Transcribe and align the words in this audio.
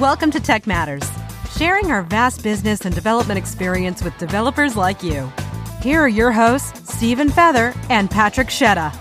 Welcome 0.00 0.30
to 0.32 0.40
Tech 0.40 0.66
Matters, 0.66 1.10
sharing 1.56 1.90
our 1.90 2.02
vast 2.02 2.42
business 2.42 2.82
and 2.84 2.94
development 2.94 3.38
experience 3.38 4.02
with 4.02 4.16
developers 4.18 4.76
like 4.76 5.02
you. 5.02 5.32
Here 5.80 6.02
are 6.02 6.08
your 6.08 6.32
hosts, 6.32 6.94
Stephen 6.94 7.30
Feather 7.30 7.72
and 7.88 8.10
Patrick 8.10 8.48
Shetta. 8.48 8.94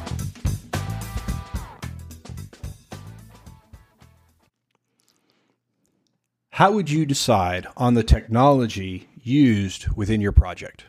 How 6.51 6.71
would 6.71 6.89
you 6.89 7.05
decide 7.05 7.67
on 7.75 7.95
the 7.95 8.03
technology 8.03 9.09
used 9.21 9.89
within 9.97 10.21
your 10.21 10.31
project? 10.31 10.85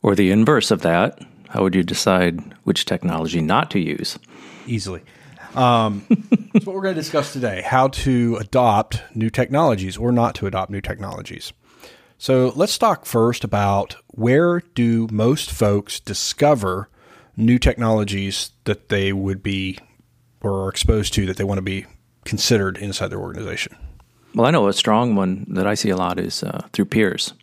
Or 0.00 0.14
the 0.14 0.30
inverse 0.30 0.70
of 0.70 0.82
that, 0.82 1.18
how 1.48 1.64
would 1.64 1.74
you 1.74 1.82
decide 1.82 2.54
which 2.62 2.84
technology 2.84 3.40
not 3.40 3.68
to 3.72 3.80
use? 3.80 4.16
Easily. 4.68 5.02
Um, 5.54 6.04
that's 6.52 6.66
what 6.66 6.74
we're 6.74 6.82
going 6.82 6.94
to 6.94 7.00
discuss 7.00 7.32
today 7.32 7.62
how 7.62 7.88
to 7.88 8.36
adopt 8.36 9.02
new 9.14 9.30
technologies 9.30 9.96
or 9.96 10.12
not 10.12 10.34
to 10.36 10.46
adopt 10.46 10.70
new 10.70 10.80
technologies. 10.80 11.52
So 12.18 12.52
let's 12.54 12.78
talk 12.78 13.04
first 13.04 13.42
about 13.44 13.96
where 14.08 14.60
do 14.60 15.08
most 15.10 15.50
folks 15.50 15.98
discover 15.98 16.88
new 17.36 17.58
technologies 17.58 18.52
that 18.64 18.88
they 18.88 19.12
would 19.12 19.42
be 19.42 19.78
or 20.42 20.64
are 20.64 20.68
exposed 20.68 21.14
to 21.14 21.26
that 21.26 21.36
they 21.36 21.44
want 21.44 21.58
to 21.58 21.62
be 21.62 21.86
considered 22.24 22.78
inside 22.78 23.08
their 23.08 23.20
organization? 23.20 23.76
Well, 24.34 24.46
I 24.46 24.50
know 24.50 24.68
a 24.68 24.72
strong 24.72 25.14
one 25.14 25.46
that 25.50 25.66
I 25.66 25.74
see 25.74 25.90
a 25.90 25.96
lot 25.96 26.18
is 26.18 26.42
uh, 26.42 26.66
through 26.72 26.86
peers. 26.86 27.34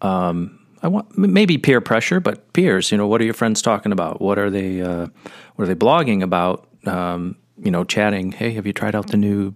Um, 0.00 0.60
I 0.82 0.88
want 0.88 1.16
maybe 1.16 1.58
peer 1.58 1.80
pressure, 1.80 2.20
but 2.20 2.52
peers. 2.52 2.92
You 2.92 2.98
know, 2.98 3.06
what 3.06 3.20
are 3.20 3.24
your 3.24 3.34
friends 3.34 3.62
talking 3.62 3.90
about? 3.90 4.20
What 4.20 4.38
are 4.38 4.50
they? 4.50 4.82
Uh, 4.82 5.08
what 5.56 5.64
are 5.64 5.66
they 5.66 5.74
blogging 5.74 6.22
about? 6.22 6.68
Um, 6.86 7.36
you 7.62 7.70
know, 7.70 7.84
chatting. 7.84 8.32
Hey, 8.32 8.52
have 8.54 8.66
you 8.66 8.72
tried 8.72 8.94
out 8.94 9.08
the 9.08 9.16
new 9.16 9.54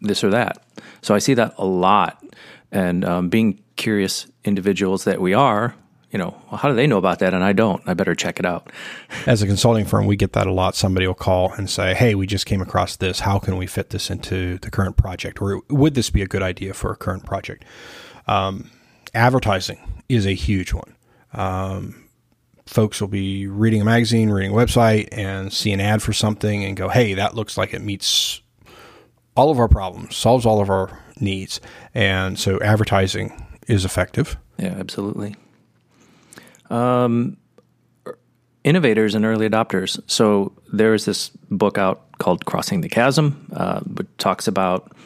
this 0.00 0.22
or 0.22 0.30
that? 0.30 0.62
So 1.02 1.14
I 1.14 1.18
see 1.18 1.34
that 1.34 1.54
a 1.58 1.64
lot, 1.64 2.22
and 2.70 3.04
um, 3.04 3.28
being 3.28 3.60
curious 3.76 4.26
individuals 4.44 5.04
that 5.04 5.20
we 5.20 5.34
are. 5.34 5.74
You 6.10 6.18
know, 6.18 6.34
well, 6.50 6.58
how 6.58 6.68
do 6.68 6.74
they 6.74 6.88
know 6.88 6.98
about 6.98 7.20
that 7.20 7.34
and 7.34 7.44
I 7.44 7.52
don't? 7.52 7.80
I 7.86 7.94
better 7.94 8.16
check 8.16 8.40
it 8.40 8.44
out. 8.44 8.72
As 9.26 9.42
a 9.42 9.46
consulting 9.46 9.84
firm, 9.84 10.06
we 10.06 10.16
get 10.16 10.32
that 10.32 10.48
a 10.48 10.52
lot. 10.52 10.74
Somebody 10.74 11.06
will 11.06 11.14
call 11.14 11.52
and 11.52 11.70
say, 11.70 11.94
"Hey, 11.94 12.16
we 12.16 12.26
just 12.26 12.46
came 12.46 12.60
across 12.60 12.96
this. 12.96 13.20
How 13.20 13.38
can 13.38 13.56
we 13.56 13.68
fit 13.68 13.90
this 13.90 14.10
into 14.10 14.58
the 14.58 14.72
current 14.72 14.96
project, 14.96 15.40
or 15.40 15.62
would 15.70 15.94
this 15.94 16.10
be 16.10 16.20
a 16.20 16.26
good 16.26 16.42
idea 16.42 16.74
for 16.74 16.90
a 16.90 16.96
current 16.96 17.24
project?" 17.24 17.64
Um, 18.26 18.70
advertising 19.14 19.78
is 20.08 20.26
a 20.26 20.34
huge 20.34 20.72
one. 20.72 20.96
Um, 21.32 22.09
folks 22.70 23.00
will 23.00 23.08
be 23.08 23.48
reading 23.48 23.80
a 23.80 23.84
magazine, 23.84 24.30
reading 24.30 24.52
a 24.52 24.54
website, 24.54 25.08
and 25.10 25.52
see 25.52 25.72
an 25.72 25.80
ad 25.80 26.00
for 26.00 26.12
something 26.12 26.64
and 26.64 26.76
go, 26.76 26.88
hey, 26.88 27.14
that 27.14 27.34
looks 27.34 27.58
like 27.58 27.74
it 27.74 27.82
meets 27.82 28.42
all 29.34 29.50
of 29.50 29.58
our 29.58 29.68
problems, 29.68 30.16
solves 30.16 30.46
all 30.46 30.60
of 30.60 30.70
our 30.70 31.02
needs. 31.18 31.60
And 31.94 32.38
so 32.38 32.60
advertising 32.60 33.44
is 33.66 33.84
effective. 33.84 34.36
Yeah, 34.56 34.76
absolutely. 34.78 35.34
Um, 36.70 37.38
innovators 38.62 39.16
and 39.16 39.24
early 39.24 39.48
adopters. 39.48 40.00
So 40.06 40.52
there's 40.72 41.06
this 41.06 41.30
book 41.50 41.76
out 41.76 42.18
called 42.18 42.44
Crossing 42.46 42.82
the 42.82 42.88
Chasm, 42.88 43.48
uh, 43.52 43.80
which 43.80 44.06
talks 44.18 44.46
about 44.46 44.96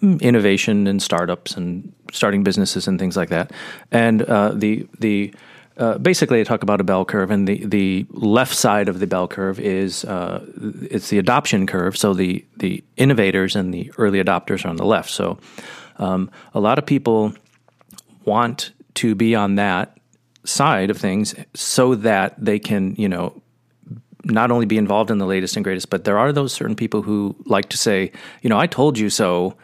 hmm, 0.00 0.16
innovation 0.22 0.86
and 0.86 1.02
startups 1.02 1.54
and 1.54 1.92
starting 2.12 2.44
businesses 2.44 2.88
and 2.88 2.98
things 2.98 3.14
like 3.14 3.28
that. 3.28 3.52
And 3.90 4.22
uh, 4.22 4.52
the 4.54 4.88
the 5.00 5.34
uh, 5.80 5.96
basically, 5.96 6.40
I 6.40 6.44
talk 6.44 6.62
about 6.62 6.80
a 6.80 6.84
bell 6.84 7.06
curve, 7.06 7.30
and 7.30 7.48
the, 7.48 7.64
the 7.64 8.06
left 8.10 8.54
side 8.54 8.86
of 8.90 9.00
the 9.00 9.06
bell 9.06 9.26
curve 9.26 9.58
is 9.58 10.04
uh, 10.04 10.44
it's 10.82 11.08
the 11.08 11.18
adoption 11.18 11.66
curve. 11.66 11.96
So 11.96 12.12
the 12.12 12.44
the 12.58 12.84
innovators 12.98 13.56
and 13.56 13.72
the 13.72 13.90
early 13.96 14.22
adopters 14.22 14.66
are 14.66 14.68
on 14.68 14.76
the 14.76 14.84
left. 14.84 15.08
So 15.10 15.38
um, 15.96 16.30
a 16.52 16.60
lot 16.60 16.78
of 16.78 16.84
people 16.84 17.32
want 18.26 18.72
to 18.94 19.14
be 19.14 19.34
on 19.34 19.54
that 19.54 19.96
side 20.44 20.90
of 20.90 20.98
things 20.98 21.34
so 21.54 21.94
that 21.94 22.34
they 22.36 22.58
can, 22.58 22.94
you 22.96 23.08
know, 23.08 23.40
not 24.24 24.50
only 24.50 24.66
be 24.66 24.76
involved 24.76 25.10
in 25.10 25.16
the 25.16 25.26
latest 25.26 25.56
and 25.56 25.64
greatest, 25.64 25.88
but 25.88 26.04
there 26.04 26.18
are 26.18 26.30
those 26.30 26.52
certain 26.52 26.76
people 26.76 27.00
who 27.00 27.34
like 27.46 27.70
to 27.70 27.78
say, 27.78 28.12
you 28.42 28.50
know, 28.50 28.58
I 28.58 28.66
told 28.66 28.98
you 28.98 29.08
so. 29.08 29.56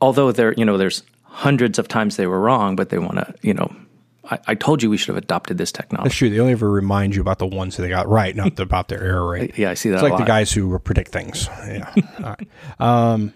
Although 0.00 0.32
there, 0.32 0.54
you 0.54 0.64
know, 0.64 0.78
there's 0.78 1.02
hundreds 1.24 1.78
of 1.78 1.88
times 1.88 2.16
they 2.16 2.26
were 2.26 2.40
wrong, 2.40 2.74
but 2.74 2.88
they 2.88 2.98
want 2.98 3.18
to, 3.18 3.34
you 3.42 3.54
know, 3.54 3.70
I, 4.30 4.38
I, 4.46 4.54
told 4.54 4.82
you 4.82 4.90
we 4.90 4.96
should 4.96 5.08
have 5.08 5.22
adopted 5.22 5.58
this 5.58 5.72
technology. 5.72 6.08
That's 6.08 6.16
true. 6.16 6.30
They 6.30 6.38
only 6.38 6.52
ever 6.52 6.70
remind 6.70 7.14
you 7.14 7.20
about 7.20 7.38
the 7.38 7.46
ones 7.46 7.76
that 7.76 7.82
they 7.82 7.88
got 7.88 8.08
right, 8.08 8.34
not 8.36 8.58
about 8.60 8.88
their 8.88 9.02
error 9.02 9.28
rate. 9.28 9.58
Yeah, 9.58 9.70
I 9.70 9.74
see 9.74 9.90
that. 9.90 9.96
It's 9.96 10.02
like 10.02 10.18
the 10.18 10.24
guys 10.24 10.52
who 10.52 10.78
predict 10.78 11.10
things. 11.10 11.48
Yeah. 11.66 11.92
All 12.18 12.36
right. 12.38 12.48
Um, 12.78 13.34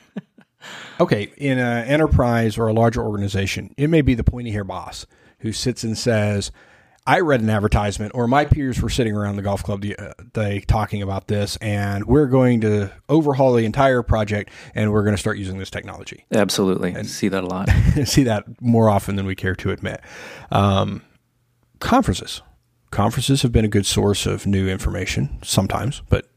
okay, 1.00 1.32
in 1.36 1.58
an 1.58 1.86
enterprise 1.86 2.58
or 2.58 2.68
a 2.68 2.72
larger 2.72 3.02
organization, 3.02 3.74
it 3.76 3.88
may 3.88 4.02
be 4.02 4.14
the 4.14 4.24
pointy 4.24 4.50
hair 4.50 4.64
boss 4.64 5.06
who 5.40 5.52
sits 5.52 5.84
and 5.84 5.96
says, 5.96 6.52
I 7.06 7.20
read 7.20 7.40
an 7.40 7.48
advertisement, 7.50 8.12
or 8.14 8.26
my 8.26 8.44
peers 8.44 8.82
were 8.82 8.90
sitting 8.90 9.16
around 9.16 9.36
the 9.36 9.42
golf 9.42 9.62
club 9.62 9.84
uh, 9.96 10.12
day 10.32 10.60
talking 10.60 11.02
about 11.02 11.28
this, 11.28 11.56
and 11.58 12.04
we're 12.06 12.26
going 12.26 12.60
to 12.62 12.90
overhaul 13.08 13.52
the 13.52 13.64
entire 13.64 14.02
project, 14.02 14.50
and 14.74 14.92
we're 14.92 15.04
going 15.04 15.14
to 15.14 15.20
start 15.20 15.38
using 15.38 15.58
this 15.58 15.70
technology. 15.70 16.24
Absolutely, 16.32 16.92
and 16.92 17.08
see 17.08 17.28
that 17.28 17.44
a 17.44 17.46
lot. 17.46 17.68
see 18.04 18.24
that 18.24 18.60
more 18.60 18.90
often 18.90 19.14
than 19.14 19.24
we 19.24 19.36
care 19.36 19.54
to 19.54 19.70
admit. 19.70 20.00
Um, 20.50 21.02
conferences, 21.78 22.42
conferences 22.90 23.42
have 23.42 23.52
been 23.52 23.64
a 23.64 23.68
good 23.68 23.86
source 23.86 24.26
of 24.26 24.44
new 24.44 24.68
information 24.68 25.38
sometimes, 25.44 26.02
but 26.08 26.28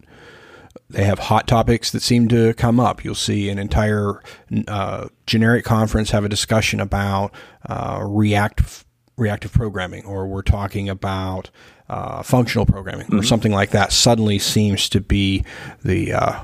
they 0.88 1.03
have 1.03 1.18
hot 1.18 1.47
topics 1.47 1.91
that 1.91 2.02
seem 2.02 2.28
to 2.28 2.53
come 2.53 2.79
up. 2.79 3.03
You'll 3.03 3.16
see 3.16 3.50
an 3.50 3.58
entire 3.58 4.22
uh, 4.68 5.08
generic 5.25 5.66
conference 5.66 6.12
have 6.12 6.24
a 6.24 6.29
discussion 6.29 6.79
about 6.79 7.34
uh, 7.68 8.03
React 8.03 8.85
reactive 9.19 9.52
programming 9.52 10.06
or 10.06 10.28
we're 10.28 10.41
talking 10.41 10.90
about 10.90 11.50
uh, 11.90 12.24
functional 12.24 12.66
programming 12.66 13.07
mm-hmm. 13.07 13.19
or 13.19 13.24
something 13.24 13.52
like 13.52 13.72
that 13.72 13.91
suddenly 13.91 14.40
seems 14.40 14.90
to 14.90 15.02
be 15.02 15.44
the 15.84 16.13
uh, 16.13 16.44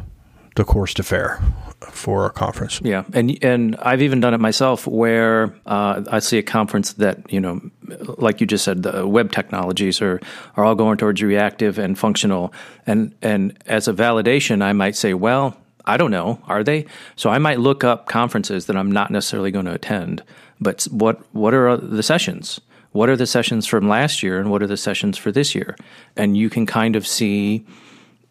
the 0.55 0.63
course 0.63 0.93
to 0.95 1.03
fare 1.03 1.41
for 1.81 2.25
a 2.25 2.29
conference. 2.29 2.81
Yeah, 2.83 3.03
and 3.13 3.37
and 3.43 3.75
I've 3.77 4.01
even 4.01 4.19
done 4.19 4.33
it 4.33 4.39
myself 4.39 4.87
where 4.87 5.55
uh, 5.65 6.03
I 6.09 6.19
see 6.19 6.37
a 6.37 6.43
conference 6.43 6.93
that 6.93 7.31
you 7.31 7.39
know, 7.39 7.61
like 8.17 8.41
you 8.41 8.47
just 8.47 8.63
said, 8.63 8.83
the 8.83 9.07
web 9.07 9.31
technologies 9.31 10.01
are 10.01 10.19
are 10.55 10.65
all 10.65 10.75
going 10.75 10.97
towards 10.97 11.21
reactive 11.21 11.77
and 11.77 11.97
functional, 11.97 12.53
and 12.87 13.13
and 13.21 13.57
as 13.65 13.87
a 13.87 13.93
validation, 13.93 14.63
I 14.63 14.73
might 14.73 14.95
say, 14.95 15.13
well, 15.13 15.57
I 15.85 15.97
don't 15.97 16.11
know, 16.11 16.41
are 16.47 16.63
they? 16.63 16.85
So 17.15 17.29
I 17.29 17.37
might 17.37 17.59
look 17.59 17.83
up 17.83 18.07
conferences 18.07 18.65
that 18.65 18.75
I'm 18.75 18.91
not 18.91 19.11
necessarily 19.11 19.51
going 19.51 19.65
to 19.65 19.73
attend, 19.73 20.23
but 20.59 20.83
what 20.85 21.21
what 21.33 21.53
are 21.53 21.77
the 21.77 22.03
sessions? 22.03 22.59
What 22.91 23.09
are 23.09 23.17
the 23.17 23.27
sessions 23.27 23.67
from 23.67 23.89
last 23.89 24.23
year 24.23 24.39
and 24.39 24.49
what 24.49 24.63
are 24.63 24.67
the 24.67 24.77
sessions 24.77 25.17
for 25.17 25.31
this 25.31 25.53
year? 25.53 25.75
And 26.15 26.37
you 26.37 26.49
can 26.49 26.65
kind 26.65 26.95
of 26.95 27.05
see, 27.05 27.65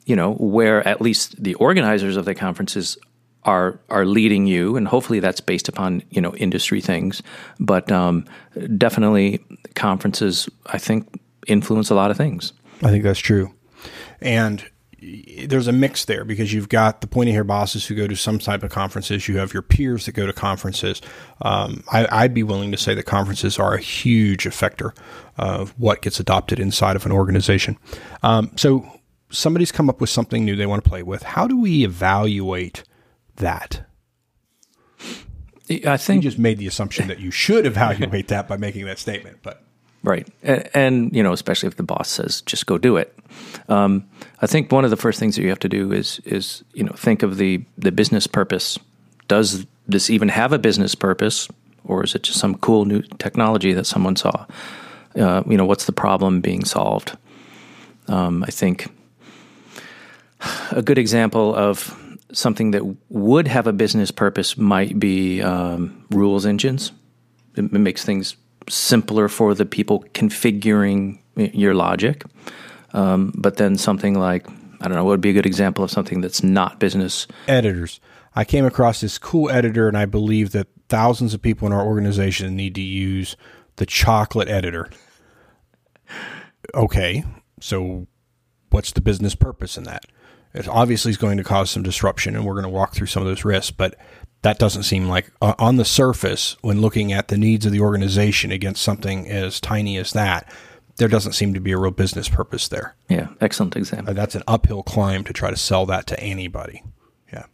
you 0.06 0.16
know, 0.16 0.34
where 0.34 0.86
at 0.88 1.02
least 1.02 1.42
the 1.42 1.54
organizers 1.56 2.16
of 2.16 2.24
the 2.24 2.34
conferences 2.34 2.96
are 3.44 3.78
are 3.90 4.06
leading 4.06 4.46
you, 4.46 4.76
and 4.76 4.88
hopefully 4.88 5.20
that's 5.20 5.40
based 5.40 5.68
upon 5.68 6.02
you 6.10 6.20
know 6.20 6.34
industry 6.36 6.80
things. 6.80 7.22
But 7.60 7.92
um, 7.92 8.24
definitely, 8.76 9.44
conferences 9.74 10.48
I 10.66 10.78
think 10.78 11.20
influence 11.46 11.90
a 11.90 11.94
lot 11.94 12.10
of 12.10 12.16
things. 12.16 12.52
I 12.82 12.90
think 12.90 13.04
that's 13.04 13.20
true, 13.20 13.52
and 14.20 14.64
there's 15.46 15.66
a 15.66 15.72
mix 15.72 16.04
there 16.04 16.24
because 16.24 16.52
you've 16.52 16.68
got 16.68 17.00
the 17.00 17.06
pointy 17.06 17.32
hair 17.32 17.44
bosses 17.44 17.86
who 17.86 17.94
go 17.94 18.06
to 18.06 18.16
some 18.16 18.38
type 18.38 18.62
of 18.62 18.70
conferences. 18.70 19.28
You 19.28 19.38
have 19.38 19.52
your 19.52 19.62
peers 19.62 20.06
that 20.06 20.12
go 20.12 20.26
to 20.26 20.32
conferences. 20.32 21.02
Um, 21.42 21.84
I, 21.92 22.24
would 22.24 22.34
be 22.34 22.42
willing 22.42 22.70
to 22.72 22.78
say 22.78 22.94
that 22.94 23.04
conferences 23.04 23.58
are 23.58 23.74
a 23.74 23.80
huge 23.80 24.44
effector 24.44 24.96
of 25.36 25.70
what 25.78 26.02
gets 26.02 26.20
adopted 26.20 26.58
inside 26.58 26.96
of 26.96 27.06
an 27.06 27.12
organization. 27.12 27.78
Um, 28.22 28.52
so 28.56 28.88
somebody's 29.30 29.72
come 29.72 29.88
up 29.88 30.00
with 30.00 30.10
something 30.10 30.44
new 30.44 30.56
they 30.56 30.66
want 30.66 30.82
to 30.84 30.88
play 30.88 31.02
with. 31.02 31.22
How 31.22 31.46
do 31.46 31.60
we 31.60 31.84
evaluate 31.84 32.84
that? 33.36 33.84
I 35.86 35.96
think 35.96 36.24
you 36.24 36.30
just 36.30 36.38
made 36.38 36.58
the 36.58 36.66
assumption 36.66 37.08
that 37.08 37.20
you 37.20 37.30
should 37.30 37.66
evaluate 37.66 38.28
that 38.28 38.48
by 38.48 38.56
making 38.56 38.84
that 38.86 38.98
statement, 38.98 39.38
but 39.42 39.63
Right. 40.04 40.28
And, 40.42 40.70
and, 40.74 41.16
you 41.16 41.22
know, 41.22 41.32
especially 41.32 41.66
if 41.66 41.76
the 41.76 41.82
boss 41.82 42.10
says, 42.10 42.42
just 42.42 42.66
go 42.66 42.76
do 42.76 42.98
it. 42.98 43.18
Um, 43.70 44.06
I 44.42 44.46
think 44.46 44.70
one 44.70 44.84
of 44.84 44.90
the 44.90 44.98
first 44.98 45.18
things 45.18 45.34
that 45.34 45.42
you 45.42 45.48
have 45.48 45.58
to 45.60 45.68
do 45.68 45.92
is, 45.92 46.20
is, 46.26 46.62
you 46.74 46.84
know, 46.84 46.92
think 46.92 47.22
of 47.22 47.38
the, 47.38 47.64
the 47.78 47.90
business 47.90 48.26
purpose. 48.26 48.78
Does 49.28 49.66
this 49.88 50.10
even 50.10 50.28
have 50.28 50.52
a 50.52 50.58
business 50.58 50.94
purpose 50.94 51.48
or 51.84 52.04
is 52.04 52.14
it 52.14 52.22
just 52.22 52.38
some 52.38 52.56
cool 52.56 52.84
new 52.84 53.00
technology 53.18 53.72
that 53.72 53.86
someone 53.86 54.14
saw? 54.14 54.46
Uh, 55.16 55.42
you 55.46 55.56
know, 55.56 55.64
what's 55.64 55.86
the 55.86 55.92
problem 55.92 56.42
being 56.42 56.64
solved? 56.66 57.16
Um, 58.06 58.44
I 58.44 58.50
think 58.50 58.88
a 60.70 60.82
good 60.82 60.98
example 60.98 61.54
of 61.54 61.98
something 62.30 62.72
that 62.72 62.84
would 63.08 63.48
have 63.48 63.66
a 63.66 63.72
business 63.72 64.10
purpose 64.10 64.58
might 64.58 64.98
be 64.98 65.40
um, 65.40 66.04
rules 66.10 66.44
engines. 66.44 66.92
It, 67.56 67.64
it 67.64 67.72
makes 67.78 68.04
things 68.04 68.36
simpler 68.68 69.28
for 69.28 69.54
the 69.54 69.66
people 69.66 70.04
configuring 70.14 71.20
your 71.36 71.74
logic. 71.74 72.24
Um, 72.92 73.32
but 73.36 73.56
then 73.56 73.76
something 73.76 74.18
like 74.18 74.46
I 74.80 74.88
don't 74.88 74.96
know 74.96 75.04
what 75.04 75.12
would 75.12 75.20
be 75.20 75.30
a 75.30 75.34
good 75.34 75.46
example 75.46 75.82
of 75.82 75.90
something 75.90 76.20
that's 76.20 76.42
not 76.42 76.78
business 76.78 77.26
editors. 77.48 78.00
I 78.36 78.44
came 78.44 78.64
across 78.64 79.00
this 79.00 79.18
cool 79.18 79.50
editor, 79.50 79.88
and 79.88 79.96
I 79.96 80.06
believe 80.06 80.50
that 80.52 80.66
thousands 80.88 81.34
of 81.34 81.40
people 81.40 81.66
in 81.66 81.72
our 81.72 81.84
organization 81.84 82.56
need 82.56 82.74
to 82.74 82.82
use 82.82 83.36
the 83.76 83.86
Chocolat 83.86 84.48
editor. 84.48 84.90
Okay, 86.74 87.24
so 87.60 88.06
what's 88.70 88.92
the 88.92 89.00
business 89.00 89.34
purpose 89.34 89.76
in 89.78 89.84
that? 89.84 90.04
It 90.52 90.68
obviously 90.68 91.10
is 91.10 91.16
going 91.16 91.36
to 91.38 91.44
cause 91.44 91.70
some 91.70 91.82
disruption, 91.82 92.36
and 92.36 92.44
we're 92.44 92.54
going 92.54 92.64
to 92.64 92.68
walk 92.68 92.94
through 92.94 93.06
some 93.06 93.22
of 93.22 93.28
those 93.28 93.44
risks, 93.44 93.70
but 93.70 93.96
that 94.44 94.58
doesn't 94.58 94.82
seem 94.82 95.08
like 95.08 95.30
uh, 95.40 95.54
on 95.58 95.76
the 95.76 95.86
surface 95.86 96.56
when 96.60 96.82
looking 96.82 97.12
at 97.12 97.28
the 97.28 97.38
needs 97.38 97.64
of 97.64 97.72
the 97.72 97.80
organization 97.80 98.52
against 98.52 98.82
something 98.82 99.26
as 99.28 99.58
tiny 99.58 99.96
as 99.96 100.12
that 100.12 100.46
there 100.96 101.08
doesn't 101.08 101.32
seem 101.32 101.54
to 101.54 101.60
be 101.60 101.72
a 101.72 101.78
real 101.78 101.90
business 101.90 102.28
purpose 102.28 102.68
there. 102.68 102.94
Yeah, 103.08 103.28
excellent 103.40 103.74
example. 103.74 104.10
Uh, 104.10 104.12
that's 104.12 104.34
an 104.34 104.42
uphill 104.46 104.82
climb 104.82 105.24
to 105.24 105.32
try 105.32 105.50
to 105.50 105.56
sell 105.56 105.86
that 105.86 106.06
to 106.08 106.20
anybody. 106.20 106.84
Yeah. 107.32 107.46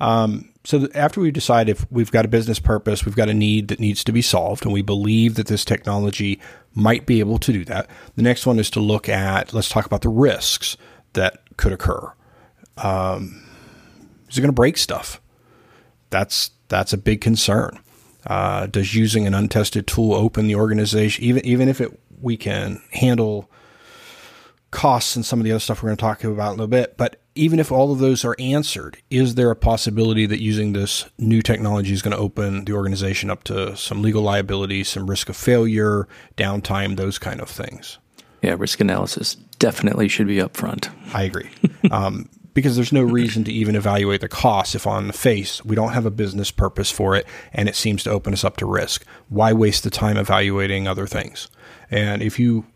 Um, 0.00 0.54
so 0.64 0.78
th- 0.78 0.92
after 0.94 1.20
we 1.20 1.32
decide 1.32 1.68
if 1.68 1.90
we've 1.90 2.12
got 2.12 2.24
a 2.24 2.28
business 2.28 2.60
purpose 2.60 3.04
we've 3.04 3.16
got 3.16 3.28
a 3.28 3.34
need 3.34 3.68
that 3.68 3.80
needs 3.80 4.04
to 4.04 4.12
be 4.12 4.22
solved 4.22 4.64
and 4.64 4.72
we 4.72 4.82
believe 4.82 5.34
that 5.34 5.48
this 5.48 5.64
technology 5.64 6.40
might 6.72 7.04
be 7.04 7.18
able 7.20 7.38
to 7.38 7.52
do 7.52 7.64
that 7.64 7.90
the 8.14 8.22
next 8.22 8.46
one 8.46 8.58
is 8.58 8.70
to 8.70 8.80
look 8.80 9.08
at 9.08 9.52
let's 9.52 9.68
talk 9.68 9.86
about 9.86 10.02
the 10.02 10.08
risks 10.08 10.76
that 11.14 11.42
could 11.56 11.72
occur. 11.72 12.12
Um, 12.76 13.42
is 14.28 14.38
it 14.38 14.40
going 14.40 14.50
to 14.50 14.52
break 14.52 14.76
stuff 14.76 15.20
that's 16.10 16.50
that's 16.68 16.92
a 16.92 16.98
big 16.98 17.20
concern. 17.20 17.78
Uh, 18.26 18.66
does 18.66 18.94
using 18.94 19.26
an 19.26 19.34
untested 19.34 19.86
tool 19.86 20.12
open 20.14 20.46
the 20.46 20.56
organization, 20.56 21.24
even 21.24 21.44
even 21.44 21.68
if 21.68 21.80
it 21.80 21.98
we 22.20 22.36
can 22.36 22.82
handle 22.92 23.48
costs 24.70 25.16
and 25.16 25.24
some 25.24 25.40
of 25.40 25.44
the 25.44 25.52
other 25.52 25.60
stuff 25.60 25.82
we're 25.82 25.88
going 25.88 25.96
to 25.96 26.00
talk 26.00 26.24
about 26.24 26.32
in 26.32 26.46
a 26.46 26.50
little 26.50 26.66
bit, 26.66 26.96
but 26.96 27.16
even 27.34 27.58
if 27.58 27.72
all 27.72 27.92
of 27.92 28.00
those 28.00 28.24
are 28.24 28.36
answered, 28.38 28.98
is 29.10 29.34
there 29.34 29.50
a 29.50 29.56
possibility 29.56 30.26
that 30.26 30.42
using 30.42 30.72
this 30.72 31.06
new 31.18 31.40
technology 31.40 31.92
is 31.92 32.02
going 32.02 32.14
to 32.14 32.22
open 32.22 32.64
the 32.64 32.72
organization 32.72 33.30
up 33.30 33.44
to 33.44 33.76
some 33.76 34.02
legal 34.02 34.22
liability, 34.22 34.84
some 34.84 35.08
risk 35.08 35.28
of 35.28 35.36
failure, 35.36 36.06
downtime, 36.36 36.96
those 36.96 37.18
kind 37.18 37.40
of 37.40 37.48
things? 37.48 37.98
Yeah, 38.42 38.56
risk 38.58 38.80
analysis 38.80 39.36
definitely 39.58 40.08
should 40.08 40.26
be 40.26 40.36
upfront. 40.36 40.90
I 41.14 41.22
agree. 41.24 41.50
Um, 41.90 42.28
because 42.58 42.74
there's 42.74 42.92
no 42.92 43.04
reason 43.04 43.44
to 43.44 43.52
even 43.52 43.76
evaluate 43.76 44.20
the 44.20 44.28
cost 44.28 44.74
if 44.74 44.84
on 44.84 45.06
the 45.06 45.12
face 45.12 45.64
we 45.64 45.76
don't 45.76 45.92
have 45.92 46.04
a 46.04 46.10
business 46.10 46.50
purpose 46.50 46.90
for 46.90 47.14
it 47.14 47.24
and 47.52 47.68
it 47.68 47.76
seems 47.76 48.02
to 48.02 48.10
open 48.10 48.32
us 48.32 48.42
up 48.42 48.56
to 48.56 48.66
risk. 48.66 49.06
Why 49.28 49.52
waste 49.52 49.84
the 49.84 49.90
time 49.90 50.16
evaluating 50.16 50.88
other 50.88 51.06
things? 51.06 51.48
And 51.88 52.20
if 52.20 52.36
you 52.36 52.66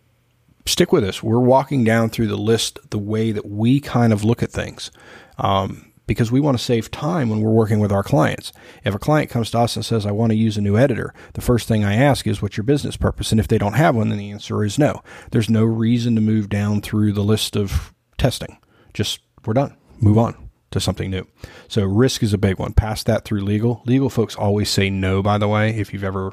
stick 0.67 0.93
with 0.93 1.03
us, 1.03 1.21
we're 1.21 1.41
walking 1.41 1.83
down 1.83 2.11
through 2.11 2.29
the 2.29 2.37
list 2.37 2.79
the 2.91 2.99
way 2.99 3.33
that 3.33 3.45
we 3.45 3.81
kind 3.81 4.13
of 4.13 4.23
look 4.23 4.41
at 4.41 4.53
things. 4.53 4.93
Um, 5.37 5.93
because 6.07 6.31
we 6.31 6.39
want 6.39 6.57
to 6.57 6.63
save 6.63 6.91
time 6.93 7.29
when 7.29 7.41
we're 7.41 7.51
working 7.51 7.81
with 7.81 7.91
our 7.91 8.05
clients. 8.05 8.53
If 8.85 8.95
a 8.95 9.01
client 9.01 9.31
comes 9.31 9.51
to 9.51 9.59
us 9.59 9.75
and 9.75 9.85
says, 9.85 10.07
I 10.07 10.13
want 10.13 10.31
to 10.31 10.37
use 10.37 10.57
a 10.57 10.61
new 10.61 10.77
editor, 10.77 11.13
the 11.33 11.41
first 11.41 11.67
thing 11.67 11.85
I 11.85 11.95
ask 11.95 12.25
is, 12.29 12.41
What's 12.41 12.57
your 12.57 12.65
business 12.65 12.97
purpose? 12.97 13.33
And 13.33 13.41
if 13.41 13.49
they 13.49 13.59
don't 13.59 13.73
have 13.73 13.97
one, 13.97 14.11
then 14.11 14.19
the 14.19 14.31
answer 14.31 14.63
is 14.63 14.79
no. 14.79 15.03
There's 15.33 15.51
no 15.51 15.65
reason 15.65 16.15
to 16.15 16.21
move 16.21 16.49
down 16.49 16.83
through 16.83 17.13
the 17.13 17.25
list 17.25 17.57
of 17.57 17.93
testing. 18.19 18.59
Just 18.95 19.21
we're 19.45 19.55
done. 19.55 19.77
Move 20.01 20.19
on 20.19 20.51
to 20.71 20.81
something 20.81 21.11
new. 21.11 21.27
So 21.69 21.85
risk 21.85 22.23
is 22.23 22.33
a 22.33 22.39
big 22.39 22.59
one. 22.59 22.73
Pass 22.73 23.03
that 23.05 23.25
through 23.25 23.43
legal. 23.43 23.83
Legal 23.85 24.11
folks 24.11 24.35
always 24.35 24.71
say 24.71 24.91
no, 24.91 25.23
by 25.23 25.39
the 25.39 25.49
way, 25.49 25.71
if 25.71 25.93
you've 25.93 26.05
ever 26.05 26.33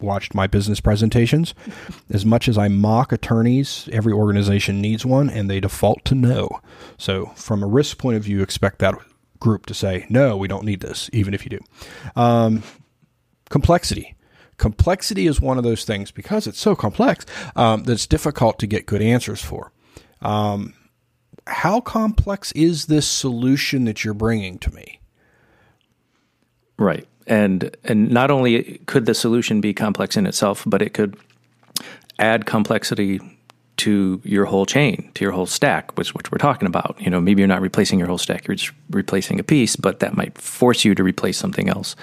watched 0.00 0.34
my 0.34 0.46
business 0.46 0.80
presentations. 0.80 1.54
As 2.10 2.24
much 2.24 2.48
as 2.48 2.56
I 2.56 2.68
mock 2.68 3.12
attorneys, 3.12 3.88
every 3.92 4.12
organization 4.12 4.80
needs 4.80 5.04
one 5.04 5.28
and 5.28 5.50
they 5.50 5.60
default 5.60 6.04
to 6.06 6.14
no. 6.14 6.60
So 6.96 7.26
from 7.36 7.62
a 7.62 7.66
risk 7.66 7.98
point 7.98 8.16
of 8.16 8.24
view, 8.24 8.42
expect 8.42 8.78
that 8.78 8.94
group 9.38 9.66
to 9.66 9.74
say, 9.74 10.06
no, 10.08 10.36
we 10.36 10.48
don't 10.48 10.64
need 10.64 10.80
this, 10.80 11.10
even 11.12 11.34
if 11.34 11.44
you 11.44 11.50
do. 11.50 11.60
Um, 12.16 12.62
complexity. 13.48 14.16
Complexity 14.56 15.26
is 15.26 15.40
one 15.40 15.56
of 15.56 15.64
those 15.64 15.84
things 15.84 16.10
because 16.10 16.46
it's 16.46 16.58
so 16.58 16.74
complex 16.74 17.24
um, 17.56 17.84
that's 17.84 18.06
difficult 18.06 18.58
to 18.58 18.66
get 18.66 18.86
good 18.86 19.00
answers 19.00 19.42
for. 19.42 19.72
Um, 20.20 20.74
how 21.46 21.80
complex 21.80 22.52
is 22.52 22.86
this 22.86 23.06
solution 23.06 23.84
that 23.84 24.04
you're 24.04 24.14
bringing 24.14 24.58
to 24.58 24.74
me? 24.74 25.00
Right. 26.78 27.06
And 27.26 27.76
and 27.84 28.10
not 28.10 28.30
only 28.30 28.78
could 28.86 29.06
the 29.06 29.14
solution 29.14 29.60
be 29.60 29.74
complex 29.74 30.16
in 30.16 30.26
itself, 30.26 30.64
but 30.66 30.82
it 30.82 30.94
could 30.94 31.16
add 32.18 32.46
complexity 32.46 33.20
to 33.78 34.20
your 34.24 34.44
whole 34.44 34.66
chain, 34.66 35.10
to 35.14 35.24
your 35.24 35.32
whole 35.32 35.46
stack, 35.46 35.96
which 35.96 36.14
which 36.14 36.30
we're 36.32 36.38
talking 36.38 36.66
about. 36.66 36.96
You 36.98 37.10
know, 37.10 37.20
maybe 37.20 37.40
you're 37.40 37.48
not 37.48 37.62
replacing 37.62 37.98
your 37.98 38.08
whole 38.08 38.18
stack; 38.18 38.46
you're 38.46 38.54
just 38.54 38.72
replacing 38.90 39.38
a 39.38 39.42
piece, 39.42 39.76
but 39.76 40.00
that 40.00 40.16
might 40.16 40.36
force 40.38 40.84
you 40.84 40.94
to 40.94 41.02
replace 41.02 41.38
something 41.38 41.68
else. 41.68 41.96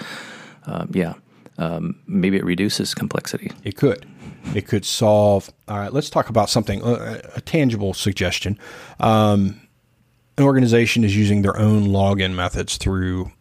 Um, 0.66 0.90
yeah, 0.92 1.14
um, 1.58 1.96
maybe 2.06 2.36
it 2.36 2.44
reduces 2.44 2.94
complexity. 2.94 3.52
It 3.64 3.76
could. 3.76 4.06
It 4.54 4.66
could 4.66 4.84
solve. 4.84 5.50
All 5.66 5.78
right, 5.78 5.92
let's 5.92 6.10
talk 6.10 6.28
about 6.28 6.50
something 6.50 6.82
a, 6.82 7.20
a 7.36 7.40
tangible 7.40 7.94
suggestion. 7.94 8.58
Um, 9.00 9.60
an 10.36 10.44
organization 10.44 11.04
is 11.04 11.16
using 11.16 11.42
their 11.42 11.58
own 11.58 11.88
login 11.88 12.34
methods 12.34 12.76
through 12.76 13.32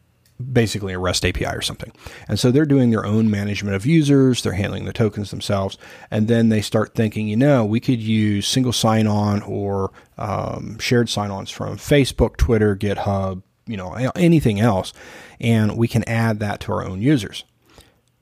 basically 0.51 0.93
a 0.93 0.99
REST 0.99 1.25
API 1.25 1.45
or 1.45 1.61
something. 1.61 1.91
And 2.27 2.39
so 2.39 2.51
they're 2.51 2.65
doing 2.65 2.91
their 2.91 3.05
own 3.05 3.29
management 3.29 3.75
of 3.75 3.85
users, 3.85 4.43
they're 4.43 4.53
handling 4.53 4.85
the 4.85 4.93
tokens 4.93 5.31
themselves, 5.31 5.77
and 6.11 6.27
then 6.27 6.49
they 6.49 6.61
start 6.61 6.93
thinking, 6.93 7.27
you 7.27 7.35
know, 7.35 7.65
we 7.65 7.79
could 7.79 7.99
use 7.99 8.47
single 8.47 8.73
sign 8.73 9.07
on 9.07 9.41
or 9.43 9.91
um, 10.17 10.77
shared 10.79 11.09
sign 11.09 11.31
ons 11.31 11.49
from 11.49 11.77
Facebook, 11.77 12.37
Twitter, 12.37 12.75
GitHub, 12.75 13.41
you 13.65 13.77
know, 13.77 13.93
anything 14.15 14.59
else, 14.59 14.93
and 15.39 15.75
we 15.75 15.87
can 15.87 16.03
add 16.07 16.39
that 16.39 16.59
to 16.61 16.71
our 16.71 16.85
own 16.85 17.01
users. 17.01 17.43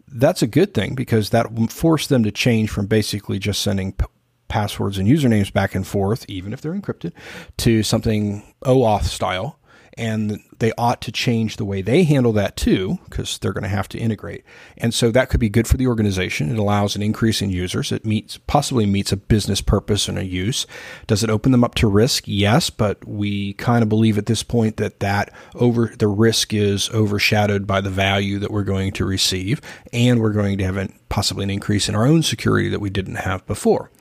That's 0.07 0.42
a 0.42 0.48
good 0.48 0.74
thing 0.74 0.96
because 0.96 1.31
that 1.31 1.54
will 1.54 1.68
force 1.68 2.07
them 2.07 2.24
to 2.24 2.31
change 2.31 2.69
from 2.69 2.86
basically 2.86 3.40
just 3.40 3.62
sending 3.62 3.94
p- 3.94 4.06
passwords 4.48 4.98
and 4.98 5.07
usernames 5.07 5.52
back 5.52 5.75
and 5.75 5.86
forth, 5.86 6.25
even 6.28 6.54
if 6.54 6.62
they're 6.62 6.74
encrypted, 6.74 7.12
to 7.57 7.84
something 7.84 8.44
OAuth 8.63 9.04
style 9.04 9.60
and 9.97 10.42
they 10.59 10.71
ought 10.77 11.01
to 11.01 11.12
change 11.12 11.57
the 11.57 11.65
way 11.65 11.81
they 11.81 12.03
handle 12.03 12.33
that 12.33 12.56
too 12.56 13.00
because 13.06 13.38
they're 13.38 13.53
going 13.53 13.63
to 13.63 13.69
have 13.69 13.89
to 13.89 13.97
integrate. 13.97 14.44
And 14.77 14.94
so 14.94 15.12
that 15.12 15.30
could 15.30 15.39
be 15.39 15.50
good 15.50 15.68
for 15.68 15.77
the 15.77 15.88
organization. 15.88 16.51
It 16.51 16.59
allows 16.59 16.95
an 16.95 17.01
increase 17.01 17.42
in 17.42 17.50
users. 17.50 17.92
It 17.92 18.06
meets 18.06 18.38
possibly 18.38 18.86
meets 18.86 19.12
a 19.12 19.18
business 19.18 19.62
purpose 19.62 20.07
and 20.07 20.18
a 20.18 20.25
use. 20.25 20.65
Does 21.07 21.24
it 21.24 21.30
open 21.30 21.51
them 21.51 21.63
up 21.63 21.75
to 21.75 21.88
risk? 21.88 22.24
Yes 22.27 22.69
but 22.69 23.06
we 23.07 23.53
kind 23.53 23.83
of 23.83 23.89
believe 23.89 24.18
at 24.18 24.25
this 24.25 24.44
point 24.44 24.77
that 24.77 25.00
that 25.00 25.33
over 25.56 25.94
the 25.97 26.07
risk 26.07 26.53
is 26.53 26.89
overshadowed 26.92 27.68
by 27.68 27.81
the 27.81 27.89
value 27.89 28.39
that 28.39 28.51
we're 28.51 28.63
going 28.63 28.92
to 28.94 29.06
receive 29.06 29.62
and 29.94 30.21
we're 30.21 30.31
going 30.31 30.57
to 30.57 30.64
have 30.64 30.78
an, 30.78 30.97
possibly 31.09 31.44
an 31.44 31.49
increase 31.49 31.90
in 31.90 31.95
our 31.95 32.06
own 32.06 32.23
security 32.23 32.69
that 32.69 32.81
we 32.81 32.90
didn't 32.90 33.16
have 33.16 33.45
before. 33.45 33.92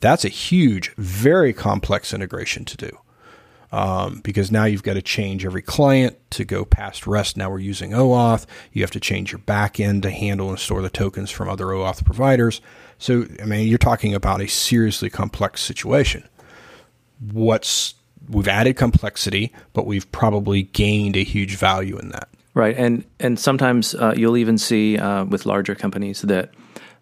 That's 0.00 0.24
a 0.24 0.28
huge 0.28 0.94
very 0.96 1.52
complex 1.52 2.14
integration 2.14 2.64
to 2.66 2.76
do 2.76 2.98
um, 3.72 4.20
because 4.20 4.50
now 4.50 4.64
you've 4.64 4.82
got 4.82 4.94
to 4.94 5.02
change 5.02 5.44
every 5.44 5.62
client 5.62 6.16
to 6.30 6.44
go 6.44 6.64
past 6.64 7.06
REST. 7.06 7.36
Now 7.36 7.50
we're 7.50 7.60
using 7.60 7.92
OAuth. 7.92 8.46
You 8.72 8.82
have 8.82 8.90
to 8.92 9.00
change 9.00 9.32
your 9.32 9.38
backend 9.40 10.02
to 10.02 10.10
handle 10.10 10.48
and 10.48 10.58
store 10.58 10.82
the 10.82 10.90
tokens 10.90 11.30
from 11.30 11.48
other 11.48 11.66
OAuth 11.66 12.04
providers. 12.04 12.60
So, 12.98 13.26
I 13.40 13.44
mean, 13.44 13.68
you're 13.68 13.78
talking 13.78 14.14
about 14.14 14.40
a 14.40 14.48
seriously 14.48 15.08
complex 15.08 15.62
situation. 15.62 16.28
What's 17.32 17.94
we've 18.28 18.48
added 18.48 18.76
complexity, 18.76 19.52
but 19.72 19.86
we've 19.86 20.10
probably 20.12 20.64
gained 20.64 21.16
a 21.16 21.24
huge 21.24 21.56
value 21.56 21.98
in 21.98 22.10
that. 22.10 22.28
Right, 22.54 22.76
and 22.76 23.04
and 23.20 23.38
sometimes 23.38 23.94
uh, 23.94 24.14
you'll 24.16 24.36
even 24.36 24.58
see 24.58 24.98
uh, 24.98 25.24
with 25.24 25.46
larger 25.46 25.74
companies 25.74 26.22
that 26.22 26.50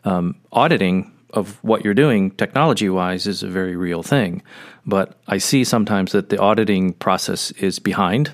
um, 0.05 0.37
auditing 0.53 1.13
of 1.31 1.63
what 1.63 1.85
you're 1.85 1.95
doing 1.95 2.31
technology 2.33 2.89
wise 2.89 3.27
is 3.27 3.43
a 3.43 3.49
very 3.49 3.77
real 3.77 4.03
thing. 4.03 4.43
But 4.89 5.19
I 5.29 5.37
see 5.37 5.65
sometimes 5.65 6.13
that 6.13 6.31
the 6.31 6.41
auditing 6.41 6.95
process 6.95 7.51
is 7.53 7.79
behind. 7.79 8.33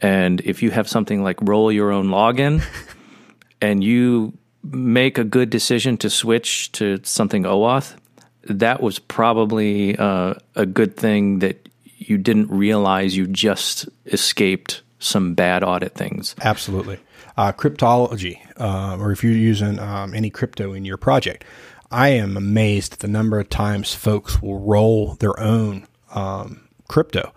And 0.00 0.40
if 0.40 0.60
you 0.60 0.72
have 0.72 0.88
something 0.88 1.22
like 1.22 1.40
roll 1.40 1.70
your 1.70 1.92
own 1.92 2.08
login 2.08 2.64
and 3.62 3.82
you 3.82 4.36
make 4.64 5.18
a 5.18 5.24
good 5.24 5.50
decision 5.50 5.96
to 5.98 6.10
switch 6.10 6.72
to 6.72 6.98
something 7.04 7.44
OAuth, 7.44 7.94
that 8.42 8.82
was 8.82 8.98
probably 8.98 9.96
uh, 9.96 10.34
a 10.56 10.66
good 10.66 10.96
thing 10.96 11.38
that 11.38 11.68
you 11.84 12.18
didn't 12.18 12.50
realize 12.50 13.16
you 13.16 13.28
just 13.28 13.88
escaped 14.06 14.82
some 14.98 15.34
bad 15.34 15.62
audit 15.62 15.94
things. 15.94 16.34
Absolutely. 16.40 16.98
Uh, 17.36 17.52
cryptology, 17.52 18.40
uh, 18.56 18.96
or 18.98 19.12
if 19.12 19.22
you're 19.22 19.32
using 19.32 19.78
um, 19.78 20.12
any 20.12 20.28
crypto 20.28 20.72
in 20.72 20.84
your 20.84 20.96
project, 20.96 21.44
I 21.90 22.08
am 22.10 22.36
amazed 22.36 22.94
at 22.94 22.98
the 23.00 23.08
number 23.08 23.38
of 23.38 23.48
times 23.48 23.94
folks 23.94 24.42
will 24.42 24.58
roll 24.58 25.14
their 25.14 25.38
own 25.40 25.86
um, 26.14 26.68
crypto. 26.88 27.32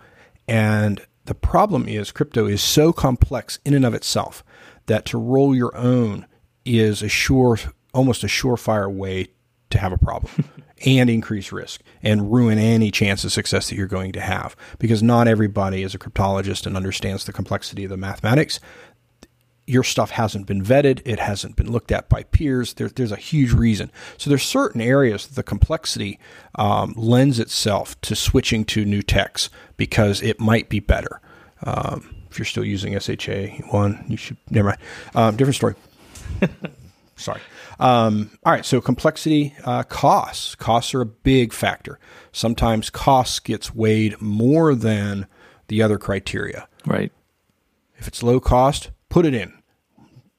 And 0.46 1.00
the 1.24 1.34
problem 1.34 1.88
is, 1.88 2.12
crypto 2.12 2.46
is 2.46 2.62
so 2.62 2.92
complex 2.92 3.58
in 3.64 3.74
and 3.74 3.86
of 3.86 3.94
itself 3.94 4.44
that 4.86 5.06
to 5.06 5.18
roll 5.18 5.54
your 5.54 5.74
own 5.76 6.26
is 6.64 7.02
a 7.02 7.08
sure, 7.08 7.58
almost 7.94 8.24
a 8.24 8.28
surefire 8.28 8.92
way 8.92 9.28
to 9.70 9.78
have 9.78 9.92
a 9.92 9.98
problem 9.98 10.44
and 10.86 11.08
increase 11.08 11.52
risk 11.52 11.80
and 12.02 12.32
ruin 12.32 12.58
any 12.58 12.90
chance 12.90 13.24
of 13.24 13.32
success 13.32 13.68
that 13.68 13.76
you're 13.76 13.86
going 13.86 14.12
to 14.12 14.20
have 14.20 14.54
because 14.78 15.02
not 15.02 15.28
everybody 15.28 15.82
is 15.82 15.94
a 15.94 15.98
cryptologist 15.98 16.66
and 16.66 16.76
understands 16.76 17.24
the 17.24 17.32
complexity 17.32 17.84
of 17.84 17.90
the 17.90 17.96
mathematics. 17.96 18.60
Your 19.66 19.84
stuff 19.84 20.10
hasn't 20.10 20.46
been 20.46 20.62
vetted, 20.62 21.00
it 21.04 21.18
hasn't 21.18 21.56
been 21.56 21.70
looked 21.70 21.92
at 21.92 22.08
by 22.08 22.24
peers. 22.24 22.74
There, 22.74 22.88
there's 22.88 23.12
a 23.12 23.16
huge 23.16 23.52
reason. 23.52 23.90
So 24.18 24.28
there's 24.28 24.42
certain 24.42 24.80
areas 24.80 25.26
the 25.26 25.42
complexity 25.42 26.18
um, 26.56 26.94
lends 26.96 27.38
itself 27.38 28.00
to 28.02 28.16
switching 28.16 28.64
to 28.66 28.84
new 28.84 29.02
techs 29.02 29.50
because 29.76 30.22
it 30.22 30.40
might 30.40 30.68
be 30.68 30.80
better. 30.80 31.20
Um, 31.64 32.14
if 32.30 32.38
you're 32.38 32.46
still 32.46 32.64
using 32.64 32.98
SHA 32.98 33.68
one, 33.70 34.04
you 34.08 34.16
should 34.16 34.38
never 34.50 34.68
mind. 34.70 34.80
Um, 35.14 35.36
different 35.36 35.56
story. 35.56 35.74
Sorry. 37.16 37.40
Um, 37.78 38.30
all 38.44 38.52
right. 38.52 38.64
So 38.64 38.80
complexity, 38.80 39.54
uh, 39.64 39.82
costs. 39.84 40.54
Costs 40.54 40.94
are 40.94 41.02
a 41.02 41.06
big 41.06 41.52
factor. 41.52 41.98
Sometimes 42.32 42.90
costs 42.90 43.38
gets 43.38 43.74
weighed 43.74 44.20
more 44.20 44.74
than 44.74 45.26
the 45.68 45.82
other 45.82 45.98
criteria. 45.98 46.68
Right. 46.86 47.12
If 47.96 48.08
it's 48.08 48.22
low 48.22 48.40
cost, 48.40 48.90
put 49.12 49.26
it 49.26 49.34
in. 49.34 49.52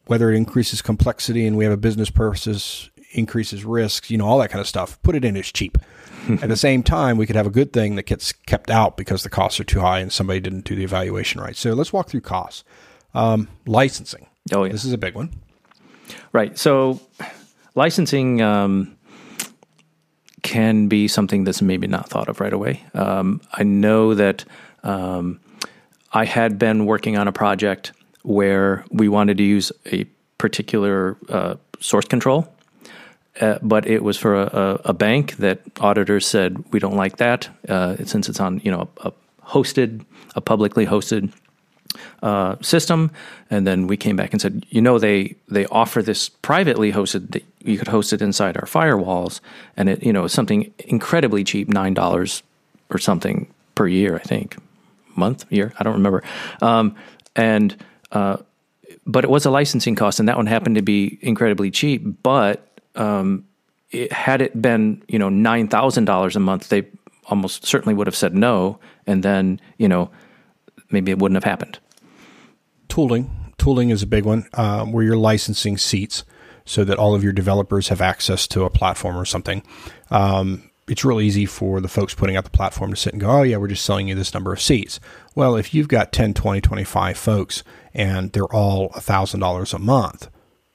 Whether 0.08 0.32
it 0.32 0.36
increases 0.36 0.82
complexity 0.82 1.46
and 1.46 1.56
we 1.56 1.64
have 1.64 1.72
a 1.72 1.78
business 1.78 2.10
purposes, 2.10 2.90
increases 3.12 3.64
risks, 3.64 4.10
you 4.10 4.18
know, 4.18 4.26
all 4.26 4.40
that 4.40 4.50
kind 4.50 4.60
of 4.60 4.68
stuff, 4.68 5.02
put 5.04 5.16
it 5.16 5.24
in 5.24 5.38
as 5.38 5.52
cheap. 5.52 5.78
At 6.42 6.50
the 6.50 6.58
same 6.58 6.82
time, 6.82 7.18
we 7.18 7.28
could 7.28 7.36
have 7.36 7.46
a 7.46 7.52
good 7.52 7.72
thing 7.72 7.96
that 7.96 8.04
gets 8.04 8.32
kept 8.32 8.72
out 8.72 8.98
because 8.98 9.22
the 9.22 9.30
costs 9.30 9.60
are 9.60 9.64
too 9.64 9.80
high 9.80 10.00
and 10.00 10.12
somebody 10.12 10.40
didn't 10.40 10.66
do 10.66 10.76
the 10.76 10.84
evaluation 10.84 11.40
right. 11.40 11.56
So 11.56 11.74
let's 11.74 11.94
walk 11.94 12.10
through 12.10 12.22
costs. 12.22 12.64
Um, 13.14 13.48
licensing. 13.68 14.26
Oh, 14.52 14.64
yeah. 14.64 14.72
This 14.72 14.86
is 14.86 14.92
a 14.92 14.98
big 14.98 15.14
one. 15.14 15.30
Right. 16.32 16.58
So 16.58 17.00
licensing 17.76 18.42
um, 18.42 18.98
can 20.42 20.88
be 20.88 21.08
something 21.08 21.44
that's 21.44 21.62
maybe 21.62 21.86
not 21.86 22.10
thought 22.10 22.28
of 22.28 22.40
right 22.40 22.54
away. 22.54 22.84
Um, 22.96 23.40
I 23.54 23.64
know 23.64 24.16
that 24.16 24.46
um, 24.84 25.40
I 26.12 26.26
had 26.26 26.58
been 26.58 26.88
working 26.88 27.18
on 27.18 27.28
a 27.28 27.32
project 27.32 27.92
where 28.24 28.86
we 28.90 29.08
wanted 29.08 29.38
to 29.38 29.44
use 29.44 29.72
a 29.92 30.06
particular 30.38 31.18
uh, 31.30 31.56
source 31.80 32.06
control. 32.06 32.48
Uh, 33.40 33.58
but 33.62 33.88
it 33.88 34.04
was 34.04 34.16
for 34.16 34.36
a, 34.36 34.82
a, 34.86 34.94
bank 34.94 35.38
that 35.38 35.60
auditors 35.80 36.24
said 36.28 36.64
we 36.72 36.80
don't 36.80 36.96
like 36.96 37.18
that 37.18 37.50
uh, 37.68 37.96
since 38.06 38.30
it's 38.30 38.40
on 38.40 38.62
you 38.64 38.70
know 38.70 38.88
a, 38.98 39.08
a 39.08 39.14
hosted 39.44 40.06
a 40.36 40.42
publicly 40.42 40.86
hosted 40.86 41.34
uh, 42.22 42.56
system, 42.62 43.12
and 43.50 43.68
then 43.68 43.88
we 43.88 43.98
came 43.98 44.16
back 44.16 44.34
and 44.34 44.42
said, 44.42 44.66
you 44.70 44.82
know, 44.82 44.98
they 44.98 45.36
they 45.48 45.66
offer 45.68 46.02
this 46.02 46.30
privately 46.30 46.92
hosted 46.92 47.44
you 47.64 47.78
could 47.78 47.88
host 47.88 48.14
it 48.14 48.22
inside 48.22 48.58
our 48.58 48.66
firewalls, 48.66 49.40
and 49.78 49.90
it 49.90 50.04
you 50.04 50.14
know 50.14 50.28
something 50.28 50.74
incredibly 50.80 51.44
cheap, 51.44 51.68
nine 51.68 51.94
dollars 51.94 52.44
or 52.90 52.98
something 52.98 53.48
per 53.76 53.88
year, 53.88 54.16
I 54.16 54.20
think, 54.20 54.58
month, 55.16 55.46
year, 55.50 55.74
I 55.80 55.84
don't 55.84 55.94
remember, 55.94 56.24
um, 56.62 56.96
and 57.36 57.76
but 59.06 59.24
it 59.24 59.30
was 59.30 59.46
a 59.46 59.52
licensing 59.52 59.96
cost, 59.96 60.20
and 60.20 60.30
that 60.30 60.38
one 60.38 60.46
happened 60.46 60.76
to 60.76 60.82
be 60.82 61.18
incredibly 61.22 61.72
cheap, 61.72 62.24
but 62.24 62.80
um, 62.96 63.46
it, 63.92 64.12
had 64.12 64.42
it 64.42 64.62
been 64.62 65.04
you 65.08 65.20
know 65.20 65.30
nine 65.30 65.68
thousand 65.68 66.06
dollars 66.06 66.36
a 66.36 66.40
month, 66.40 66.70
they 66.70 66.88
almost 67.26 67.66
certainly 67.66 67.94
would 67.94 68.08
have 68.08 68.16
said 68.16 68.36
no, 68.36 68.80
and 69.08 69.24
then 69.24 69.60
you 69.78 69.88
know 69.88 70.10
maybe 70.92 71.12
it 71.12 71.20
wouldn't 71.20 71.36
have 71.36 71.50
happened. 71.50 71.80
Tooling, 72.88 73.30
tooling 73.58 73.90
is 73.90 74.04
a 74.04 74.08
big 74.08 74.26
one, 74.26 74.48
um, 74.54 74.92
where 74.92 75.04
you're 75.04 75.18
licensing 75.18 75.78
seats 75.78 76.24
so 76.66 76.84
that 76.84 76.98
all 76.98 77.16
of 77.16 77.24
your 77.24 77.34
developers 77.34 77.90
have 77.90 78.02
access 78.02 78.48
to 78.48 78.64
a 78.64 78.70
platform 78.70 79.18
or 79.18 79.26
something. 79.26 79.64
Um, 80.12 80.70
it's 80.88 81.06
real 81.06 81.22
easy 81.22 81.46
for 81.46 81.80
the 81.80 81.88
folks 81.88 82.14
putting 82.14 82.36
out 82.36 82.44
the 82.44 82.50
platform 82.50 82.92
to 82.92 82.98
sit 82.98 83.14
and 83.14 83.22
go, 83.22 83.30
oh, 83.30 83.42
yeah, 83.44 83.58
we're 83.58 83.68
just 83.68 83.86
selling 83.86 84.08
you 84.08 84.16
this 84.16 84.34
number 84.34 84.52
of 84.52 84.62
seats. 84.62 85.00
Well, 85.34 85.56
if 85.56 85.74
you've 85.74 85.88
got 85.88 86.12
10, 86.12 86.34
20, 86.34 86.62
25 86.62 87.18
folks 87.18 87.64
and 87.94 88.32
they're 88.32 88.54
all 88.54 88.90
$1,000 88.90 89.74
a 89.74 89.80
month, 89.80 90.30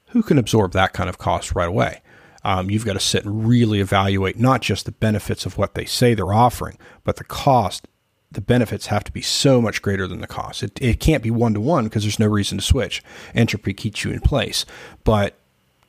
who 0.08 0.22
can 0.22 0.38
absorb 0.38 0.72
that 0.72 0.94
kind 0.94 1.10
of 1.10 1.18
cost 1.18 1.54
right 1.54 1.68
away? 1.68 2.00
Um, 2.42 2.70
you've 2.70 2.86
got 2.86 2.94
to 2.94 3.00
sit 3.00 3.24
and 3.24 3.46
really 3.46 3.80
evaluate 3.80 4.38
not 4.38 4.62
just 4.62 4.86
the 4.86 4.92
benefits 4.92 5.44
of 5.44 5.58
what 5.58 5.74
they 5.74 5.84
say 5.84 6.14
they're 6.14 6.32
offering, 6.32 6.78
but 7.04 7.16
the 7.16 7.24
cost. 7.24 7.86
The 8.30 8.40
benefits 8.42 8.86
have 8.86 9.04
to 9.04 9.12
be 9.12 9.22
so 9.22 9.60
much 9.60 9.80
greater 9.80 10.06
than 10.06 10.20
the 10.20 10.26
cost. 10.26 10.62
It, 10.62 10.78
it 10.82 11.00
can't 11.00 11.22
be 11.22 11.30
one 11.30 11.54
to 11.54 11.60
one 11.60 11.84
because 11.84 12.04
there's 12.04 12.18
no 12.18 12.26
reason 12.26 12.58
to 12.58 12.64
switch. 12.64 13.02
Entropy 13.34 13.72
keeps 13.72 14.04
you 14.04 14.10
in 14.10 14.20
place, 14.20 14.66
but 15.02 15.38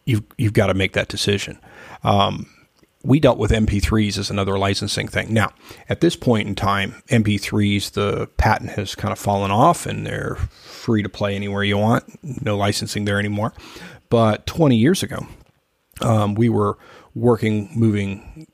you've 0.05 0.23
you've 0.37 0.53
got 0.53 0.67
to 0.67 0.73
make 0.73 0.93
that 0.93 1.09
decision. 1.09 1.59
Um, 2.03 2.49
we 3.03 3.19
dealt 3.19 3.37
with 3.37 3.51
MP3s 3.51 4.17
as 4.17 4.29
another 4.29 4.57
licensing 4.57 5.07
thing. 5.07 5.33
Now, 5.33 5.51
at 5.87 6.01
this 6.01 6.15
point 6.15 6.47
in 6.47 6.55
time, 6.55 7.01
MP3s, 7.07 7.91
the 7.91 8.27
patent 8.37 8.71
has 8.71 8.93
kind 8.93 9.11
of 9.11 9.19
fallen 9.19 9.51
off 9.51 9.85
and 9.85 10.05
they're 10.05 10.35
free 10.35 11.01
to 11.01 11.09
play 11.09 11.35
anywhere 11.35 11.63
you 11.63 11.77
want. 11.77 12.03
No 12.43 12.57
licensing 12.57 13.05
there 13.05 13.19
anymore. 13.19 13.53
But 14.09 14.45
20 14.47 14.75
years 14.75 15.01
ago, 15.01 15.27
um, 16.01 16.35
we 16.35 16.49
were 16.49 16.77
working, 17.15 17.69
moving 17.73 18.47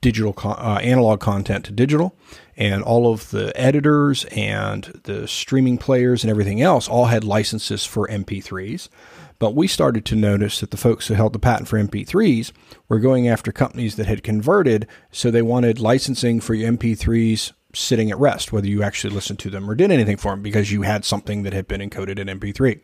digital 0.00 0.34
uh, 0.44 0.78
analog 0.82 1.20
content 1.20 1.64
to 1.64 1.72
digital, 1.72 2.14
and 2.56 2.82
all 2.82 3.12
of 3.12 3.30
the 3.30 3.52
editors 3.60 4.24
and 4.26 5.00
the 5.04 5.26
streaming 5.26 5.78
players 5.78 6.22
and 6.22 6.30
everything 6.30 6.60
else 6.60 6.88
all 6.88 7.06
had 7.06 7.24
licenses 7.24 7.84
for 7.84 8.06
MP3s. 8.08 8.88
But 9.38 9.54
we 9.54 9.68
started 9.68 10.04
to 10.06 10.16
notice 10.16 10.60
that 10.60 10.72
the 10.72 10.76
folks 10.76 11.06
who 11.06 11.14
held 11.14 11.32
the 11.32 11.38
patent 11.38 11.68
for 11.68 11.78
MP3s 11.78 12.52
were 12.88 12.98
going 12.98 13.28
after 13.28 13.52
companies 13.52 13.96
that 13.96 14.06
had 14.06 14.24
converted, 14.24 14.86
so 15.12 15.30
they 15.30 15.42
wanted 15.42 15.78
licensing 15.78 16.40
for 16.40 16.54
your 16.54 16.72
MP3s 16.72 17.52
sitting 17.74 18.10
at 18.10 18.18
rest, 18.18 18.52
whether 18.52 18.66
you 18.66 18.82
actually 18.82 19.14
listened 19.14 19.38
to 19.40 19.50
them 19.50 19.70
or 19.70 19.74
did 19.74 19.92
anything 19.92 20.16
for 20.16 20.32
them, 20.32 20.42
because 20.42 20.72
you 20.72 20.82
had 20.82 21.04
something 21.04 21.44
that 21.44 21.52
had 21.52 21.68
been 21.68 21.80
encoded 21.80 22.18
in 22.18 22.26
MP3. 22.40 22.80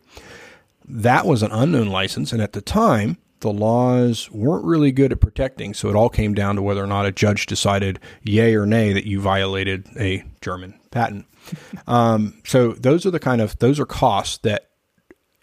That 0.87 1.27
was 1.27 1.43
an 1.43 1.51
unknown 1.51 1.89
license, 1.89 2.33
and 2.33 2.41
at 2.41 2.53
the 2.53 2.61
time, 2.61 3.19
the 3.41 3.53
laws 3.53 4.31
weren't 4.31 4.65
really 4.65 4.93
good 4.93 5.13
at 5.13 5.21
protecting, 5.21 5.75
so 5.75 5.89
it 5.89 5.97
all 5.97 6.09
came 6.09 6.35
down 6.35 6.57
to 6.57 6.63
whether 6.63 6.83
or 6.83 6.87
not 6.87 7.07
a 7.07 7.13
judge 7.13 7.47
decided 7.47 7.99
yay 8.23 8.55
or 8.55 8.65
nay 8.65 8.93
that 8.93 9.07
you 9.07 9.21
violated 9.21 9.89
a 9.99 10.25
German 10.41 10.79
patent. 10.91 11.27
um, 11.87 12.41
so 12.45 12.73
those 12.73 13.05
are 13.05 13.11
the 13.11 13.21
kind 13.21 13.41
of 13.41 13.59
those 13.59 13.81
are 13.81 13.87
costs 13.87 14.39
that 14.39 14.71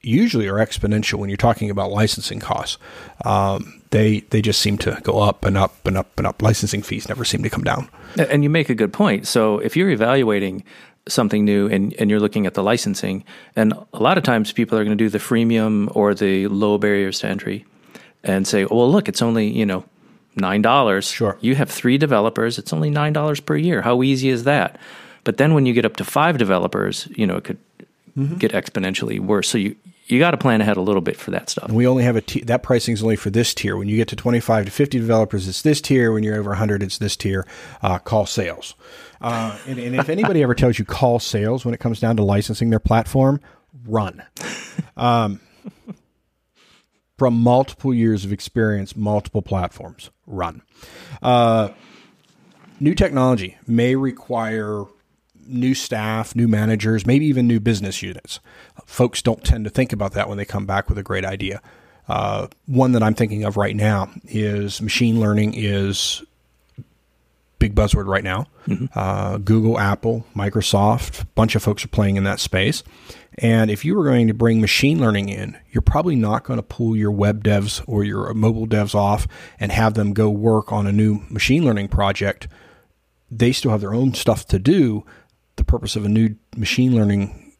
usually 0.03 0.47
are 0.47 0.55
exponential 0.55 1.15
when 1.15 1.29
you're 1.29 1.37
talking 1.37 1.69
about 1.69 1.91
licensing 1.91 2.39
costs. 2.39 2.77
Um, 3.25 3.81
they 3.91 4.21
they 4.31 4.41
just 4.41 4.61
seem 4.61 4.77
to 4.79 4.99
go 5.03 5.19
up 5.19 5.45
and 5.45 5.57
up 5.57 5.85
and 5.85 5.97
up 5.97 6.17
and 6.17 6.25
up. 6.25 6.41
Licensing 6.41 6.81
fees 6.81 7.07
never 7.07 7.25
seem 7.25 7.43
to 7.43 7.49
come 7.49 7.63
down. 7.63 7.89
And 8.17 8.43
you 8.43 8.49
make 8.49 8.69
a 8.69 8.75
good 8.75 8.93
point. 8.93 9.27
So 9.27 9.59
if 9.59 9.75
you're 9.75 9.89
evaluating 9.89 10.63
something 11.07 11.43
new 11.43 11.67
and, 11.67 11.93
and 11.99 12.09
you're 12.09 12.19
looking 12.19 12.45
at 12.45 12.53
the 12.53 12.63
licensing, 12.63 13.23
and 13.55 13.73
a 13.93 13.99
lot 13.99 14.17
of 14.17 14.23
times 14.23 14.51
people 14.51 14.77
are 14.77 14.83
going 14.83 14.97
to 14.97 15.03
do 15.03 15.09
the 15.09 15.17
freemium 15.17 15.93
or 15.95 16.13
the 16.13 16.47
low 16.47 16.77
barriers 16.77 17.19
to 17.19 17.27
entry 17.27 17.65
and 18.23 18.47
say, 18.47 18.65
oh, 18.65 18.77
well, 18.77 18.91
look, 18.91 19.09
it's 19.09 19.21
only, 19.21 19.47
you 19.47 19.65
know, 19.65 19.83
$9. 20.37 21.13
Sure. 21.13 21.37
You 21.41 21.55
have 21.55 21.69
three 21.69 21.97
developers, 21.97 22.57
it's 22.57 22.71
only 22.71 22.91
$9 22.91 23.45
per 23.45 23.55
year. 23.55 23.81
How 23.81 24.03
easy 24.03 24.29
is 24.29 24.43
that? 24.43 24.79
But 25.23 25.37
then 25.37 25.53
when 25.53 25.65
you 25.65 25.73
get 25.73 25.85
up 25.85 25.97
to 25.97 26.05
five 26.05 26.37
developers, 26.37 27.07
you 27.11 27.27
know, 27.27 27.37
it 27.37 27.43
could 27.43 27.57
mm-hmm. 28.17 28.37
get 28.37 28.51
exponentially 28.51 29.19
worse. 29.19 29.49
So 29.49 29.57
you, 29.57 29.75
you 30.11 30.19
got 30.19 30.31
to 30.31 30.37
plan 30.37 30.59
ahead 30.59 30.77
a 30.77 30.81
little 30.81 31.01
bit 31.01 31.15
for 31.15 31.31
that 31.31 31.49
stuff. 31.49 31.65
And 31.65 31.75
we 31.75 31.87
only 31.87 32.03
have 32.03 32.17
a 32.17 32.21
t- 32.21 32.41
that 32.41 32.63
pricing 32.63 32.93
is 32.93 33.01
only 33.01 33.15
for 33.15 33.29
this 33.29 33.53
tier. 33.53 33.77
When 33.77 33.87
you 33.87 33.95
get 33.95 34.09
to 34.09 34.15
25 34.15 34.65
to 34.65 34.71
50 34.71 34.99
developers, 34.99 35.47
it's 35.47 35.61
this 35.61 35.79
tier. 35.79 36.11
When 36.11 36.23
you're 36.23 36.35
over 36.35 36.49
100, 36.49 36.83
it's 36.83 36.97
this 36.97 37.15
tier. 37.15 37.47
Uh, 37.81 37.97
call 37.97 38.25
sales. 38.25 38.75
Uh, 39.21 39.57
and, 39.67 39.79
and, 39.79 39.95
if 39.95 40.09
anybody 40.09 40.43
ever 40.43 40.55
tells 40.55 40.79
you 40.79 40.85
call 40.85 41.19
sales 41.19 41.63
when 41.63 41.73
it 41.73 41.79
comes 41.79 41.99
down 41.99 42.17
to 42.17 42.23
licensing 42.23 42.71
their 42.71 42.79
platform, 42.79 43.39
run. 43.85 44.23
Um, 44.97 45.39
from 47.17 47.35
multiple 47.35 47.93
years 47.93 48.25
of 48.25 48.33
experience, 48.33 48.95
multiple 48.95 49.43
platforms, 49.43 50.09
run. 50.25 50.63
Uh, 51.21 51.69
new 52.79 52.95
technology 52.95 53.57
may 53.67 53.95
require 53.95 54.85
new 55.45 55.73
staff, 55.73 56.35
new 56.35 56.47
managers, 56.47 57.05
maybe 57.05 57.25
even 57.25 57.47
new 57.47 57.59
business 57.59 58.01
units. 58.01 58.39
Folks 58.85 59.21
don't 59.21 59.43
tend 59.43 59.65
to 59.65 59.69
think 59.69 59.93
about 59.93 60.13
that 60.13 60.29
when 60.29 60.37
they 60.37 60.45
come 60.45 60.65
back 60.65 60.89
with 60.89 60.97
a 60.97 61.03
great 61.03 61.25
idea. 61.25 61.61
Uh, 62.07 62.47
one 62.65 62.91
that 62.93 63.03
I'm 63.03 63.13
thinking 63.13 63.43
of 63.43 63.57
right 63.57 63.75
now 63.75 64.09
is 64.25 64.81
machine 64.81 65.19
learning 65.19 65.53
is 65.55 66.23
big 67.61 67.75
buzzword 67.75 68.07
right 68.07 68.23
now. 68.23 68.47
Mm-hmm. 68.67 68.85
Uh, 68.93 69.37
Google, 69.37 69.79
Apple, 69.79 70.25
Microsoft, 70.35 71.21
a 71.21 71.25
bunch 71.27 71.55
of 71.55 71.61
folks 71.61 71.85
are 71.85 71.89
playing 71.89 72.17
in 72.17 72.23
that 72.23 72.39
space. 72.39 72.83
And 73.37 73.71
if 73.71 73.85
you 73.85 73.95
were 73.95 74.03
going 74.03 74.27
to 74.27 74.33
bring 74.33 74.59
machine 74.59 74.99
learning 74.99 75.29
in, 75.29 75.57
you're 75.71 75.81
probably 75.81 76.15
not 76.15 76.43
going 76.43 76.57
to 76.57 76.63
pull 76.63 76.97
your 76.97 77.11
web 77.11 77.43
devs 77.43 77.81
or 77.87 78.03
your 78.03 78.33
mobile 78.33 78.67
devs 78.67 78.95
off 78.95 79.27
and 79.59 79.71
have 79.71 79.93
them 79.93 80.13
go 80.13 80.29
work 80.29 80.71
on 80.71 80.87
a 80.87 80.91
new 80.91 81.21
machine 81.29 81.63
learning 81.63 81.87
project. 81.87 82.47
They 83.29 83.53
still 83.53 83.71
have 83.71 83.81
their 83.81 83.93
own 83.93 84.13
stuff 84.15 84.45
to 84.47 84.59
do. 84.59 85.05
The 85.61 85.65
purpose 85.65 85.95
of 85.95 86.05
a 86.05 86.09
new 86.09 86.35
machine 86.57 86.95
learning 86.95 87.53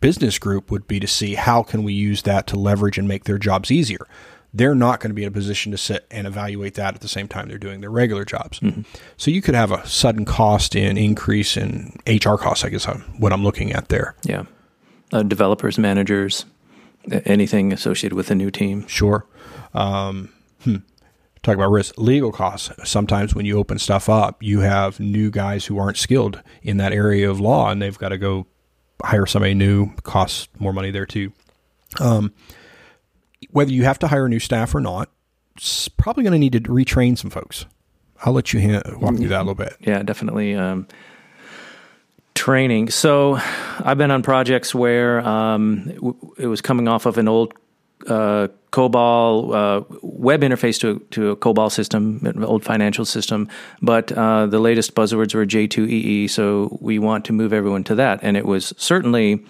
business 0.00 0.38
group 0.38 0.70
would 0.70 0.86
be 0.86 1.00
to 1.00 1.06
see 1.06 1.36
how 1.36 1.62
can 1.62 1.82
we 1.82 1.94
use 1.94 2.22
that 2.22 2.46
to 2.48 2.58
leverage 2.58 2.98
and 2.98 3.08
make 3.08 3.24
their 3.24 3.38
jobs 3.38 3.70
easier 3.70 4.06
they're 4.52 4.74
not 4.74 5.00
going 5.00 5.10
to 5.10 5.14
be 5.14 5.22
in 5.22 5.28
a 5.28 5.32
position 5.32 5.72
to 5.72 5.78
sit 5.78 6.06
and 6.10 6.26
evaluate 6.26 6.74
that 6.74 6.94
at 6.94 7.00
the 7.00 7.08
same 7.08 7.28
time 7.28 7.48
they're 7.48 7.58
doing 7.58 7.80
their 7.80 7.90
regular 7.90 8.24
jobs. 8.24 8.58
Mm-hmm. 8.60 8.82
So 9.16 9.30
you 9.30 9.40
could 9.40 9.54
have 9.54 9.70
a 9.70 9.86
sudden 9.86 10.24
cost 10.24 10.74
in 10.74 10.96
increase 10.96 11.56
in 11.56 11.96
HR 12.06 12.34
costs, 12.34 12.64
I 12.64 12.68
guess, 12.68 12.84
what 12.84 13.32
I'm 13.32 13.44
looking 13.44 13.72
at 13.72 13.88
there. 13.88 14.16
Yeah. 14.24 14.44
Uh, 15.12 15.22
developers, 15.22 15.78
managers, 15.78 16.46
anything 17.24 17.72
associated 17.72 18.16
with 18.16 18.30
a 18.30 18.34
new 18.34 18.50
team. 18.50 18.86
Sure. 18.88 19.24
Um, 19.72 20.32
hmm. 20.62 20.76
Talk 21.42 21.54
about 21.54 21.70
risk, 21.70 21.96
legal 21.96 22.32
costs. 22.32 22.70
Sometimes 22.88 23.34
when 23.34 23.46
you 23.46 23.58
open 23.58 23.78
stuff 23.78 24.08
up, 24.08 24.42
you 24.42 24.60
have 24.60 25.00
new 25.00 25.30
guys 25.30 25.64
who 25.64 25.78
aren't 25.78 25.96
skilled 25.96 26.42
in 26.62 26.76
that 26.76 26.92
area 26.92 27.30
of 27.30 27.40
law, 27.40 27.70
and 27.70 27.80
they've 27.80 27.98
got 27.98 28.10
to 28.10 28.18
go 28.18 28.46
hire 29.02 29.24
somebody 29.24 29.54
new. 29.54 29.90
Costs 30.02 30.48
more 30.58 30.72
money 30.72 30.90
there 30.90 31.06
too. 31.06 31.32
Um, 31.98 32.34
whether 33.50 33.72
you 33.72 33.84
have 33.84 33.98
to 34.00 34.08
hire 34.08 34.28
new 34.28 34.38
staff 34.38 34.74
or 34.74 34.80
not, 34.80 35.10
it's 35.56 35.88
probably 35.88 36.24
going 36.24 36.32
to 36.34 36.38
need 36.38 36.52
to 36.52 36.60
retrain 36.60 37.16
some 37.16 37.30
folks. 37.30 37.64
I'll 38.22 38.34
let 38.34 38.52
you 38.52 38.82
walk 38.98 39.16
through 39.16 39.28
that 39.28 39.38
a 39.38 39.44
little 39.44 39.54
bit. 39.54 39.76
Yeah, 39.80 40.02
definitely. 40.02 40.54
Um, 40.54 40.86
training. 42.34 42.90
So 42.90 43.38
I've 43.78 43.96
been 43.96 44.10
on 44.10 44.22
projects 44.22 44.74
where 44.74 45.20
um, 45.26 45.90
it 46.38 46.46
was 46.46 46.60
coming 46.60 46.86
off 46.86 47.06
of 47.06 47.16
an 47.18 47.28
old 47.28 47.54
uh, 48.06 48.48
COBOL 48.72 49.54
uh, 49.54 49.84
web 50.02 50.42
interface 50.42 50.78
to, 50.80 51.00
to 51.10 51.30
a 51.30 51.36
COBOL 51.36 51.70
system, 51.70 52.20
an 52.24 52.44
old 52.44 52.64
financial 52.64 53.04
system, 53.04 53.48
but 53.82 54.12
uh, 54.12 54.46
the 54.46 54.58
latest 54.58 54.94
buzzwords 54.94 55.34
were 55.34 55.44
J2EE, 55.44 56.30
so 56.30 56.78
we 56.80 56.98
want 56.98 57.24
to 57.26 57.32
move 57.32 57.52
everyone 57.52 57.84
to 57.84 57.94
that. 57.96 58.20
And 58.22 58.36
it 58.36 58.46
was 58.46 58.72
certainly 58.76 59.44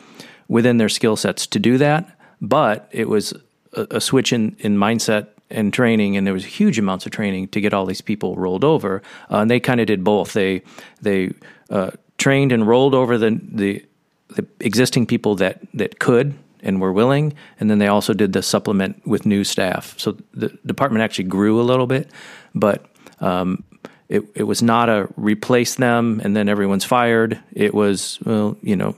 within 0.48 0.78
their 0.78 0.88
skill 0.88 1.16
sets 1.16 1.46
to 1.48 1.58
do 1.58 1.78
that, 1.78 2.18
but 2.40 2.88
it 2.92 3.08
was 3.08 3.34
a, 3.74 3.86
a 3.90 4.00
switch 4.00 4.32
in, 4.32 4.56
in 4.60 4.76
mindset 4.76 5.28
and 5.50 5.72
training, 5.72 6.16
and 6.16 6.26
there 6.26 6.34
was 6.34 6.44
huge 6.44 6.78
amounts 6.78 7.06
of 7.06 7.12
training 7.12 7.48
to 7.48 7.60
get 7.60 7.74
all 7.74 7.84
these 7.84 8.00
people 8.00 8.36
rolled 8.36 8.64
over. 8.64 9.02
Uh, 9.30 9.38
and 9.38 9.50
they 9.50 9.60
kind 9.60 9.80
of 9.80 9.86
did 9.86 10.04
both. 10.04 10.32
They 10.32 10.62
they 11.02 11.32
uh, 11.70 11.90
trained 12.18 12.52
and 12.52 12.66
rolled 12.66 12.94
over 12.94 13.18
the, 13.18 13.40
the 13.42 13.84
the 14.28 14.46
existing 14.60 15.06
people 15.06 15.34
that 15.36 15.60
that 15.74 15.98
could 15.98 16.34
and 16.62 16.80
were 16.80 16.92
willing, 16.92 17.34
and 17.58 17.70
then 17.70 17.78
they 17.78 17.88
also 17.88 18.12
did 18.14 18.32
the 18.32 18.42
supplement 18.42 19.06
with 19.06 19.26
new 19.26 19.44
staff. 19.44 19.94
So 19.98 20.16
the 20.32 20.48
department 20.66 21.02
actually 21.02 21.24
grew 21.24 21.60
a 21.60 21.62
little 21.62 21.86
bit, 21.86 22.10
but 22.54 22.86
um, 23.20 23.64
it 24.08 24.24
it 24.34 24.42
was 24.44 24.62
not 24.62 24.88
a 24.88 25.08
replace 25.16 25.76
them 25.76 26.20
and 26.22 26.36
then 26.36 26.48
everyone's 26.48 26.84
fired. 26.84 27.38
It 27.52 27.72
was 27.72 28.18
well, 28.24 28.56
you 28.60 28.76
know, 28.76 28.96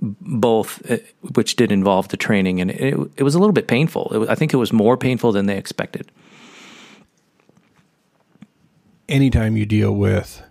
both, 0.00 0.90
uh, 0.90 0.98
which 1.34 1.56
did 1.56 1.72
involve 1.72 2.08
the 2.08 2.16
training, 2.16 2.60
and 2.60 2.70
it 2.70 2.94
it 3.16 3.22
was 3.22 3.34
a 3.34 3.38
little 3.38 3.52
bit 3.52 3.68
painful. 3.68 4.08
Was, 4.10 4.28
I 4.28 4.34
think 4.34 4.52
it 4.52 4.58
was 4.58 4.72
more 4.72 4.96
painful 4.96 5.32
than 5.32 5.46
they 5.46 5.56
expected. 5.56 6.10
Anytime 9.08 9.56
you 9.56 9.64
deal 9.64 9.94
with 9.94 10.42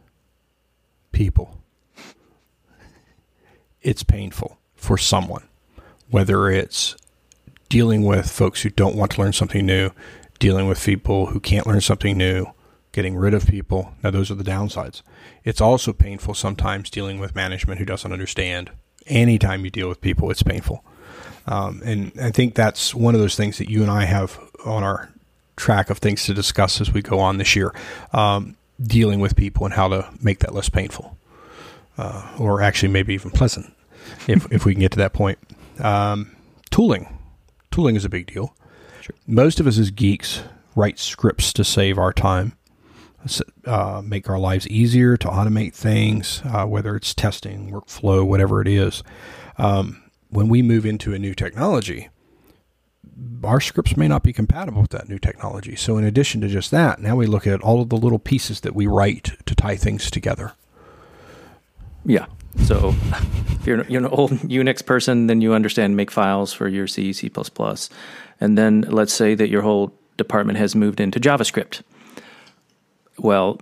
people, 1.12 1.62
it's 3.82 4.04
painful 4.04 4.58
for 4.76 4.98
someone 4.98 5.44
whether 6.10 6.50
it's 6.50 6.96
dealing 7.70 8.04
with 8.04 8.30
folks 8.30 8.62
who 8.62 8.70
don't 8.70 8.96
want 8.96 9.12
to 9.12 9.22
learn 9.22 9.34
something 9.34 9.66
new, 9.66 9.92
dealing 10.40 10.68
with 10.68 10.84
people 10.84 11.28
who 11.28 11.40
can't 11.40 11.68
learn 11.68 11.82
something 11.82 12.18
new, 12.18 12.46
getting 12.92 13.16
rid 13.16 13.34
of 13.34 13.48
people. 13.48 13.94
Now, 14.04 14.12
those 14.12 14.32
are 14.32 14.36
the 14.36 14.44
downsides. 14.44 15.02
It's 15.44 15.62
also 15.62 15.94
painful 15.94 16.34
sometimes 16.34 16.90
dealing 16.90 17.20
with 17.20 17.36
management 17.36 17.80
who 17.80 17.86
doesn't 17.86 18.12
understand. 18.12 18.72
Anytime 19.06 19.66
you 19.66 19.72
deal 19.72 19.90
with 19.90 20.02
people, 20.02 20.32
it's 20.32 20.44
painful. 20.44 20.84
Um, 21.46 21.82
and 21.86 22.12
I 22.22 22.32
think 22.32 22.56
that's 22.56 22.94
one 22.94 23.16
of 23.16 23.22
those 23.22 23.36
things 23.36 23.58
that 23.58 23.70
you 23.70 23.82
and 23.82 23.92
I 23.92 24.06
have 24.06 24.40
on 24.66 24.84
our 24.84 25.10
track 25.56 25.90
of 25.90 25.98
things 25.98 26.26
to 26.26 26.34
discuss 26.34 26.82
as 26.82 26.94
we 26.94 27.02
go 27.02 27.20
on 27.20 27.38
this 27.38 27.56
year 27.56 27.74
um, 28.14 28.58
dealing 28.82 29.20
with 29.20 29.36
people 29.36 29.66
and 29.66 29.74
how 29.74 29.88
to 29.88 30.10
make 30.22 30.40
that 30.40 30.54
less 30.54 30.70
painful. 30.70 31.18
Uh, 31.98 32.36
or 32.38 32.62
actually, 32.62 32.90
maybe 32.90 33.16
even 33.16 33.32
pleasant 33.32 33.74
if, 34.28 34.52
if 34.52 34.66
we 34.66 34.74
can 34.74 34.82
get 34.82 34.92
to 34.92 35.00
that 35.00 35.14
point. 35.14 35.40
Um, 35.80 36.36
tooling. 36.70 37.18
Tooling 37.72 37.96
is 37.96 38.06
a 38.06 38.10
big 38.10 38.28
deal. 38.28 38.56
Sure. 39.02 39.16
Most 39.26 39.60
of 39.60 39.68
us 39.68 39.78
as 39.78 39.92
geeks 39.92 40.44
write 40.76 41.00
scripts 41.00 41.54
to 41.54 41.64
save 41.64 41.98
our 41.98 42.14
time, 42.14 42.54
uh, 43.66 44.02
make 44.06 44.30
our 44.30 44.40
lives 44.40 44.68
easier, 44.68 45.18
to 45.18 45.28
automate 45.28 45.74
things, 45.74 46.42
uh, 46.46 46.66
whether 46.66 46.96
it's 46.96 47.14
testing, 47.14 47.72
workflow, 47.72 48.26
whatever 48.26 48.62
it 48.62 48.68
is. 48.68 49.04
Um, 49.58 50.04
when 50.30 50.50
we 50.50 50.62
move 50.62 50.86
into 50.86 51.14
a 51.14 51.20
new 51.20 51.34
technology, 51.34 52.10
our 53.44 53.60
scripts 53.60 53.98
may 53.98 54.08
not 54.08 54.24
be 54.24 54.34
compatible 54.34 54.82
with 54.82 54.92
that 54.92 55.10
new 55.10 55.20
technology. 55.20 55.76
So, 55.76 55.98
in 55.98 56.04
addition 56.04 56.42
to 56.42 56.48
just 56.48 56.72
that, 56.72 57.00
now 57.00 57.16
we 57.16 57.26
look 57.26 57.48
at 57.48 57.62
all 57.62 57.82
of 57.82 57.90
the 57.90 57.98
little 57.98 58.20
pieces 58.20 58.62
that 58.62 58.76
we 58.76 58.88
write 58.88 59.32
to 59.46 59.56
tie 59.56 59.76
things 59.76 60.12
together. 60.12 60.54
Yeah. 62.06 62.28
So 62.66 62.94
if 63.60 63.66
you're, 63.66 63.84
you're 63.86 64.02
an 64.02 64.08
old 64.08 64.32
Unix 64.42 64.86
person, 64.86 65.28
then 65.28 65.42
you 65.42 65.54
understand 65.54 65.96
make 65.96 66.12
files 66.12 66.54
for 66.54 66.68
your 66.68 66.88
C, 66.88 67.14
C++. 67.14 67.32
And 68.40 68.58
then 68.58 68.82
let's 68.82 69.14
say 69.14 69.36
that 69.36 69.50
your 69.50 69.62
whole 69.62 69.94
department 70.18 70.58
has 70.58 70.76
moved 70.76 71.00
into 71.00 71.20
JavaScript. 71.20 71.82
Well, 73.18 73.62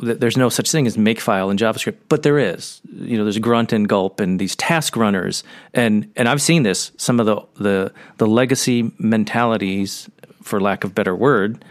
th- 0.00 0.18
there's 0.18 0.36
no 0.36 0.48
such 0.48 0.70
thing 0.70 0.86
as 0.86 0.96
makefile 0.96 1.50
in 1.50 1.56
JavaScript, 1.56 1.96
but 2.08 2.22
there 2.22 2.38
is. 2.38 2.80
You 2.92 3.16
know, 3.18 3.24
there's 3.24 3.38
grunt 3.38 3.72
and 3.72 3.88
gulp 3.88 4.20
and 4.20 4.38
these 4.38 4.56
task 4.56 4.96
runners, 4.96 5.44
and 5.74 6.10
and 6.16 6.28
I've 6.28 6.42
seen 6.42 6.62
this. 6.62 6.92
Some 6.96 7.20
of 7.20 7.26
the 7.26 7.42
the 7.62 7.92
the 8.18 8.26
legacy 8.26 8.92
mentalities, 8.98 10.10
for 10.42 10.60
lack 10.60 10.84
of 10.84 10.94
better 10.94 11.14
word, 11.14 11.64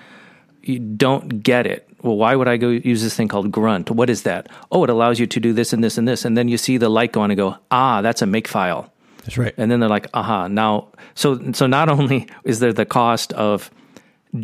you 0.62 0.80
don't 0.80 1.44
get 1.44 1.66
it 1.66 1.88
well, 2.06 2.18
why 2.18 2.36
would 2.36 2.48
I 2.48 2.58
go 2.58 2.70
use 2.70 3.02
this 3.02 3.16
thing 3.16 3.28
called 3.28 3.52
Grunt? 3.52 3.90
What 3.90 4.12
is 4.12 4.24
that? 4.24 4.48
Oh, 4.72 4.84
it 4.84 4.92
allows 4.92 5.20
you 5.20 5.26
to 5.26 5.40
do 5.40 5.54
this 5.54 5.74
and 5.74 5.84
this 5.84 5.98
and 5.98 6.08
this. 6.08 6.24
And 6.24 6.38
then 6.38 6.48
you 6.48 6.58
see 6.58 6.78
the 6.78 6.88
light 6.88 7.12
go 7.12 7.22
on 7.22 7.32
and 7.32 7.38
go, 7.38 7.58
ah, 7.72 8.02
that's 8.02 8.22
a 8.22 8.28
make 8.28 8.48
file. 8.48 8.94
That's 9.24 9.40
right. 9.40 9.56
And 9.58 9.72
then 9.72 9.80
they're 9.80 9.90
like, 9.90 10.08
aha, 10.14 10.48
now, 10.48 10.90
so, 11.16 11.52
so 11.54 11.66
not 11.66 11.90
only 11.98 12.28
is 12.44 12.60
there 12.60 12.74
the 12.74 12.86
cost 12.86 13.34
of 13.34 13.72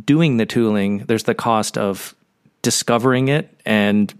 doing 0.05 0.37
the 0.37 0.45
tooling, 0.47 0.99
there's 0.99 1.23
the 1.23 1.35
cost 1.35 1.77
of 1.77 2.15
discovering 2.63 3.27
it 3.27 3.55
and 3.63 4.11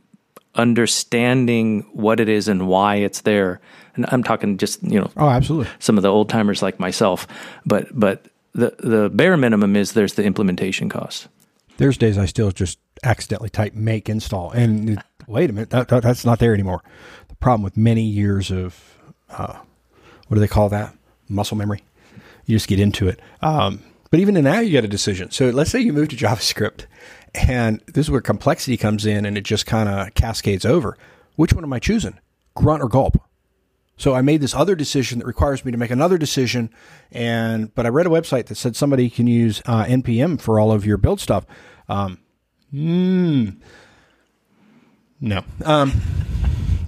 understanding 0.54 1.88
what 1.94 2.20
it 2.20 2.30
is 2.30 2.48
and 2.48 2.68
why 2.68 2.98
it's 2.98 3.22
there. 3.22 3.60
And 3.96 4.06
I'm 4.10 4.24
talking 4.24 4.58
just, 4.58 4.84
you 4.84 5.00
know, 5.00 5.10
oh, 5.18 5.30
absolutely. 5.30 5.72
Some 5.80 5.98
of 5.98 6.04
the 6.04 6.10
old 6.10 6.30
timers 6.30 6.62
like 6.62 6.80
myself, 6.80 7.28
but, 7.66 7.88
but 7.92 8.28
the, 8.54 8.76
the 8.78 9.10
bare 9.10 9.36
minimum 9.36 9.76
is 9.76 9.94
there's 9.94 10.14
the 10.14 10.24
implementation 10.24 10.90
cost. 10.90 11.28
There's 11.78 11.98
days 11.98 12.20
I 12.20 12.26
still 12.26 12.52
just 12.52 12.78
accidentally 13.04 13.50
type 13.50 13.74
make 13.74 14.10
install, 14.10 14.52
and 14.52 15.02
wait 15.28 15.50
a 15.50 15.54
minute, 15.54 15.70
that, 15.72 15.88
that, 15.90 16.04
that's 16.04 16.26
not 16.26 16.40
there 16.40 16.54
anymore. 16.54 16.82
The 17.28 17.36
problem 17.36 17.64
with 17.64 17.78
many 17.78 18.04
years 18.04 18.52
of 18.52 18.98
uh, 19.30 19.60
what 20.28 20.36
do 20.36 20.40
they 20.40 20.48
call 20.48 20.70
that? 20.70 20.96
Muscle 21.28 21.58
memory. 21.58 21.84
You 22.46 22.56
just 22.56 22.68
get 22.68 22.80
into 22.80 23.08
it. 23.08 23.20
Um, 23.42 23.84
but 24.10 24.20
even 24.20 24.42
that, 24.44 24.66
you 24.66 24.72
get 24.72 24.84
a 24.84 24.90
decision. 24.90 25.32
So 25.32 25.50
let's 25.50 25.72
say 25.72 25.80
you 25.80 25.94
move 25.94 26.10
to 26.10 26.16
JavaScript, 26.18 26.86
and 27.34 27.82
this 27.88 28.08
is 28.08 28.12
where 28.12 28.22
complexity 28.22 28.78
comes 28.78 29.06
in, 29.06 29.26
and 29.26 29.38
it 29.38 29.42
just 29.42 29.66
kind 29.66 29.90
of 29.90 30.14
cascades 30.14 30.66
over. 30.66 30.98
Which 31.36 31.54
one 31.54 31.64
am 31.64 31.74
I 31.74 31.80
choosing? 31.80 32.20
Grunt 32.56 32.84
or 32.84 32.90
gulp? 32.90 33.22
So 33.98 34.16
I 34.16 34.22
made 34.22 34.42
this 34.42 34.56
other 34.56 34.76
decision 34.76 35.20
that 35.20 35.26
requires 35.26 35.64
me 35.64 35.72
to 35.72 35.78
make 35.78 35.92
another 35.92 36.18
decision, 36.18 36.72
and 37.12 37.74
but 37.76 37.86
I 37.86 37.90
read 37.90 38.08
a 38.08 38.10
website 38.10 38.48
that 38.48 38.56
said 38.56 38.76
somebody 38.76 39.10
can 39.10 39.28
use 39.28 39.62
uh, 39.66 39.86
npm 39.86 40.42
for 40.42 40.60
all 40.60 40.72
of 40.72 40.86
your 40.86 40.98
build 40.98 41.20
stuff. 41.20 41.46
Um, 41.88 42.18
mm, 42.74 43.56
no. 45.20 45.44
Um, 45.64 46.02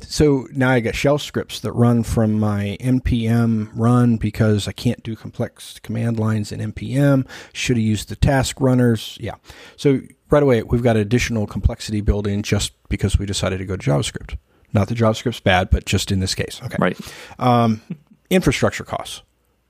so 0.02 0.48
now 0.52 0.70
I 0.70 0.80
got 0.80 0.96
shell 0.96 1.18
scripts 1.18 1.60
that 1.62 1.72
run 1.74 2.04
from 2.04 2.40
my 2.40 2.78
npm 2.80 3.70
run 3.74 4.18
because 4.18 4.68
I 4.68 4.72
can't 4.72 5.02
do 5.04 5.16
complex 5.16 5.80
command 5.80 6.20
lines 6.20 6.52
in 6.52 6.72
npm. 6.72 7.28
Should 7.54 7.78
have 7.78 7.84
used 7.84 8.10
the 8.10 8.16
task 8.16 8.60
runners. 8.60 9.18
Yeah. 9.20 9.36
So 9.76 10.02
right 10.30 10.44
away 10.44 10.64
we've 10.64 10.84
got 10.84 10.98
additional 10.98 11.48
complexity 11.48 12.02
built 12.02 12.28
in 12.28 12.44
just 12.44 12.74
because 12.90 13.18
we 13.18 13.26
decided 13.26 13.60
to 13.60 13.66
go 13.66 13.76
to 13.76 13.90
JavaScript. 13.90 14.38
Not 14.72 14.88
that 14.88 14.98
JavaScript's 14.98 15.40
bad, 15.40 15.70
but 15.70 15.86
just 15.86 16.12
in 16.12 16.20
this 16.20 16.34
case. 16.36 16.60
Okay. 16.64 16.78
Right. 16.80 17.00
Um, 17.40 17.82
infrastructure 18.30 18.84
costs. 18.84 19.22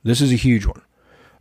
This 0.04 0.22
is 0.22 0.32
a 0.32 0.38
huge 0.38 0.66
one. 0.66 0.82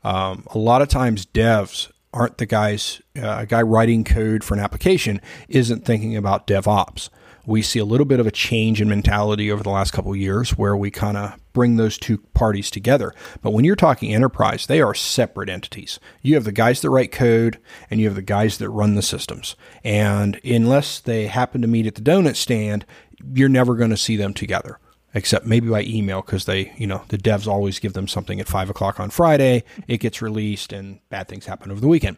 Um, 0.04 0.46
a 0.48 0.58
lot 0.58 0.82
of 0.82 0.88
times 0.88 1.26
devs 1.26 1.91
aren't 2.12 2.38
the 2.38 2.46
guys, 2.46 3.00
uh, 3.16 3.38
a 3.40 3.46
guy 3.46 3.62
writing 3.62 4.04
code 4.04 4.44
for 4.44 4.54
an 4.54 4.60
application 4.60 5.20
isn't 5.48 5.84
thinking 5.84 6.16
about 6.16 6.46
DevOps. 6.46 7.08
We 7.44 7.62
see 7.62 7.80
a 7.80 7.84
little 7.84 8.06
bit 8.06 8.20
of 8.20 8.26
a 8.26 8.30
change 8.30 8.80
in 8.80 8.88
mentality 8.88 9.50
over 9.50 9.62
the 9.62 9.70
last 9.70 9.92
couple 9.92 10.14
years 10.14 10.50
where 10.50 10.76
we 10.76 10.92
kind 10.92 11.16
of 11.16 11.34
bring 11.52 11.76
those 11.76 11.98
two 11.98 12.18
parties 12.18 12.70
together. 12.70 13.12
But 13.42 13.52
when 13.52 13.64
you're 13.64 13.74
talking 13.74 14.14
enterprise, 14.14 14.66
they 14.66 14.80
are 14.80 14.94
separate 14.94 15.48
entities. 15.48 15.98
You 16.22 16.34
have 16.36 16.44
the 16.44 16.52
guys 16.52 16.80
that 16.80 16.90
write 16.90 17.10
code 17.10 17.58
and 17.90 17.98
you 17.98 18.06
have 18.06 18.14
the 18.14 18.22
guys 18.22 18.58
that 18.58 18.70
run 18.70 18.94
the 18.94 19.02
systems. 19.02 19.56
And 19.82 20.40
unless 20.44 21.00
they 21.00 21.26
happen 21.26 21.62
to 21.62 21.68
meet 21.68 21.86
at 21.86 21.96
the 21.96 22.00
donut 22.00 22.36
stand, 22.36 22.86
you're 23.34 23.48
never 23.48 23.74
going 23.74 23.90
to 23.90 23.96
see 23.96 24.16
them 24.16 24.34
together 24.34 24.78
except 25.14 25.46
maybe 25.46 25.68
by 25.68 25.82
email 25.82 26.22
because 26.22 26.44
they, 26.44 26.72
you 26.76 26.86
know, 26.86 27.02
the 27.08 27.18
devs 27.18 27.46
always 27.46 27.78
give 27.78 27.92
them 27.92 28.08
something 28.08 28.40
at 28.40 28.48
five 28.48 28.70
o'clock 28.70 28.98
on 29.00 29.10
Friday. 29.10 29.64
It 29.88 29.98
gets 29.98 30.22
released 30.22 30.72
and 30.72 31.00
bad 31.08 31.28
things 31.28 31.46
happen 31.46 31.70
over 31.70 31.80
the 31.80 31.88
weekend. 31.88 32.16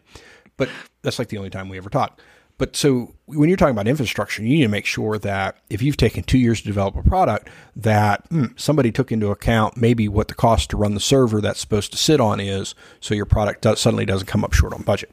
But 0.57 0.69
that's 1.01 1.19
like 1.19 1.29
the 1.29 1.37
only 1.37 1.49
time 1.49 1.69
we 1.69 1.77
ever 1.77 1.89
talk. 1.89 2.21
But 2.57 2.77
so 2.77 3.13
when 3.25 3.49
you're 3.49 3.57
talking 3.57 3.75
about 3.75 3.87
infrastructure, 3.87 4.41
you 4.41 4.47
need 4.47 4.61
to 4.61 4.69
make 4.69 4.85
sure 4.85 5.17
that 5.19 5.57
if 5.69 5.81
you've 5.81 5.97
taken 5.97 6.23
two 6.23 6.37
years 6.37 6.61
to 6.61 6.67
develop 6.67 6.95
a 6.95 7.03
product, 7.03 7.49
that 7.75 8.29
mm, 8.29 8.57
somebody 8.57 8.93
took 8.93 9.11
into 9.11 9.29
account 9.29 9.75
maybe 9.75 10.07
what 10.07 10.29
the 10.29 10.35
cost 10.35 10.69
to 10.69 10.77
run 10.77 10.93
the 10.93 11.01
server 11.01 11.41
that's 11.41 11.59
supposed 11.59 11.91
to 11.91 11.97
sit 11.97 12.21
on 12.21 12.39
is, 12.39 12.73
so 13.01 13.13
your 13.13 13.25
product 13.25 13.61
does, 13.61 13.81
suddenly 13.81 14.05
doesn't 14.05 14.27
come 14.27 14.45
up 14.45 14.53
short 14.53 14.73
on 14.73 14.83
budget 14.83 15.11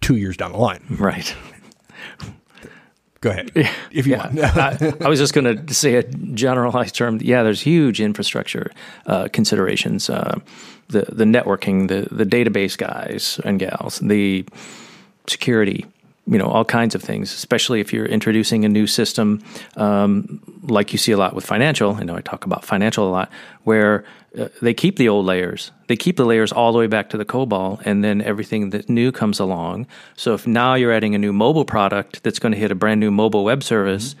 two 0.00 0.16
years 0.16 0.36
down 0.36 0.52
the 0.52 0.58
line. 0.58 0.84
Right. 0.90 1.34
Go 3.22 3.30
ahead, 3.30 3.50
if 3.92 4.06
you 4.06 4.14
Yeah. 4.14 4.26
want. 4.32 4.40
I, 4.40 4.94
I 5.04 5.08
was 5.08 5.18
just 5.18 5.34
going 5.34 5.66
to 5.66 5.74
say 5.74 5.96
a 5.96 6.02
generalized 6.04 6.94
term. 6.94 7.18
Yeah, 7.22 7.42
there's 7.42 7.60
huge 7.60 8.00
infrastructure 8.00 8.70
uh, 9.06 9.28
considerations. 9.32 10.08
Uh, 10.08 10.40
the 10.88 11.04
the 11.12 11.24
networking, 11.24 11.88
the 11.88 12.08
the 12.14 12.24
database 12.24 12.76
guys 12.78 13.38
and 13.44 13.60
gals, 13.60 13.98
the 13.98 14.44
security, 15.26 15.84
you 16.30 16.38
know, 16.38 16.46
all 16.46 16.64
kinds 16.64 16.94
of 16.94 17.02
things. 17.02 17.34
Especially 17.34 17.80
if 17.80 17.92
you're 17.92 18.06
introducing 18.06 18.64
a 18.64 18.68
new 18.68 18.86
system, 18.86 19.42
um, 19.76 20.40
like 20.62 20.92
you 20.92 20.98
see 20.98 21.12
a 21.12 21.18
lot 21.18 21.34
with 21.34 21.44
financial. 21.44 21.96
I 21.96 22.04
know 22.04 22.16
I 22.16 22.20
talk 22.20 22.46
about 22.46 22.64
financial 22.64 23.08
a 23.08 23.10
lot, 23.10 23.30
where 23.64 24.04
uh, 24.38 24.48
they 24.62 24.72
keep 24.72 24.96
the 24.96 25.08
old 25.08 25.26
layers. 25.26 25.72
They 25.88 25.96
keep 25.96 26.16
the 26.16 26.24
layers 26.24 26.52
all 26.52 26.72
the 26.72 26.78
way 26.78 26.86
back 26.86 27.10
to 27.10 27.16
the 27.16 27.24
COBOL, 27.24 27.82
and 27.84 28.04
then 28.04 28.22
everything 28.22 28.70
that 28.70 28.88
new 28.88 29.10
comes 29.10 29.40
along. 29.40 29.88
So 30.16 30.34
if 30.34 30.46
now 30.46 30.74
you're 30.74 30.92
adding 30.92 31.16
a 31.16 31.18
new 31.18 31.32
mobile 31.32 31.64
product 31.64 32.22
that's 32.22 32.38
going 32.38 32.52
to 32.52 32.58
hit 32.58 32.70
a 32.70 32.76
brand 32.76 33.00
new 33.00 33.10
mobile 33.10 33.42
web 33.42 33.64
service, 33.64 34.14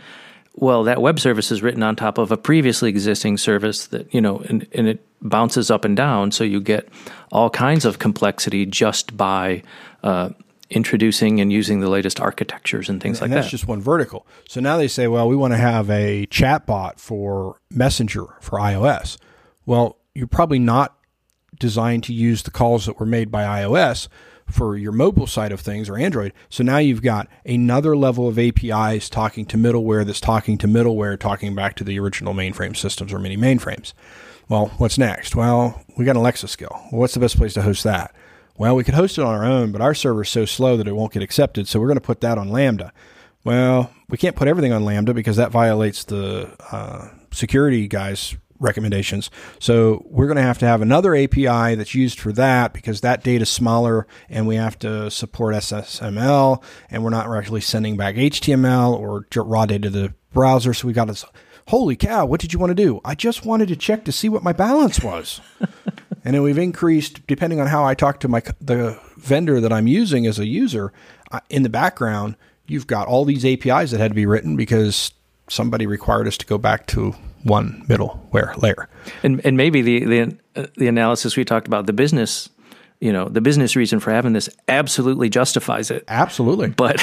well, 0.54 0.82
that 0.84 1.00
web 1.00 1.20
service 1.20 1.52
is 1.52 1.62
written 1.62 1.84
on 1.84 1.94
top 1.94 2.18
of 2.18 2.32
a 2.32 2.36
previously 2.36 2.90
existing 2.90 3.38
service 3.38 3.86
that 3.86 4.12
you 4.12 4.20
know, 4.20 4.40
and, 4.40 4.66
and 4.72 4.88
it 4.88 5.06
bounces 5.22 5.70
up 5.70 5.84
and 5.84 5.96
down. 5.96 6.32
So 6.32 6.42
you 6.42 6.60
get 6.60 6.88
all 7.30 7.50
kinds 7.50 7.84
of 7.84 8.00
complexity 8.00 8.66
just 8.66 9.16
by 9.16 9.62
uh, 10.02 10.30
introducing 10.70 11.40
and 11.40 11.52
using 11.52 11.80
the 11.80 11.88
latest 11.88 12.20
architectures 12.20 12.88
and 12.88 13.02
things 13.02 13.18
and 13.18 13.22
like 13.22 13.30
that's 13.30 13.46
that. 13.46 13.50
That's 13.50 13.50
just 13.50 13.68
one 13.68 13.82
vertical. 13.82 14.26
So 14.48 14.60
now 14.60 14.76
they 14.76 14.88
say, 14.88 15.08
well, 15.08 15.28
we 15.28 15.36
want 15.36 15.52
to 15.52 15.58
have 15.58 15.90
a 15.90 16.26
chat 16.26 16.66
bot 16.66 17.00
for 17.00 17.56
Messenger 17.70 18.26
for 18.40 18.58
iOS. 18.58 19.18
Well, 19.66 19.98
you're 20.14 20.26
probably 20.26 20.58
not 20.58 20.96
designed 21.58 22.04
to 22.04 22.12
use 22.12 22.42
the 22.42 22.50
calls 22.50 22.86
that 22.86 22.98
were 22.98 23.06
made 23.06 23.30
by 23.30 23.42
iOS 23.62 24.08
for 24.46 24.76
your 24.76 24.92
mobile 24.92 25.26
side 25.26 25.52
of 25.52 25.60
things 25.60 25.88
or 25.88 25.96
Android. 25.96 26.32
So 26.48 26.64
now 26.64 26.78
you've 26.78 27.02
got 27.02 27.28
another 27.44 27.96
level 27.96 28.28
of 28.28 28.38
APIs 28.38 29.08
talking 29.08 29.46
to 29.46 29.56
middleware 29.56 30.04
that's 30.04 30.20
talking 30.20 30.58
to 30.58 30.66
middleware, 30.66 31.18
talking 31.18 31.54
back 31.54 31.76
to 31.76 31.84
the 31.84 31.98
original 31.98 32.34
mainframe 32.34 32.76
systems 32.76 33.12
or 33.12 33.18
mini 33.18 33.36
mainframes. 33.36 33.92
Well, 34.48 34.72
what's 34.78 34.98
next? 34.98 35.36
Well, 35.36 35.84
we 35.96 36.04
got 36.04 36.16
Alexa 36.16 36.48
skill. 36.48 36.72
Well, 36.90 37.02
what's 37.02 37.14
the 37.14 37.20
best 37.20 37.36
place 37.36 37.54
to 37.54 37.62
host 37.62 37.84
that? 37.84 38.12
Well, 38.60 38.76
we 38.76 38.84
could 38.84 38.92
host 38.92 39.16
it 39.16 39.24
on 39.24 39.34
our 39.34 39.46
own, 39.46 39.72
but 39.72 39.80
our 39.80 39.94
server 39.94 40.20
is 40.20 40.28
so 40.28 40.44
slow 40.44 40.76
that 40.76 40.86
it 40.86 40.94
won't 40.94 41.14
get 41.14 41.22
accepted. 41.22 41.66
So 41.66 41.80
we're 41.80 41.86
going 41.86 41.96
to 41.96 42.02
put 42.02 42.20
that 42.20 42.36
on 42.36 42.50
Lambda. 42.50 42.92
Well, 43.42 43.90
we 44.10 44.18
can't 44.18 44.36
put 44.36 44.48
everything 44.48 44.70
on 44.70 44.84
Lambda 44.84 45.14
because 45.14 45.36
that 45.36 45.50
violates 45.50 46.04
the 46.04 46.54
uh, 46.70 47.08
security 47.30 47.88
guys' 47.88 48.36
recommendations. 48.58 49.30
So 49.60 50.04
we're 50.10 50.26
going 50.26 50.36
to 50.36 50.42
have 50.42 50.58
to 50.58 50.66
have 50.66 50.82
another 50.82 51.16
API 51.16 51.74
that's 51.74 51.94
used 51.94 52.20
for 52.20 52.32
that 52.32 52.74
because 52.74 53.00
that 53.00 53.24
data 53.24 53.44
is 53.44 53.48
smaller 53.48 54.06
and 54.28 54.46
we 54.46 54.56
have 54.56 54.78
to 54.80 55.10
support 55.10 55.54
SSML 55.54 56.62
and 56.90 57.02
we're 57.02 57.08
not 57.08 57.34
actually 57.34 57.62
sending 57.62 57.96
back 57.96 58.16
HTML 58.16 58.92
or 58.92 59.24
raw 59.42 59.64
data 59.64 59.84
to 59.84 59.88
the 59.90 60.14
browser. 60.34 60.74
So 60.74 60.86
we 60.86 60.92
got 60.92 61.08
this. 61.08 61.24
Holy 61.68 61.96
cow, 61.96 62.26
what 62.26 62.42
did 62.42 62.52
you 62.52 62.58
want 62.58 62.72
to 62.72 62.74
do? 62.74 63.00
I 63.06 63.14
just 63.14 63.46
wanted 63.46 63.68
to 63.68 63.76
check 63.76 64.04
to 64.04 64.12
see 64.12 64.28
what 64.28 64.42
my 64.42 64.52
balance 64.52 65.02
was. 65.02 65.40
and 66.24 66.34
then 66.34 66.42
we've 66.42 66.58
increased, 66.58 67.26
depending 67.26 67.60
on 67.60 67.66
how 67.66 67.84
I 67.84 67.94
talk 67.94 68.20
to 68.20 68.28
my 68.28 68.42
the 68.60 68.98
vendor 69.16 69.60
that 69.60 69.72
I'm 69.72 69.86
using 69.86 70.26
as 70.26 70.38
a 70.38 70.46
user, 70.46 70.92
uh, 71.30 71.40
in 71.48 71.62
the 71.62 71.68
background, 71.68 72.36
you've 72.66 72.86
got 72.86 73.08
all 73.08 73.24
these 73.24 73.44
APIs 73.44 73.90
that 73.90 74.00
had 74.00 74.10
to 74.10 74.14
be 74.14 74.26
written 74.26 74.56
because 74.56 75.12
somebody 75.48 75.86
required 75.86 76.26
us 76.26 76.36
to 76.38 76.46
go 76.46 76.58
back 76.58 76.86
to 76.86 77.12
one 77.42 77.84
middleware 77.88 78.60
layer. 78.60 78.88
And 79.22 79.40
and 79.44 79.56
maybe 79.56 79.82
the 79.82 80.04
the 80.04 80.38
uh, 80.56 80.66
the 80.76 80.88
analysis 80.88 81.36
we 81.36 81.44
talked 81.44 81.66
about 81.66 81.86
the 81.86 81.92
business, 81.92 82.48
you 83.00 83.12
know, 83.12 83.28
the 83.28 83.40
business 83.40 83.76
reason 83.76 84.00
for 84.00 84.10
having 84.12 84.32
this 84.32 84.48
absolutely 84.68 85.28
justifies 85.28 85.90
it. 85.90 86.04
Absolutely. 86.08 86.68
But 86.68 86.96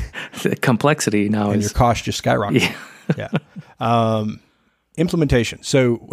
the 0.42 0.56
complexity 0.56 1.28
now 1.28 1.50
and 1.50 1.60
is 1.62 1.70
your 1.70 1.76
cost 1.76 2.04
just 2.04 2.22
skyrocketed. 2.22 2.74
Yeah. 3.16 3.26
Um, 3.80 4.38
implementation. 4.96 5.64
So, 5.64 6.08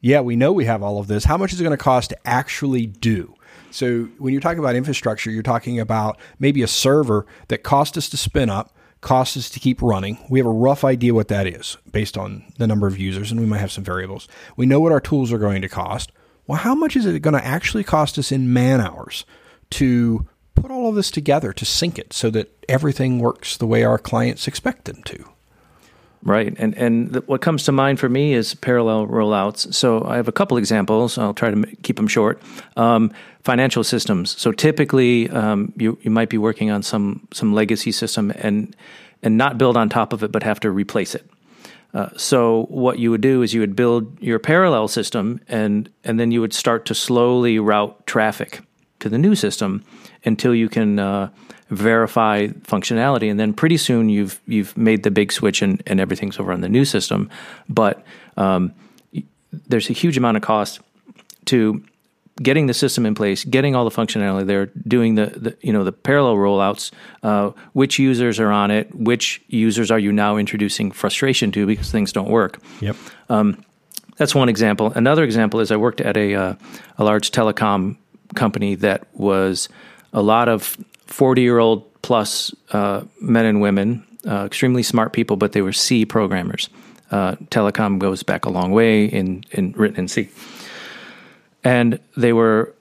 yeah, 0.00 0.20
we 0.20 0.36
know 0.36 0.52
we 0.52 0.64
have 0.66 0.82
all 0.82 0.98
of 0.98 1.06
this. 1.06 1.24
How 1.24 1.36
much 1.36 1.52
is 1.52 1.60
it 1.60 1.64
going 1.64 1.76
to 1.76 1.82
cost 1.82 2.10
to 2.10 2.28
actually 2.28 2.86
do? 2.86 3.34
So, 3.70 4.04
when 4.18 4.32
you're 4.32 4.40
talking 4.40 4.60
about 4.60 4.76
infrastructure, 4.76 5.30
you're 5.30 5.42
talking 5.42 5.78
about 5.78 6.18
maybe 6.38 6.62
a 6.62 6.68
server 6.68 7.26
that 7.48 7.62
cost 7.62 7.98
us 7.98 8.08
to 8.10 8.16
spin 8.16 8.48
up, 8.48 8.74
cost 9.00 9.36
us 9.36 9.50
to 9.50 9.60
keep 9.60 9.82
running. 9.82 10.18
We 10.30 10.38
have 10.38 10.46
a 10.46 10.50
rough 10.50 10.84
idea 10.84 11.14
what 11.14 11.28
that 11.28 11.46
is 11.46 11.76
based 11.92 12.16
on 12.16 12.44
the 12.58 12.66
number 12.66 12.86
of 12.86 12.98
users, 12.98 13.30
and 13.30 13.40
we 13.40 13.46
might 13.46 13.58
have 13.58 13.72
some 13.72 13.84
variables. 13.84 14.26
We 14.56 14.66
know 14.66 14.80
what 14.80 14.92
our 14.92 15.00
tools 15.00 15.32
are 15.32 15.38
going 15.38 15.62
to 15.62 15.68
cost. 15.68 16.12
Well, 16.46 16.58
how 16.58 16.74
much 16.74 16.96
is 16.96 17.04
it 17.04 17.20
going 17.20 17.34
to 17.34 17.44
actually 17.44 17.84
cost 17.84 18.18
us 18.18 18.32
in 18.32 18.52
man 18.52 18.80
hours 18.80 19.26
to 19.70 20.26
put 20.54 20.70
all 20.70 20.88
of 20.88 20.94
this 20.94 21.10
together, 21.10 21.52
to 21.52 21.64
sync 21.64 21.98
it 21.98 22.12
so 22.12 22.30
that 22.30 22.64
everything 22.68 23.18
works 23.18 23.56
the 23.56 23.66
way 23.66 23.84
our 23.84 23.98
clients 23.98 24.48
expect 24.48 24.86
them 24.86 25.02
to? 25.04 25.28
Right, 26.28 26.54
and 26.58 26.76
and 26.76 27.12
the, 27.12 27.20
what 27.22 27.40
comes 27.40 27.64
to 27.64 27.72
mind 27.72 27.98
for 27.98 28.08
me 28.08 28.34
is 28.34 28.54
parallel 28.54 29.06
rollouts. 29.06 29.72
So 29.72 30.04
I 30.04 30.16
have 30.16 30.28
a 30.28 30.32
couple 30.32 30.58
examples. 30.58 31.16
I'll 31.16 31.32
try 31.32 31.50
to 31.50 31.56
m- 31.56 31.76
keep 31.82 31.96
them 31.96 32.06
short. 32.06 32.42
Um, 32.76 33.12
financial 33.44 33.82
systems. 33.82 34.38
So 34.38 34.52
typically, 34.52 35.30
um, 35.30 35.72
you 35.76 35.98
you 36.02 36.10
might 36.10 36.28
be 36.28 36.36
working 36.36 36.70
on 36.70 36.82
some 36.82 37.26
some 37.32 37.54
legacy 37.54 37.92
system 37.92 38.30
and 38.36 38.76
and 39.22 39.38
not 39.38 39.56
build 39.56 39.76
on 39.76 39.88
top 39.88 40.12
of 40.12 40.22
it, 40.22 40.30
but 40.30 40.42
have 40.42 40.60
to 40.60 40.70
replace 40.70 41.14
it. 41.14 41.24
Uh, 41.94 42.10
so 42.16 42.66
what 42.68 42.98
you 42.98 43.10
would 43.10 43.22
do 43.22 43.42
is 43.42 43.54
you 43.54 43.60
would 43.60 43.74
build 43.74 44.22
your 44.22 44.38
parallel 44.38 44.88
system, 44.88 45.40
and 45.48 45.88
and 46.04 46.20
then 46.20 46.30
you 46.30 46.40
would 46.40 46.52
start 46.52 46.84
to 46.84 46.94
slowly 46.94 47.58
route 47.58 48.06
traffic 48.06 48.60
to 49.00 49.08
the 49.08 49.18
new 49.18 49.34
system 49.34 49.82
until 50.24 50.54
you 50.54 50.68
can 50.68 50.98
uh, 50.98 51.30
verify 51.70 52.48
functionality, 52.48 53.30
and 53.30 53.38
then 53.38 53.52
pretty 53.52 53.76
soon 53.76 54.08
you've 54.08 54.40
you've 54.46 54.76
made 54.76 55.02
the 55.02 55.10
big 55.10 55.32
switch 55.32 55.62
and, 55.62 55.82
and 55.86 56.00
everything's 56.00 56.38
over 56.38 56.52
on 56.52 56.60
the 56.60 56.68
new 56.68 56.84
system. 56.84 57.30
But 57.68 58.04
um, 58.36 58.72
there's 59.52 59.90
a 59.90 59.92
huge 59.92 60.16
amount 60.16 60.36
of 60.36 60.42
cost 60.42 60.80
to 61.46 61.82
getting 62.40 62.66
the 62.66 62.74
system 62.74 63.04
in 63.04 63.14
place, 63.14 63.44
getting 63.44 63.74
all 63.74 63.84
the 63.84 63.94
functionality 63.94 64.46
there, 64.46 64.66
doing 64.86 65.16
the, 65.16 65.26
the 65.26 65.56
you 65.60 65.72
know 65.72 65.84
the 65.84 65.92
parallel 65.92 66.36
rollouts. 66.36 66.90
Uh, 67.22 67.50
which 67.72 67.98
users 67.98 68.38
are 68.40 68.50
on 68.50 68.70
it? 68.70 68.94
Which 68.94 69.42
users 69.48 69.90
are 69.90 69.98
you 69.98 70.12
now 70.12 70.36
introducing 70.36 70.90
frustration 70.90 71.52
to 71.52 71.66
because 71.66 71.90
things 71.90 72.12
don't 72.12 72.30
work? 72.30 72.60
Yep. 72.80 72.96
That's 74.18 74.34
one 74.34 74.48
example. 74.48 74.92
Another 74.94 75.22
example 75.22 75.60
is 75.60 75.70
I 75.70 75.76
worked 75.76 76.00
at 76.00 76.16
a 76.16 76.34
uh, 76.34 76.54
a 76.98 77.04
large 77.04 77.30
telecom 77.30 77.96
company 78.34 78.74
that 78.74 79.06
was 79.14 79.68
a 80.12 80.20
lot 80.20 80.48
of 80.48 80.76
forty 81.08 81.42
year 81.42 81.58
old 81.58 81.84
plus 82.02 82.54
uh, 82.70 83.02
men 83.20 83.44
and 83.44 83.60
women, 83.60 84.06
uh, 84.26 84.44
extremely 84.44 84.82
smart 84.82 85.12
people, 85.12 85.36
but 85.36 85.52
they 85.52 85.62
were 85.62 85.72
C 85.72 86.04
programmers. 86.04 86.68
Uh, 87.10 87.32
telecom 87.50 87.98
goes 87.98 88.22
back 88.22 88.44
a 88.44 88.50
long 88.50 88.70
way 88.70 89.04
in 89.04 89.44
in 89.50 89.72
written 89.72 89.98
in 89.98 90.08
C, 90.08 90.28
and 91.64 91.98
they 92.16 92.32
were 92.32 92.72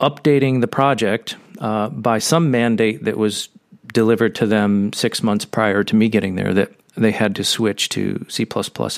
updating 0.00 0.60
the 0.60 0.68
project 0.68 1.36
uh, 1.58 1.88
by 1.90 2.18
some 2.18 2.50
mandate 2.50 3.04
that 3.04 3.16
was 3.16 3.48
delivered 3.92 4.34
to 4.34 4.46
them 4.46 4.92
six 4.92 5.22
months 5.22 5.44
prior 5.44 5.84
to 5.84 5.94
me 5.94 6.08
getting 6.08 6.34
there. 6.34 6.52
That 6.52 6.72
they 6.96 7.12
had 7.12 7.36
to 7.36 7.44
switch 7.44 7.88
to 7.90 8.26
C 8.28 8.46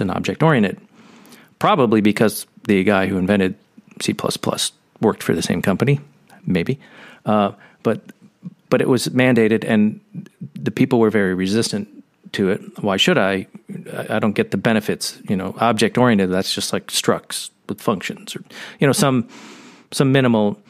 and 0.01 0.11
object 0.11 0.43
oriented 0.43 0.81
probably 1.59 2.01
because 2.01 2.47
the 2.67 2.85
guy 2.85 3.07
who 3.07 3.19
invented 3.19 3.55
C++ 4.01 4.14
worked 5.01 5.23
for 5.23 5.35
the 5.35 5.43
same 5.43 5.62
company, 5.62 6.01
maybe. 6.47 6.79
Uh, 7.27 7.53
but 7.83 8.01
but 8.71 8.81
it 8.81 8.89
was 8.89 9.09
mandated, 9.09 9.65
and 9.65 10.01
the 10.55 10.71
people 10.71 10.99
were 10.99 11.11
very 11.11 11.35
resistant 11.35 11.89
to 12.33 12.51
it. 12.51 12.61
Why 12.83 12.97
should 12.97 13.19
I? 13.19 13.47
I 14.09 14.19
don't 14.19 14.35
get 14.35 14.51
the 14.51 14.57
benefits. 14.57 15.19
You 15.29 15.37
know, 15.37 15.55
object 15.59 15.99
oriented. 15.99 16.31
That's 16.31 16.55
just 16.55 16.73
like 16.73 16.89
structs 16.89 17.51
with 17.69 17.81
functions, 17.81 18.37
or 18.37 18.43
you 18.81 18.87
know, 18.87 18.93
some 18.93 19.29
some 19.91 20.13
minimal 20.13 20.61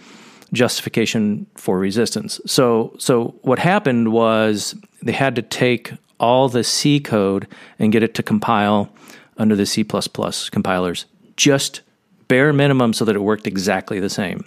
justification 0.53 1.47
for 1.55 1.79
resistance. 1.79 2.41
So 2.47 2.95
so 2.99 3.35
what 3.43 3.59
happened 3.59 4.13
was 4.13 4.75
they 5.03 5.13
had 5.13 5.37
to 5.37 5.43
take 5.43 5.93
all 6.19 6.49
the 6.49 6.65
C 6.65 7.01
code 7.01 7.47
and 7.79 7.93
get 7.93 8.03
it 8.03 8.15
to 8.15 8.23
compile 8.23 8.91
under 9.37 9.55
the 9.55 9.67
C++ 9.67 9.85
compilers, 9.85 11.07
just 11.37 11.83
bare 12.27 12.53
minimum 12.53 12.93
so 12.93 13.05
that 13.05 13.15
it 13.15 13.21
worked 13.21 13.47
exactly 13.47 14.01
the 14.01 14.11
same. 14.11 14.45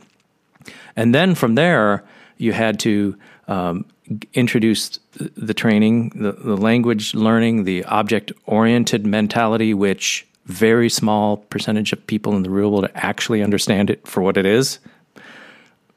And 0.96 1.16
then 1.16 1.34
from 1.34 1.56
there, 1.56 2.04
you 2.38 2.52
had 2.54 2.80
to 2.82 3.18
um, 3.47 3.86
g- 4.08 4.27
introduce 4.34 4.99
th- 5.17 5.32
the 5.36 5.54
training, 5.54 6.10
the, 6.10 6.34
the 6.34 6.58
language 6.58 7.13
learning, 7.13 7.63
the 7.63 7.84
object 7.86 8.32
oriented 8.45 9.06
mentality, 9.06 9.73
which 9.73 10.27
very 10.45 10.89
small 10.89 11.38
percentage 11.38 11.93
of 11.93 12.06
people 12.08 12.36
in 12.36 12.43
the 12.43 12.49
real 12.49 12.71
world 12.71 12.89
actually 12.95 13.41
understand 13.41 13.89
it 13.89 14.06
for 14.08 14.21
what 14.21 14.38
it 14.38 14.45
is, 14.45 14.80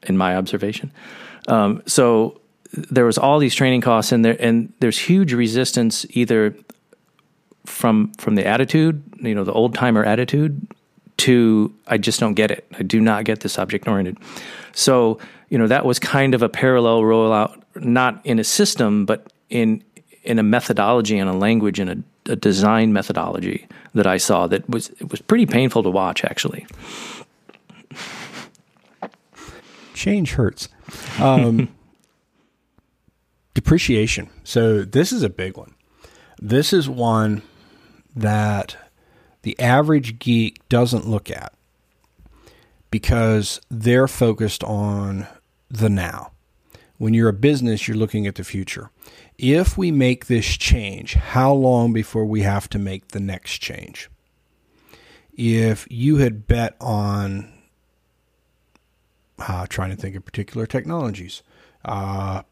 in 0.03 0.17
my 0.17 0.35
observation. 0.35 0.91
Um, 1.47 1.81
so 1.85 2.39
there 2.73 3.05
was 3.05 3.17
all 3.17 3.39
these 3.39 3.55
training 3.55 3.81
costs 3.81 4.11
and 4.11 4.25
there 4.25 4.35
and 4.39 4.71
there's 4.79 4.97
huge 4.97 5.33
resistance 5.33 6.05
either 6.09 6.55
from 7.65 8.11
from 8.17 8.35
the 8.35 8.45
attitude, 8.45 9.01
you 9.21 9.33
know, 9.33 9.43
the 9.43 9.53
old 9.53 9.73
timer 9.73 10.03
attitude 10.03 10.67
to 11.17 11.73
I 11.87 11.97
just 11.97 12.19
don't 12.19 12.33
get 12.33 12.51
it. 12.51 12.65
I 12.77 12.83
do 12.83 12.99
not 12.99 13.25
get 13.25 13.39
this 13.39 13.57
object 13.57 13.87
oriented. 13.87 14.17
So, 14.73 15.19
you 15.49 15.57
know, 15.57 15.67
that 15.67 15.85
was 15.85 15.99
kind 15.99 16.33
of 16.33 16.41
a 16.41 16.49
parallel 16.49 17.01
rollout, 17.01 17.61
not 17.75 18.21
in 18.25 18.39
a 18.39 18.43
system, 18.43 19.05
but 19.05 19.31
in 19.49 19.83
in 20.23 20.39
a 20.39 20.43
methodology 20.43 21.19
and 21.19 21.29
a 21.29 21.33
language 21.33 21.79
and 21.79 21.89
a, 22.27 22.31
a 22.31 22.35
design 22.35 22.91
methodology 22.91 23.67
that 23.93 24.07
I 24.07 24.17
saw 24.17 24.47
that 24.47 24.67
was 24.69 24.89
it 24.99 25.11
was 25.11 25.21
pretty 25.21 25.45
painful 25.45 25.83
to 25.83 25.89
watch 25.89 26.23
actually. 26.23 26.65
Change 29.93 30.33
hurts. 30.33 30.67
Um, 31.19 31.69
depreciation. 33.53 34.29
So 34.43 34.83
this 34.83 35.11
is 35.11 35.23
a 35.23 35.29
big 35.29 35.57
one. 35.57 35.73
This 36.39 36.73
is 36.73 36.89
one 36.89 37.41
that 38.15 38.77
the 39.43 39.57
average 39.59 40.19
geek 40.19 40.67
doesn't 40.69 41.07
look 41.07 41.31
at 41.31 41.53
because 42.91 43.61
they're 43.69 44.07
focused 44.07 44.63
on 44.63 45.27
the 45.69 45.89
now. 45.89 46.31
When 46.97 47.13
you're 47.13 47.29
a 47.29 47.33
business, 47.33 47.87
you're 47.87 47.97
looking 47.97 48.25
at 48.25 48.35
the 48.35 48.43
future. 48.43 48.89
If 49.37 49.77
we 49.77 49.91
make 49.91 50.27
this 50.27 50.45
change, 50.45 51.15
how 51.15 51.53
long 51.53 51.91
before 51.91 52.25
we 52.25 52.41
have 52.41 52.69
to 52.69 52.79
make 52.79 53.09
the 53.09 53.19
next 53.19 53.57
change? 53.57 54.09
If 55.35 55.85
you 55.89 56.17
had 56.17 56.47
bet 56.47 56.77
on 56.79 57.51
uh, 59.37 59.65
trying 59.67 59.89
to 59.89 59.97
think 59.97 60.15
of 60.15 60.23
particular 60.23 60.65
technologies, 60.65 61.43
uh, 61.83 62.43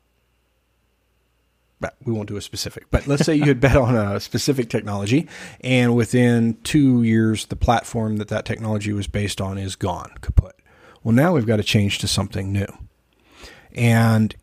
we 2.04 2.14
won't 2.14 2.30
do 2.30 2.38
a 2.38 2.42
specific, 2.42 2.86
but 2.92 3.08
let's 3.08 3.26
say 3.26 3.36
you 3.36 3.46
had 3.46 3.60
bet 3.60 3.76
on 3.76 3.96
a 3.96 4.20
specific 4.20 4.70
technology, 4.70 5.28
and 5.62 5.96
within 5.96 6.58
two 6.64 7.04
years, 7.04 7.46
the 7.46 7.56
platform 7.56 8.18
that 8.18 8.30
that 8.30 8.46
technology 8.46 8.94
was 8.94 9.08
based 9.08 9.42
on 9.42 9.58
is 9.58 9.76
gone, 9.76 10.12
kaput. 10.22 10.56
Well, 11.04 11.14
now 11.14 11.34
we've 11.34 11.46
got 11.46 11.58
to 11.58 11.64
change 11.64 12.00
to 12.00 12.08
something 12.08 12.54
new. 12.54 12.68
And 13.74 14.36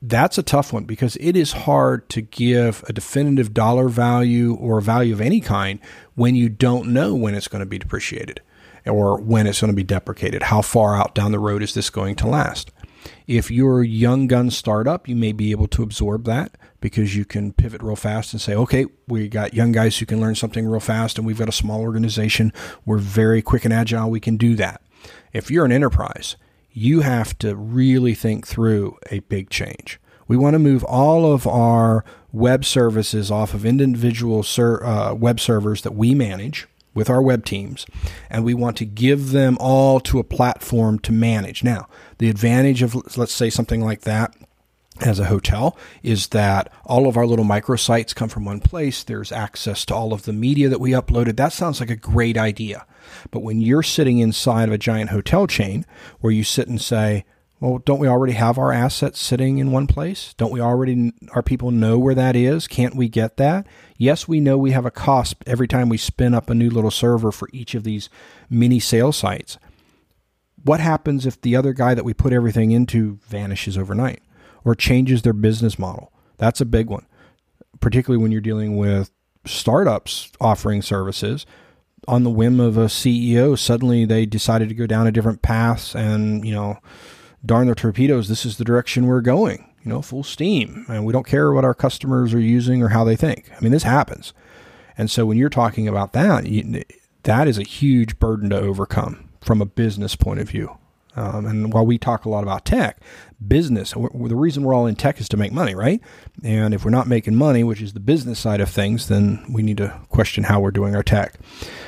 that's 0.00 0.38
a 0.38 0.42
tough 0.42 0.72
one 0.72 0.84
because 0.84 1.16
it 1.16 1.36
is 1.36 1.52
hard 1.52 2.08
to 2.10 2.20
give 2.20 2.84
a 2.88 2.92
definitive 2.92 3.52
dollar 3.52 3.88
value 3.88 4.54
or 4.54 4.80
value 4.80 5.12
of 5.12 5.20
any 5.20 5.40
kind 5.40 5.80
when 6.14 6.34
you 6.34 6.48
don't 6.48 6.88
know 6.88 7.14
when 7.14 7.34
it's 7.34 7.48
going 7.48 7.60
to 7.60 7.66
be 7.66 7.78
depreciated 7.78 8.40
or 8.86 9.20
when 9.20 9.46
it's 9.46 9.60
going 9.60 9.72
to 9.72 9.76
be 9.76 9.82
deprecated. 9.82 10.44
How 10.44 10.62
far 10.62 10.96
out 10.96 11.14
down 11.14 11.32
the 11.32 11.38
road 11.38 11.62
is 11.62 11.74
this 11.74 11.90
going 11.90 12.14
to 12.16 12.28
last? 12.28 12.70
If 13.26 13.50
you're 13.50 13.82
a 13.82 13.86
young 13.86 14.26
gun 14.26 14.50
startup, 14.50 15.08
you 15.08 15.16
may 15.16 15.32
be 15.32 15.50
able 15.50 15.68
to 15.68 15.82
absorb 15.82 16.24
that 16.24 16.56
because 16.80 17.16
you 17.16 17.24
can 17.24 17.52
pivot 17.52 17.82
real 17.82 17.96
fast 17.96 18.32
and 18.32 18.40
say, 18.40 18.54
okay, 18.54 18.86
we 19.06 19.28
got 19.28 19.54
young 19.54 19.72
guys 19.72 19.98
who 19.98 20.06
can 20.06 20.20
learn 20.20 20.34
something 20.34 20.66
real 20.66 20.80
fast, 20.80 21.18
and 21.18 21.26
we've 21.26 21.38
got 21.38 21.48
a 21.48 21.52
small 21.52 21.80
organization. 21.80 22.52
We're 22.84 22.98
very 22.98 23.42
quick 23.42 23.64
and 23.64 23.74
agile. 23.74 24.10
We 24.10 24.20
can 24.20 24.36
do 24.36 24.54
that. 24.56 24.80
If 25.32 25.50
you're 25.50 25.64
an 25.64 25.72
enterprise, 25.72 26.36
you 26.78 27.00
have 27.00 27.36
to 27.38 27.54
really 27.56 28.14
think 28.14 28.46
through 28.46 28.96
a 29.10 29.18
big 29.20 29.50
change. 29.50 30.00
We 30.26 30.36
want 30.36 30.54
to 30.54 30.58
move 30.58 30.84
all 30.84 31.32
of 31.32 31.46
our 31.46 32.04
web 32.32 32.64
services 32.64 33.30
off 33.30 33.54
of 33.54 33.64
individual 33.64 34.42
ser- 34.42 34.84
uh, 34.84 35.14
web 35.14 35.40
servers 35.40 35.82
that 35.82 35.94
we 35.94 36.14
manage 36.14 36.68
with 36.94 37.10
our 37.10 37.22
web 37.22 37.44
teams, 37.44 37.86
and 38.28 38.44
we 38.44 38.54
want 38.54 38.76
to 38.76 38.84
give 38.84 39.30
them 39.30 39.56
all 39.60 40.00
to 40.00 40.18
a 40.18 40.24
platform 40.24 40.98
to 41.00 41.12
manage. 41.12 41.64
Now, 41.64 41.88
the 42.18 42.28
advantage 42.28 42.82
of, 42.82 43.16
let's 43.16 43.32
say, 43.32 43.50
something 43.50 43.84
like 43.84 44.02
that 44.02 44.34
as 45.00 45.18
a 45.18 45.26
hotel 45.26 45.76
is 46.02 46.28
that 46.28 46.72
all 46.84 47.08
of 47.08 47.16
our 47.16 47.26
little 47.26 47.44
microsites 47.44 48.14
come 48.14 48.28
from 48.28 48.44
one 48.44 48.60
place. 48.60 49.04
There's 49.04 49.32
access 49.32 49.84
to 49.86 49.94
all 49.94 50.12
of 50.12 50.24
the 50.24 50.32
media 50.32 50.68
that 50.68 50.80
we 50.80 50.90
uploaded. 50.90 51.36
That 51.36 51.52
sounds 51.52 51.80
like 51.80 51.90
a 51.90 51.96
great 51.96 52.36
idea. 52.36 52.84
But 53.30 53.40
when 53.40 53.60
you're 53.60 53.82
sitting 53.82 54.18
inside 54.18 54.68
of 54.68 54.74
a 54.74 54.78
giant 54.78 55.10
hotel 55.10 55.46
chain 55.46 55.84
where 56.20 56.32
you 56.32 56.44
sit 56.44 56.68
and 56.68 56.80
say, 56.80 57.24
well, 57.60 57.78
don't 57.78 57.98
we 57.98 58.06
already 58.06 58.34
have 58.34 58.56
our 58.56 58.72
assets 58.72 59.20
sitting 59.20 59.58
in 59.58 59.72
one 59.72 59.88
place? 59.88 60.32
Don't 60.34 60.52
we 60.52 60.60
already, 60.60 61.12
our 61.32 61.42
people 61.42 61.72
know 61.72 61.98
where 61.98 62.14
that 62.14 62.36
is? 62.36 62.68
Can't 62.68 62.94
we 62.94 63.08
get 63.08 63.36
that? 63.36 63.66
Yes, 63.96 64.28
we 64.28 64.38
know 64.38 64.56
we 64.56 64.70
have 64.70 64.86
a 64.86 64.92
cost 64.92 65.36
every 65.46 65.66
time 65.66 65.88
we 65.88 65.98
spin 65.98 66.34
up 66.34 66.48
a 66.48 66.54
new 66.54 66.70
little 66.70 66.92
server 66.92 67.32
for 67.32 67.48
each 67.52 67.74
of 67.74 67.82
these 67.82 68.08
mini 68.48 68.78
sales 68.78 69.16
sites. 69.16 69.58
What 70.62 70.78
happens 70.78 71.26
if 71.26 71.40
the 71.40 71.56
other 71.56 71.72
guy 71.72 71.94
that 71.94 72.04
we 72.04 72.14
put 72.14 72.32
everything 72.32 72.70
into 72.70 73.18
vanishes 73.26 73.76
overnight? 73.76 74.22
or 74.64 74.74
changes 74.74 75.22
their 75.22 75.32
business 75.32 75.78
model. 75.78 76.12
That's 76.36 76.60
a 76.60 76.66
big 76.66 76.88
one, 76.88 77.06
particularly 77.80 78.22
when 78.22 78.32
you're 78.32 78.40
dealing 78.40 78.76
with 78.76 79.10
startups 79.46 80.30
offering 80.40 80.82
services. 80.82 81.46
On 82.08 82.24
the 82.24 82.30
whim 82.30 82.58
of 82.58 82.76
a 82.76 82.86
CEO, 82.86 83.56
suddenly 83.56 84.04
they 84.04 84.26
decided 84.26 84.68
to 84.70 84.74
go 84.74 84.86
down 84.86 85.06
a 85.06 85.12
different 85.12 85.42
path 85.42 85.94
and, 85.94 86.44
you 86.44 86.52
know, 86.52 86.78
darn 87.44 87.66
their 87.66 87.74
torpedoes, 87.74 88.28
this 88.28 88.46
is 88.46 88.56
the 88.56 88.64
direction 88.64 89.06
we're 89.06 89.20
going, 89.20 89.72
you 89.84 89.90
know, 89.90 90.02
full 90.02 90.24
steam. 90.24 90.86
And 90.88 91.04
we 91.04 91.12
don't 91.12 91.26
care 91.26 91.52
what 91.52 91.64
our 91.64 91.74
customers 91.74 92.32
are 92.34 92.40
using 92.40 92.82
or 92.82 92.88
how 92.88 93.04
they 93.04 93.14
think. 93.14 93.50
I 93.54 93.60
mean, 93.60 93.72
this 93.72 93.82
happens. 93.82 94.32
And 94.96 95.10
so 95.10 95.26
when 95.26 95.36
you're 95.36 95.50
talking 95.50 95.86
about 95.86 96.14
that, 96.14 96.46
you, 96.46 96.82
that 97.24 97.46
is 97.46 97.58
a 97.58 97.62
huge 97.62 98.18
burden 98.18 98.50
to 98.50 98.58
overcome 98.58 99.28
from 99.40 99.60
a 99.60 99.66
business 99.66 100.16
point 100.16 100.40
of 100.40 100.48
view. 100.48 100.78
Um, 101.16 101.46
and 101.46 101.72
while 101.72 101.86
we 101.86 101.98
talk 101.98 102.24
a 102.24 102.28
lot 102.28 102.42
about 102.42 102.64
tech, 102.64 103.00
business, 103.46 103.92
the 103.92 104.36
reason 104.36 104.62
we're 104.62 104.74
all 104.74 104.86
in 104.86 104.94
tech 104.94 105.20
is 105.20 105.28
to 105.30 105.36
make 105.36 105.52
money, 105.52 105.74
right? 105.74 106.00
And 106.44 106.74
if 106.74 106.84
we're 106.84 106.90
not 106.90 107.06
making 107.06 107.34
money, 107.34 107.64
which 107.64 107.82
is 107.82 107.92
the 107.92 108.00
business 108.00 108.38
side 108.38 108.60
of 108.60 108.68
things, 108.68 109.08
then 109.08 109.44
we 109.50 109.62
need 109.62 109.78
to 109.78 109.98
question 110.10 110.44
how 110.44 110.60
we're 110.60 110.70
doing 110.70 110.94
our 110.94 111.02
tech. 111.02 111.34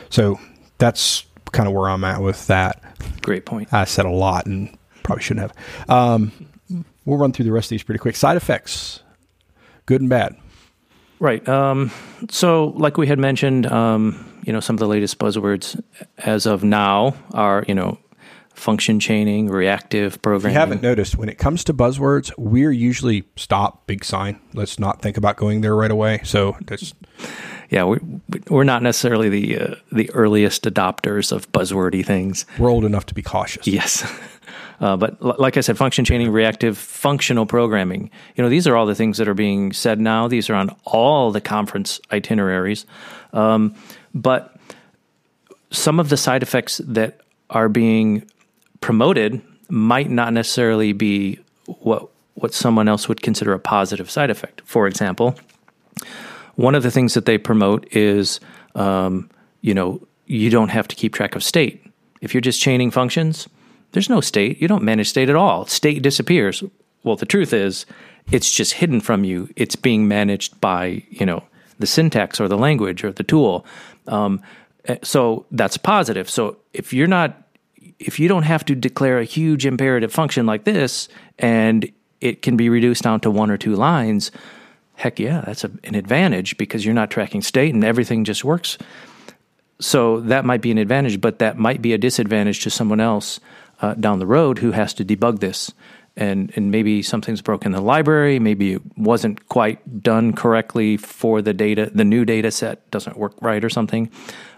So 0.09 0.41
that's 0.79 1.25
kind 1.53 1.69
of 1.69 1.75
where 1.75 1.89
I'm 1.89 2.05
at 2.05 2.23
with 2.23 2.47
that. 2.49 2.83
Great 3.23 3.47
point. 3.47 3.73
I 3.73 3.85
said 3.85 4.07
a 4.07 4.11
lot 4.11 4.47
and 4.47 4.77
probably 5.03 5.23
shouldn't 5.23 5.51
have. 5.51 5.91
Um, 5.91 6.33
we'll 7.05 7.19
run 7.19 7.33
through 7.33 7.45
the 7.45 7.53
rest 7.53 7.67
of 7.67 7.71
these 7.71 7.83
pretty 7.83 7.99
quick. 7.99 8.17
Side 8.17 8.37
effects, 8.37 9.01
good 9.87 10.01
and 10.01 10.11
bad. 10.11 10.37
Right. 11.19 11.47
Um, 11.49 11.91
so, 12.31 12.69
like 12.77 12.97
we 12.97 13.07
had 13.07 13.19
mentioned, 13.19 13.67
um, 13.67 14.41
you 14.45 14.53
know, 14.53 14.61
some 14.61 14.75
of 14.75 14.81
the 14.81 14.87
latest 14.87 15.19
buzzwords 15.19 15.81
as 16.19 16.47
of 16.47 16.65
now 16.65 17.15
are, 17.33 17.65
you 17.69 17.75
know, 17.75 17.99
function 18.61 19.01
chaining, 19.01 19.49
reactive 19.49 20.21
programming. 20.23 20.51
If 20.51 20.55
you 20.55 20.61
haven't 20.61 20.83
noticed, 20.83 21.17
when 21.17 21.29
it 21.29 21.39
comes 21.39 21.65
to 21.65 21.75
buzzwords, 21.75 22.33
we're 22.37 22.71
usually 22.71 23.25
stop, 23.37 23.87
big 23.87 24.05
sign. 24.05 24.39
Let's 24.53 24.79
not 24.79 25.03
think 25.03 25.17
about 25.17 25.37
going 25.37 25.63
there 25.63 25.75
right 25.75 25.91
away. 25.91 26.21
So 26.25 26.57
that's. 26.63 26.95
Yeah, 27.71 27.85
we, 27.85 27.99
we're 28.49 28.65
not 28.65 28.83
necessarily 28.83 29.29
the 29.29 29.59
uh, 29.59 29.75
the 29.93 30.11
earliest 30.11 30.65
adopters 30.65 31.33
of 31.33 31.51
buzzwordy 31.53 32.05
things. 32.05 32.45
We're 32.59 32.71
old 32.71 32.85
enough 32.85 33.07
to 33.07 33.15
be 33.15 33.23
cautious. 33.23 33.67
Yes. 33.67 34.11
Uh, 34.81 34.97
but 34.97 35.19
l- 35.23 35.37
like 35.39 35.59
I 35.59 35.61
said, 35.61 35.77
function 35.77 36.07
chaining, 36.07 36.31
reactive, 36.33 36.79
functional 36.79 37.45
programming. 37.45 38.11
You 38.35 38.43
know, 38.43 38.49
these 38.49 38.67
are 38.67 38.77
all 38.77 38.87
the 38.87 38.95
things 38.95 39.19
that 39.19 39.29
are 39.29 39.35
being 39.35 39.75
said 39.75 40.01
now. 40.01 40.27
These 40.27 40.49
are 40.49 40.55
on 40.55 40.75
all 40.85 41.31
the 41.31 41.41
conference 41.41 42.01
itineraries. 42.11 42.87
Um, 43.35 43.75
but 44.15 44.57
some 45.71 46.01
of 46.01 46.09
the 46.09 46.17
side 46.17 46.43
effects 46.43 46.81
that 46.85 47.21
are 47.51 47.69
being 47.69 48.25
promoted 48.81 49.43
might 49.69 50.11
not 50.11 50.33
necessarily 50.33 50.93
be 50.93 51.39
what 51.67 52.09
what 52.35 52.55
someone 52.55 52.89
else 52.89 53.09
would 53.09 53.21
consider 53.21 53.53
a 53.53 53.59
positive 53.59 54.11
side 54.11 54.31
effect. 54.31 54.63
For 54.65 54.87
example, 54.87 55.35
one 56.57 56.75
of 56.75 56.83
the 56.83 56.91
things 56.91 57.15
that 57.15 57.27
they 57.27 57.37
promote 57.37 57.87
is, 57.95 58.41
um, 58.75 59.29
you 59.61 59.75
know, 59.75 60.01
you 60.27 60.49
don't 60.49 60.69
have 60.71 60.89
to 60.89 60.97
keep 60.97 61.13
track 61.13 61.35
of 61.35 61.43
state. 61.43 61.85
If 62.23 62.33
you're 62.33 62.41
just 62.41 62.61
chaining 62.61 62.91
functions, 62.91 63.49
there's 63.93 64.09
no 64.09 64.21
state. 64.21 64.61
You 64.61 64.69
don't 64.69 64.85
manage 64.85 65.09
state 65.09 65.29
at 65.29 65.37
all. 65.37 65.67
State 65.67 66.03
disappears. 66.03 66.63
Well, 67.03 67.17
the 67.17 67.27
truth 67.27 67.53
is, 67.53 67.87
it's 68.31 68.51
just 68.51 68.75
hidden 68.75 69.01
from 69.01 69.25
you. 69.25 69.49
It's 69.57 69.77
being 69.77 70.07
managed 70.07 70.61
by, 70.61 71.03
you 71.11 71.27
know, 71.27 71.43
the 71.79 71.87
syntax 71.87 72.41
or 72.41 72.49
the 72.49 72.59
language 72.59 73.03
or 73.05 73.13
the 73.13 73.23
tool. 73.23 73.67
Um, 74.07 74.41
eh, 74.85 74.99
so 75.03 75.47
that's 75.51 75.77
positive. 75.77 76.31
So 76.31 76.59
if 76.73 76.93
you're 76.93 77.09
not 77.09 77.43
if 78.01 78.19
you 78.19 78.27
don't 78.29 78.45
have 78.45 78.65
to 78.65 78.75
declare 78.75 79.19
a 79.19 79.25
huge 79.25 79.67
imperative 79.67 80.13
function 80.13 80.47
like 80.47 80.65
this 80.65 81.09
and 81.39 81.93
it 82.21 82.43
can 82.43 82.57
be 82.57 82.69
reduced 82.69 83.03
down 83.03 83.21
to 83.21 83.31
one 83.31 83.51
or 83.51 83.59
two 83.59 83.77
lines, 83.77 84.33
heck 84.95 85.21
yeah, 85.21 85.43
that's 85.43 85.65
a, 85.65 85.71
an 85.85 85.95
advantage 85.95 86.57
because 86.57 86.85
you're 86.85 86.95
not 86.95 87.11
tracking 87.11 87.43
state 87.43 87.75
and 87.75 87.85
everything 87.85 88.25
just 88.25 88.43
works. 88.43 88.79
So 89.81 90.21
that 90.21 90.45
might 90.45 90.63
be 90.63 90.71
an 90.71 90.79
advantage, 90.79 91.21
but 91.21 91.39
that 91.39 91.59
might 91.59 91.81
be 91.81 91.93
a 91.93 91.99
disadvantage 91.99 92.63
to 92.65 92.71
someone 92.71 93.01
else 93.01 93.39
uh, 93.81 93.95
down 93.95 94.19
the 94.19 94.27
road 94.27 94.59
who 94.59 94.73
has 94.73 94.93
to 94.95 95.05
debug 95.05 95.41
this. 95.41 95.73
And, 96.17 96.53
and 96.57 96.71
maybe 96.71 97.03
something's 97.03 97.41
broken 97.41 97.73
in 97.73 97.77
the 97.77 97.83
library, 97.83 98.39
maybe 98.39 98.75
it 98.75 98.83
wasn't 98.97 99.49
quite 99.49 100.03
done 100.03 100.33
correctly 100.33 100.97
for 100.97 101.41
the 101.41 101.55
data, 101.55 101.91
the 101.95 102.05
new 102.05 102.25
data 102.25 102.51
set 102.51 102.91
doesn't 102.91 103.17
work 103.17 103.33
right 103.41 103.65
or 103.65 103.71
something. 103.71 104.11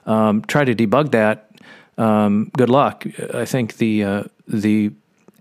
Um, 0.07 0.43
try 0.43 0.65
to 0.65 0.75
debug 0.75 1.11
that 1.13 1.52
um, 1.99 2.51
good 2.57 2.71
luck. 2.71 3.07
I 3.35 3.45
think 3.45 3.77
the 3.77 4.05
uh, 4.05 4.25
the 4.47 4.93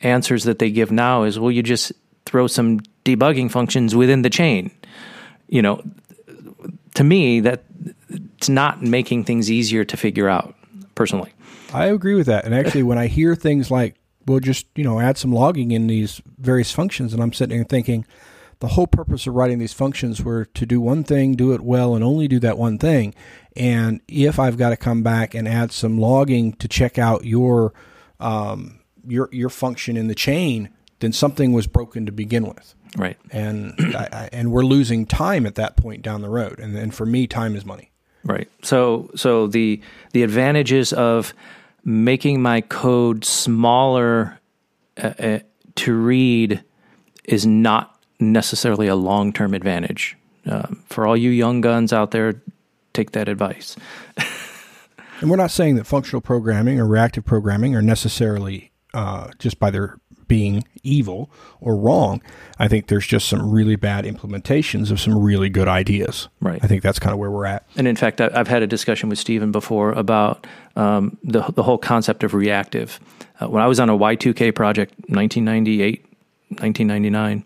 answers 0.01 0.43
that 0.43 0.59
they 0.59 0.71
give 0.71 0.91
now 0.91 1.23
is 1.23 1.39
well, 1.39 1.51
you 1.51 1.63
just 1.63 1.91
throw 2.25 2.47
some 2.47 2.79
debugging 3.05 3.49
functions 3.49 3.95
within 3.95 4.21
the 4.21 4.29
chain. 4.29 4.71
You 5.47 5.61
know, 5.61 5.83
to 6.95 7.03
me, 7.03 7.39
that 7.41 7.63
it's 8.37 8.49
not 8.49 8.81
making 8.81 9.25
things 9.25 9.51
easier 9.51 9.83
to 9.85 9.97
figure 9.97 10.29
out. 10.29 10.55
Personally, 10.95 11.31
I 11.73 11.85
agree 11.85 12.15
with 12.15 12.27
that. 12.27 12.45
And 12.45 12.53
actually, 12.53 12.83
when 12.83 12.97
I 12.97 13.07
hear 13.07 13.35
things 13.35 13.71
like, 13.71 13.95
"We'll 14.25 14.39
just 14.39 14.67
you 14.75 14.83
know 14.83 14.99
add 14.99 15.17
some 15.17 15.31
logging 15.31 15.71
in 15.71 15.87
these 15.87 16.21
various 16.37 16.71
functions," 16.71 17.13
and 17.13 17.23
I'm 17.23 17.33
sitting 17.33 17.57
there 17.57 17.65
thinking, 17.65 18.05
the 18.62 18.69
whole 18.69 18.88
purpose 18.88 19.26
of 19.26 19.34
writing 19.34 19.58
these 19.58 19.74
functions 19.74 20.24
were 20.24 20.45
to 20.45 20.65
do 20.67 20.80
one 20.80 21.04
thing, 21.04 21.34
do 21.34 21.52
it 21.52 21.62
well, 21.62 21.95
and 21.95 22.04
only 22.04 22.28
do 22.28 22.39
that 22.39 22.60
one 22.60 22.78
thing. 22.78 23.13
And 23.56 24.02
if 24.08 24.39
I've 24.39 24.56
got 24.56 24.69
to 24.69 24.78
come 24.78 25.02
back 25.02 25.34
and 25.34 25.47
add 25.47 25.71
some 25.71 25.97
logging 25.97 26.54
to 26.54 26.67
check 26.67 26.97
out 27.00 27.26
your 27.26 27.74
um, 28.19 28.80
your 29.06 29.30
your 29.32 29.50
function 29.50 29.97
in 29.97 30.08
the 30.08 30.15
chain, 30.15 30.69
then 31.00 31.12
something 31.12 31.54
was 31.54 31.65
broken 31.65 32.06
to 32.06 32.12
begin 32.12 32.45
with. 32.45 32.76
Right. 32.95 33.17
And 33.32 33.74
I, 33.95 34.08
I, 34.12 34.30
and 34.32 34.52
we're 34.52 34.63
losing 34.63 35.08
time 35.08 35.47
at 35.47 35.56
that 35.56 35.76
point 35.76 36.04
down 36.04 36.21
the 36.21 36.30
road. 36.30 36.60
And 36.60 36.78
and 36.78 36.93
for 36.93 37.08
me, 37.08 37.26
time 37.26 37.56
is 37.56 37.65
money. 37.65 37.91
Right. 38.24 38.47
So 38.62 39.10
so 39.15 39.47
the 39.47 39.82
the 40.13 40.21
advantages 40.21 40.93
of 40.93 41.34
making 41.84 42.43
my 42.43 42.62
code 42.62 43.26
smaller 43.26 44.39
uh, 45.02 45.13
uh, 45.17 45.39
to 45.78 45.95
read 45.95 46.63
is 47.24 47.47
not 47.47 47.90
necessarily 48.21 48.88
a 48.88 48.95
long 48.95 49.34
term 49.34 49.53
advantage. 49.53 50.17
Um, 50.45 50.84
for 50.88 51.05
all 51.05 51.17
you 51.17 51.29
young 51.29 51.62
guns 51.62 51.93
out 51.93 52.12
there, 52.12 52.41
take 52.93 53.12
that 53.12 53.27
advice. 53.29 53.75
and 55.21 55.29
we're 55.29 55.36
not 55.36 55.51
saying 55.51 55.75
that 55.75 55.86
functional 55.86 56.21
programming 56.21 56.79
or 56.79 56.88
reactive 56.88 57.25
programming 57.25 57.75
are 57.75 57.81
necessarily 57.81 58.71
uh, 58.93 59.29
just 59.39 59.60
by 59.60 59.69
their 59.69 59.97
being 60.27 60.63
evil 60.81 61.29
or 61.60 61.75
wrong. 61.75 62.21
I 62.57 62.69
think 62.69 62.88
there's 62.88 63.05
just 63.05 63.27
some 63.27 63.51
really 63.51 63.75
bad 63.75 64.05
implementations 64.05 64.89
of 64.89 64.97
some 64.99 65.21
really 65.21 65.49
good 65.49 65.67
ideas. 65.67 66.29
Right. 66.39 66.57
I 66.63 66.67
think 66.67 66.84
that's 66.84 66.99
kind 66.99 67.12
of 67.12 67.19
where 67.19 67.29
we're 67.29 67.45
at. 67.45 67.65
And 67.75 67.86
in 67.86 67.97
fact, 67.97 68.21
I've 68.21 68.47
had 68.47 68.63
a 68.63 68.67
discussion 68.67 69.10
with 69.10 69.19
Stephen 69.19 69.51
before 69.51 69.91
about 69.91 70.47
um, 70.77 71.17
the 71.21 71.41
the 71.41 71.63
whole 71.63 71.77
concept 71.77 72.23
of 72.23 72.34
reactive. 72.34 72.97
Uh, 73.41 73.49
when 73.49 73.62
I 73.62 73.67
was 73.67 73.77
on 73.77 73.89
a 73.89 73.97
Y2K 73.97 74.55
project, 74.55 74.93
1998, 75.10 76.01
1999 76.60 77.43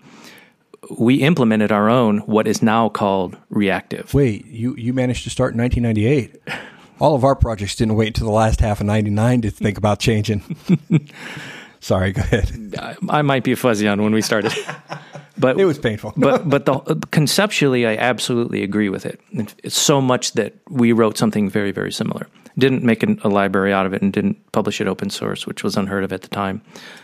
we 0.90 1.16
implemented 1.16 1.72
our 1.72 1.90
own 1.90 2.20
what 2.20 2.48
is 2.48 2.62
now 2.62 2.90
called 2.90 3.38
reactive. 3.50 4.14
Wait, 4.14 4.46
you 4.46 4.76
you 4.76 4.94
managed 4.94 5.24
to 5.24 5.30
start 5.30 5.54
in 5.54 5.60
1998. 5.60 6.42
All 7.00 7.16
of 7.16 7.24
our 7.24 7.36
projects 7.36 7.76
didn't 7.76 7.96
wait 7.96 8.08
until 8.08 8.28
the 8.28 8.34
last 8.34 8.62
half 8.62 8.80
of 8.80 8.86
99 8.86 9.42
to 9.42 9.52
think 9.52 9.78
about 9.78 10.00
changing. 10.00 10.42
Sorry, 11.82 12.14
go 12.14 12.22
ahead. 12.22 12.74
I, 12.80 12.96
I, 13.10 13.22
might 13.22 13.44
be 13.44 13.54
fuzzy 13.54 13.88
on 13.88 14.02
when 14.02 14.14
we 14.14 14.22
started. 14.22 14.54
But 15.38 15.60
it 15.60 15.66
was 15.66 15.78
painful. 15.78 16.14
but 16.18 16.50
but 16.50 16.66
the, 16.66 16.80
conceptually 17.12 17.86
I 17.86 17.96
absolutely 17.96 18.64
agree 18.64 18.90
with 18.90 19.06
it. 19.06 19.20
It's 19.32 19.78
so 19.78 20.02
much 20.02 20.34
that 20.34 20.54
we 20.70 20.94
wrote 20.94 21.18
something 21.18 21.50
very 21.50 21.72
very 21.72 21.92
similar 21.92 22.28
didn't 22.58 22.84
make 22.84 23.04
an, 23.04 23.20
a 23.24 23.30
library 23.30 23.74
out 23.74 23.86
of 23.86 23.94
it 23.94 24.02
and 24.02 24.14
didn't 24.14 24.52
publish 24.52 24.80
it 24.80 24.88
open 24.88 25.10
source, 25.10 25.46
which 25.46 25.64
was 25.64 25.76
unheard 25.76 26.04
of 26.04 26.14
at 26.14 26.22
the 26.22 26.28
time. 26.30 26.62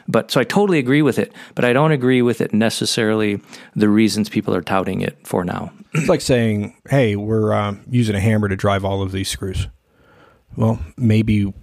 But 0.08 0.32
so 0.32 0.40
I 0.40 0.44
totally 0.44 0.80
agree 0.80 1.02
with 1.02 1.20
it, 1.20 1.34
but 1.56 1.66
I 1.66 1.74
don't 1.74 1.92
agree 1.92 2.22
with 2.22 2.42
it 2.42 2.54
necessarily 2.54 3.42
the 3.76 3.90
reasons 3.90 4.30
people 4.30 4.56
are 4.56 4.62
touting 4.62 5.02
it 5.02 5.18
for 5.26 5.44
now. 5.44 5.72
It's 5.94 6.10
like 6.10 6.22
saying, 6.22 6.76
"Hey, 6.90 7.16
we're 7.16 7.54
um, 7.54 7.82
using 7.90 8.16
a 8.16 8.20
hammer 8.20 8.48
to 8.48 8.56
drive 8.56 8.86
all 8.86 9.02
of 9.02 9.12
these 9.12 9.30
screws." 9.30 9.68
Well, 10.56 10.80
maybe 10.98 11.54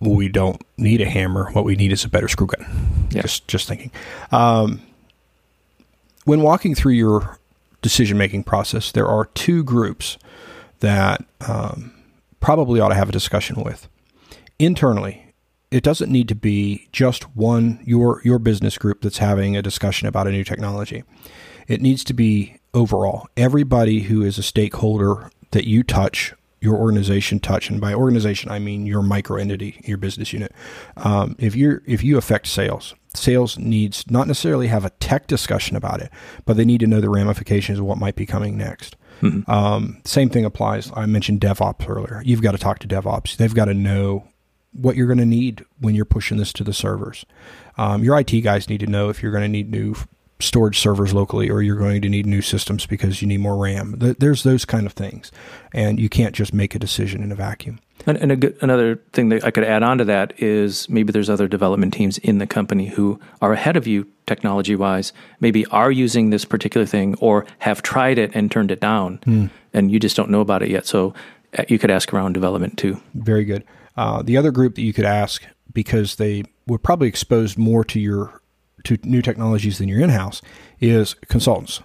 we 0.00 0.28
don't 0.28 0.62
need 0.76 1.00
a 1.00 1.08
hammer. 1.08 1.50
What 1.52 1.64
we 1.64 1.76
need 1.76 1.92
is 1.92 2.04
a 2.04 2.08
better 2.08 2.28
screw 2.28 2.46
gun. 2.46 3.08
Yeah. 3.10 3.22
Just 3.22 3.46
just 3.48 3.68
thinking. 3.68 3.90
Um, 4.32 4.80
when 6.24 6.40
walking 6.40 6.74
through 6.74 6.92
your 6.92 7.38
decision 7.82 8.16
making 8.16 8.44
process, 8.44 8.92
there 8.92 9.06
are 9.06 9.26
two 9.26 9.62
groups 9.62 10.16
that 10.80 11.24
um, 11.46 11.92
probably 12.44 12.78
ought 12.78 12.90
to 12.90 12.94
have 12.94 13.08
a 13.08 13.12
discussion 13.12 13.62
with. 13.62 13.88
Internally, 14.58 15.32
it 15.70 15.82
doesn't 15.82 16.12
need 16.12 16.28
to 16.28 16.34
be 16.34 16.88
just 16.92 17.34
one 17.34 17.80
your 17.86 18.20
your 18.22 18.38
business 18.38 18.76
group 18.76 19.00
that's 19.00 19.16
having 19.16 19.56
a 19.56 19.62
discussion 19.62 20.06
about 20.06 20.26
a 20.26 20.30
new 20.30 20.44
technology. 20.44 21.04
It 21.68 21.80
needs 21.80 22.04
to 22.04 22.12
be 22.12 22.58
overall. 22.74 23.28
Everybody 23.34 24.00
who 24.00 24.20
is 24.22 24.36
a 24.36 24.42
stakeholder 24.42 25.30
that 25.52 25.66
you 25.66 25.82
touch, 25.82 26.34
your 26.60 26.76
organization 26.76 27.40
touch, 27.40 27.70
and 27.70 27.80
by 27.80 27.94
organization 27.94 28.50
I 28.50 28.58
mean 28.58 28.84
your 28.84 29.02
micro 29.02 29.38
entity, 29.38 29.80
your 29.82 29.96
business 29.96 30.34
unit. 30.34 30.52
Um, 30.98 31.36
if 31.38 31.56
you 31.56 31.80
if 31.86 32.04
you 32.04 32.18
affect 32.18 32.46
sales, 32.46 32.94
sales 33.14 33.58
needs 33.58 34.04
not 34.10 34.28
necessarily 34.28 34.66
have 34.66 34.84
a 34.84 34.90
tech 34.90 35.26
discussion 35.28 35.76
about 35.76 36.02
it, 36.02 36.10
but 36.44 36.58
they 36.58 36.66
need 36.66 36.80
to 36.80 36.86
know 36.86 37.00
the 37.00 37.08
ramifications 37.08 37.78
of 37.78 37.86
what 37.86 37.96
might 37.96 38.16
be 38.16 38.26
coming 38.26 38.58
next. 38.58 38.96
Mm-hmm. 39.24 39.50
Um, 39.50 40.00
same 40.04 40.28
thing 40.28 40.44
applies. 40.44 40.92
I 40.94 41.06
mentioned 41.06 41.40
DevOps 41.40 41.88
earlier. 41.88 42.22
You've 42.24 42.42
got 42.42 42.52
to 42.52 42.58
talk 42.58 42.78
to 42.80 42.88
DevOps. 42.88 43.36
They've 43.36 43.54
got 43.54 43.66
to 43.66 43.74
know 43.74 44.28
what 44.72 44.96
you're 44.96 45.06
going 45.06 45.18
to 45.18 45.24
need 45.24 45.64
when 45.80 45.94
you're 45.94 46.04
pushing 46.04 46.36
this 46.36 46.52
to 46.54 46.64
the 46.64 46.72
servers. 46.72 47.24
Um, 47.78 48.04
your 48.04 48.18
IT 48.18 48.32
guys 48.40 48.68
need 48.68 48.80
to 48.80 48.86
know 48.86 49.08
if 49.08 49.22
you're 49.22 49.32
going 49.32 49.42
to 49.42 49.48
need 49.48 49.70
new 49.70 49.94
storage 50.40 50.78
servers 50.78 51.14
locally 51.14 51.48
or 51.48 51.62
you're 51.62 51.78
going 51.78 52.02
to 52.02 52.08
need 52.08 52.26
new 52.26 52.42
systems 52.42 52.86
because 52.86 53.22
you 53.22 53.28
need 53.28 53.40
more 53.40 53.56
RAM. 53.56 53.94
There's 53.98 54.42
those 54.42 54.64
kind 54.64 54.84
of 54.84 54.92
things. 54.92 55.32
And 55.72 55.98
you 55.98 56.08
can't 56.08 56.34
just 56.34 56.52
make 56.52 56.74
a 56.74 56.78
decision 56.78 57.22
in 57.22 57.32
a 57.32 57.36
vacuum. 57.36 57.80
And, 58.06 58.18
and 58.18 58.40
good, 58.40 58.56
another 58.60 58.96
thing 59.12 59.30
that 59.30 59.44
I 59.44 59.50
could 59.50 59.64
add 59.64 59.82
on 59.82 59.98
to 59.98 60.04
that 60.04 60.34
is 60.40 60.88
maybe 60.88 61.12
there's 61.12 61.30
other 61.30 61.48
development 61.48 61.94
teams 61.94 62.18
in 62.18 62.38
the 62.38 62.46
company 62.46 62.88
who 62.88 63.18
are 63.40 63.52
ahead 63.52 63.76
of 63.76 63.86
you 63.86 64.06
technology 64.26 64.76
wise, 64.76 65.12
maybe 65.40 65.66
are 65.66 65.90
using 65.90 66.30
this 66.30 66.44
particular 66.44 66.86
thing 66.86 67.14
or 67.20 67.46
have 67.58 67.82
tried 67.82 68.18
it 68.18 68.30
and 68.34 68.50
turned 68.50 68.70
it 68.70 68.80
down, 68.80 69.18
mm. 69.26 69.50
and 69.72 69.90
you 69.90 69.98
just 69.98 70.16
don't 70.16 70.30
know 70.30 70.40
about 70.40 70.62
it 70.62 70.70
yet. 70.70 70.86
So 70.86 71.14
uh, 71.58 71.64
you 71.68 71.78
could 71.78 71.90
ask 71.90 72.12
around 72.12 72.32
development 72.32 72.78
too. 72.78 73.00
Very 73.14 73.44
good. 73.44 73.64
Uh, 73.96 74.22
the 74.22 74.36
other 74.36 74.50
group 74.50 74.74
that 74.74 74.82
you 74.82 74.92
could 74.92 75.04
ask 75.04 75.44
because 75.72 76.16
they 76.16 76.44
were 76.66 76.78
probably 76.78 77.08
exposed 77.08 77.58
more 77.58 77.84
to 77.84 78.00
your 78.00 78.40
to 78.84 78.98
new 79.02 79.22
technologies 79.22 79.78
than 79.78 79.88
your 79.88 80.00
in-house 80.00 80.42
is 80.78 81.14
consultants. 81.28 81.80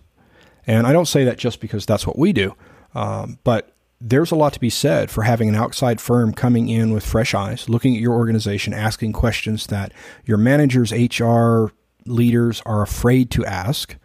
And 0.67 0.85
I 0.85 0.91
don't 0.91 1.07
say 1.07 1.23
that 1.23 1.37
just 1.37 1.61
because 1.61 1.85
that's 1.85 2.05
what 2.05 2.17
we 2.17 2.33
do, 2.33 2.55
um, 2.93 3.39
but 3.43 3.75
there's 4.01 4.31
a 4.31 4.35
lot 4.35 4.53
to 4.53 4.59
be 4.59 4.69
said 4.69 5.11
for 5.11 5.23
having 5.23 5.49
an 5.49 5.55
outside 5.55 5.99
firm 5.99 6.33
coming 6.33 6.69
in 6.69 6.93
with 6.93 7.05
fresh 7.05 7.33
eyes, 7.33 7.67
looking 7.67 7.95
at 7.95 8.01
your 8.01 8.13
organization, 8.13 8.73
asking 8.73 9.13
questions 9.13 9.67
that 9.67 9.91
your 10.25 10.37
managers, 10.37 10.91
HR 10.91 11.67
leaders 12.05 12.61
are 12.65 12.81
afraid 12.81 13.29
to 13.31 13.45
ask 13.45 13.97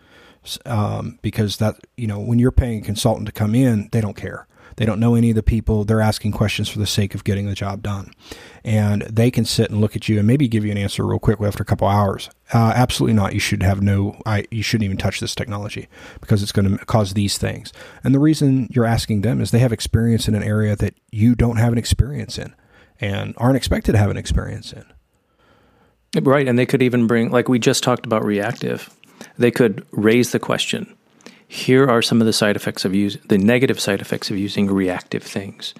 um, 0.66 1.18
because 1.22 1.58
that 1.58 1.76
you 1.96 2.06
know 2.06 2.18
when 2.18 2.38
you're 2.38 2.52
paying 2.52 2.80
a 2.80 2.84
consultant 2.84 3.26
to 3.26 3.32
come 3.32 3.54
in, 3.54 3.88
they 3.92 4.00
don't 4.00 4.16
care. 4.16 4.46
They 4.76 4.86
don't 4.86 5.00
know 5.00 5.14
any 5.14 5.30
of 5.30 5.36
the 5.36 5.42
people. 5.42 5.84
They're 5.84 6.00
asking 6.00 6.32
questions 6.32 6.68
for 6.68 6.78
the 6.78 6.86
sake 6.86 7.14
of 7.14 7.24
getting 7.24 7.46
the 7.46 7.54
job 7.54 7.82
done. 7.82 8.12
And 8.64 9.02
they 9.02 9.30
can 9.30 9.44
sit 9.44 9.70
and 9.70 9.80
look 9.80 9.94
at 9.94 10.08
you 10.08 10.18
and 10.18 10.26
maybe 10.26 10.48
give 10.48 10.64
you 10.64 10.72
an 10.72 10.78
answer 10.78 11.04
real 11.04 11.18
quick 11.18 11.40
after 11.40 11.62
a 11.62 11.66
couple 11.66 11.86
hours. 11.86 12.30
Uh, 12.52 12.72
absolutely 12.74 13.14
not. 13.14 13.34
You 13.34 13.40
should 13.40 13.62
have 13.62 13.82
no, 13.82 14.20
I, 14.26 14.44
you 14.50 14.62
shouldn't 14.62 14.84
even 14.84 14.96
touch 14.96 15.20
this 15.20 15.34
technology 15.34 15.88
because 16.20 16.42
it's 16.42 16.52
going 16.52 16.76
to 16.76 16.84
cause 16.86 17.14
these 17.14 17.38
things. 17.38 17.72
And 18.02 18.14
the 18.14 18.18
reason 18.18 18.68
you're 18.70 18.84
asking 18.84 19.20
them 19.20 19.40
is 19.40 19.50
they 19.50 19.58
have 19.58 19.72
experience 19.72 20.28
in 20.28 20.34
an 20.34 20.42
area 20.42 20.76
that 20.76 20.94
you 21.10 21.34
don't 21.34 21.56
have 21.56 21.72
an 21.72 21.78
experience 21.78 22.38
in 22.38 22.54
and 23.00 23.34
aren't 23.36 23.56
expected 23.56 23.92
to 23.92 23.98
have 23.98 24.10
an 24.10 24.16
experience 24.16 24.72
in. 24.72 24.84
Right. 26.22 26.46
And 26.46 26.58
they 26.58 26.66
could 26.66 26.82
even 26.82 27.06
bring, 27.06 27.30
like 27.30 27.48
we 27.48 27.58
just 27.58 27.82
talked 27.82 28.06
about 28.06 28.24
reactive, 28.24 28.94
they 29.36 29.50
could 29.50 29.84
raise 29.90 30.32
the 30.32 30.38
question 30.38 30.96
here 31.54 31.88
are 31.88 32.02
some 32.02 32.20
of 32.20 32.26
the 32.26 32.32
side 32.32 32.56
effects 32.56 32.84
of 32.84 32.94
use 32.96 33.16
the 33.28 33.38
negative 33.38 33.78
side 33.78 34.00
effects 34.00 34.28
of 34.28 34.36
using 34.36 34.66
reactive 34.66 35.22
things. 35.22 35.72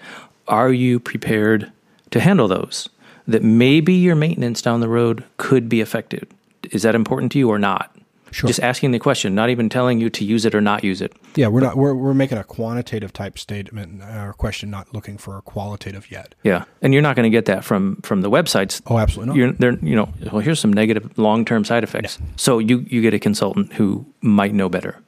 Are 0.47 0.73
you 0.73 1.01
prepared 1.01 1.73
to 2.13 2.21
handle 2.21 2.47
those? 2.47 2.89
That 3.27 3.43
maybe 3.43 3.95
your 3.95 4.15
maintenance 4.15 4.63
down 4.63 4.81
the 4.81 4.89
road 4.89 5.25
could 5.37 5.69
be 5.69 5.81
affected. 5.81 6.29
Is 6.71 6.83
that 6.83 6.95
important 6.95 7.33
to 7.33 7.39
you 7.39 7.51
or 7.51 7.59
not? 7.59 7.91
Sure. 8.31 8.49
Just 8.49 8.61
asking 8.61 8.91
the 8.91 8.99
question, 8.99 9.35
not 9.35 9.49
even 9.51 9.69
telling 9.69 10.01
you 10.01 10.11
to 10.11 10.25
use 10.25 10.45
it 10.45 10.55
or 10.55 10.61
not 10.61 10.83
use 10.83 11.01
it. 11.01 11.13
Yeah, 11.37 11.47
we're 11.49 11.61
not 11.61 11.77
we're 11.77 11.95
we're 11.95 12.15
making 12.15 12.37
a 12.39 12.45
quantitative 12.45 13.13
type 13.13 13.39
statement 13.39 14.03
uh, 14.03 14.27
or 14.27 14.33
question, 14.33 14.71
not 14.71 14.93
looking 14.93 15.19
for 15.19 15.39
a 15.39 15.43
qualitative 15.43 16.11
yet. 16.11 16.35
Yeah, 16.43 16.65
and 16.83 16.93
you're 16.93 17.03
not 17.03 17.15
going 17.15 17.31
to 17.31 17.31
get 17.31 17.45
that 17.47 17.65
from 17.65 17.97
from 18.03 18.23
the 18.23 18.31
websites. 18.31 18.83
Oh, 18.89 18.99
absolutely 18.99 19.29
not. 19.29 19.37
You're, 19.37 19.53
they're 19.53 19.79
you 19.85 19.95
know, 19.95 20.13
well, 20.33 20.41
here's 20.41 20.59
some 20.59 20.73
negative 20.73 21.17
long 21.17 21.45
term 21.45 21.65
side 21.65 21.85
effects. 21.85 22.19
Yeah. 22.21 22.27
So 22.37 22.59
you 22.59 22.85
you 22.89 23.03
get 23.03 23.15
a 23.15 23.21
consultant 23.21 23.73
who 23.75 24.05
might 24.21 24.53
know 24.53 24.69
better. 24.69 25.01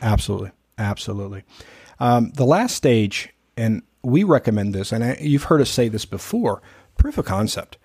Absolutely. 0.00 0.50
Absolutely. 0.78 1.44
Um, 1.98 2.30
the 2.30 2.46
last 2.46 2.74
stage, 2.74 3.30
and 3.56 3.82
we 4.02 4.24
recommend 4.24 4.74
this, 4.74 4.92
and 4.92 5.04
I, 5.04 5.18
you've 5.20 5.44
heard 5.44 5.60
us 5.60 5.70
say 5.70 5.88
this 5.88 6.06
before 6.06 6.62
proof 6.96 7.18
of 7.18 7.24
concept. 7.24 7.76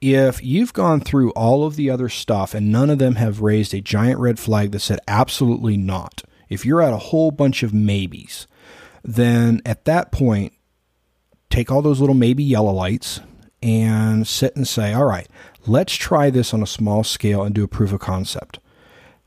If 0.00 0.44
you've 0.44 0.72
gone 0.72 1.00
through 1.00 1.30
all 1.30 1.64
of 1.64 1.76
the 1.76 1.88
other 1.90 2.08
stuff 2.08 2.54
and 2.54 2.70
none 2.70 2.90
of 2.90 2.98
them 2.98 3.14
have 3.14 3.40
raised 3.40 3.72
a 3.72 3.80
giant 3.80 4.20
red 4.20 4.38
flag 4.38 4.72
that 4.72 4.80
said 4.80 5.00
absolutely 5.08 5.76
not, 5.76 6.22
if 6.48 6.66
you're 6.66 6.82
at 6.82 6.92
a 6.92 6.98
whole 6.98 7.30
bunch 7.30 7.62
of 7.62 7.72
maybes, 7.72 8.46
then 9.02 9.62
at 9.64 9.84
that 9.84 10.12
point, 10.12 10.52
take 11.50 11.70
all 11.70 11.82
those 11.82 12.00
little 12.00 12.14
maybe 12.14 12.42
yellow 12.42 12.72
lights 12.72 13.20
and 13.62 14.26
sit 14.26 14.54
and 14.56 14.68
say, 14.68 14.92
all 14.92 15.06
right, 15.06 15.28
let's 15.66 15.94
try 15.94 16.30
this 16.30 16.52
on 16.52 16.62
a 16.62 16.66
small 16.66 17.02
scale 17.02 17.42
and 17.42 17.54
do 17.54 17.64
a 17.64 17.68
proof 17.68 17.92
of 17.92 18.00
concept 18.00 18.58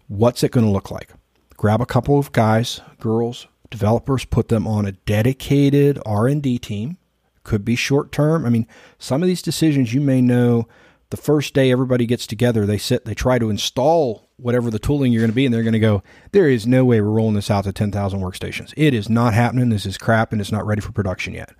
What's 0.07 0.41
it 0.41 0.51
going 0.51 0.65
to 0.65 0.71
look 0.71 0.89
like? 0.89 1.09
Grab 1.57 1.81
a 1.81 1.87
couple 1.87 2.19
of 2.19 2.31
guys, 2.31 2.81
girls, 2.99 3.47
developers, 3.71 4.25
put 4.25 4.47
them 4.47 4.67
on 4.67 4.85
a 4.85 4.91
dedicated 4.91 5.99
R&D 6.05 6.59
team. 6.59 6.97
Could 7.43 7.65
be 7.65 7.75
short 7.75 8.11
term. 8.11 8.45
I 8.45 8.49
mean, 8.49 8.67
some 8.99 9.23
of 9.23 9.27
these 9.27 9.41
decisions 9.41 9.93
you 9.93 10.01
may 10.01 10.21
know 10.21 10.67
the 11.09 11.17
first 11.17 11.53
day 11.53 11.71
everybody 11.71 12.05
gets 12.05 12.27
together, 12.27 12.65
they 12.65 12.77
sit, 12.77 13.05
they 13.05 13.15
try 13.15 13.39
to 13.39 13.49
install 13.49 14.29
whatever 14.35 14.69
the 14.69 14.77
tooling 14.77 15.11
you're 15.11 15.21
going 15.21 15.31
to 15.31 15.35
be, 15.35 15.45
and 15.45 15.53
they're 15.53 15.63
going 15.63 15.73
to 15.73 15.79
go, 15.79 16.03
there 16.31 16.49
is 16.49 16.67
no 16.67 16.85
way 16.85 17.01
we're 17.01 17.09
rolling 17.09 17.35
this 17.35 17.49
out 17.49 17.63
to 17.63 17.73
10,000 17.73 18.19
workstations. 18.19 18.73
It 18.77 18.93
is 18.93 19.09
not 19.09 19.33
happening. 19.33 19.69
This 19.69 19.85
is 19.85 19.97
crap, 19.97 20.31
and 20.31 20.39
it's 20.39 20.51
not 20.51 20.65
ready 20.65 20.81
for 20.81 20.91
production 20.91 21.33
yet. 21.33 21.53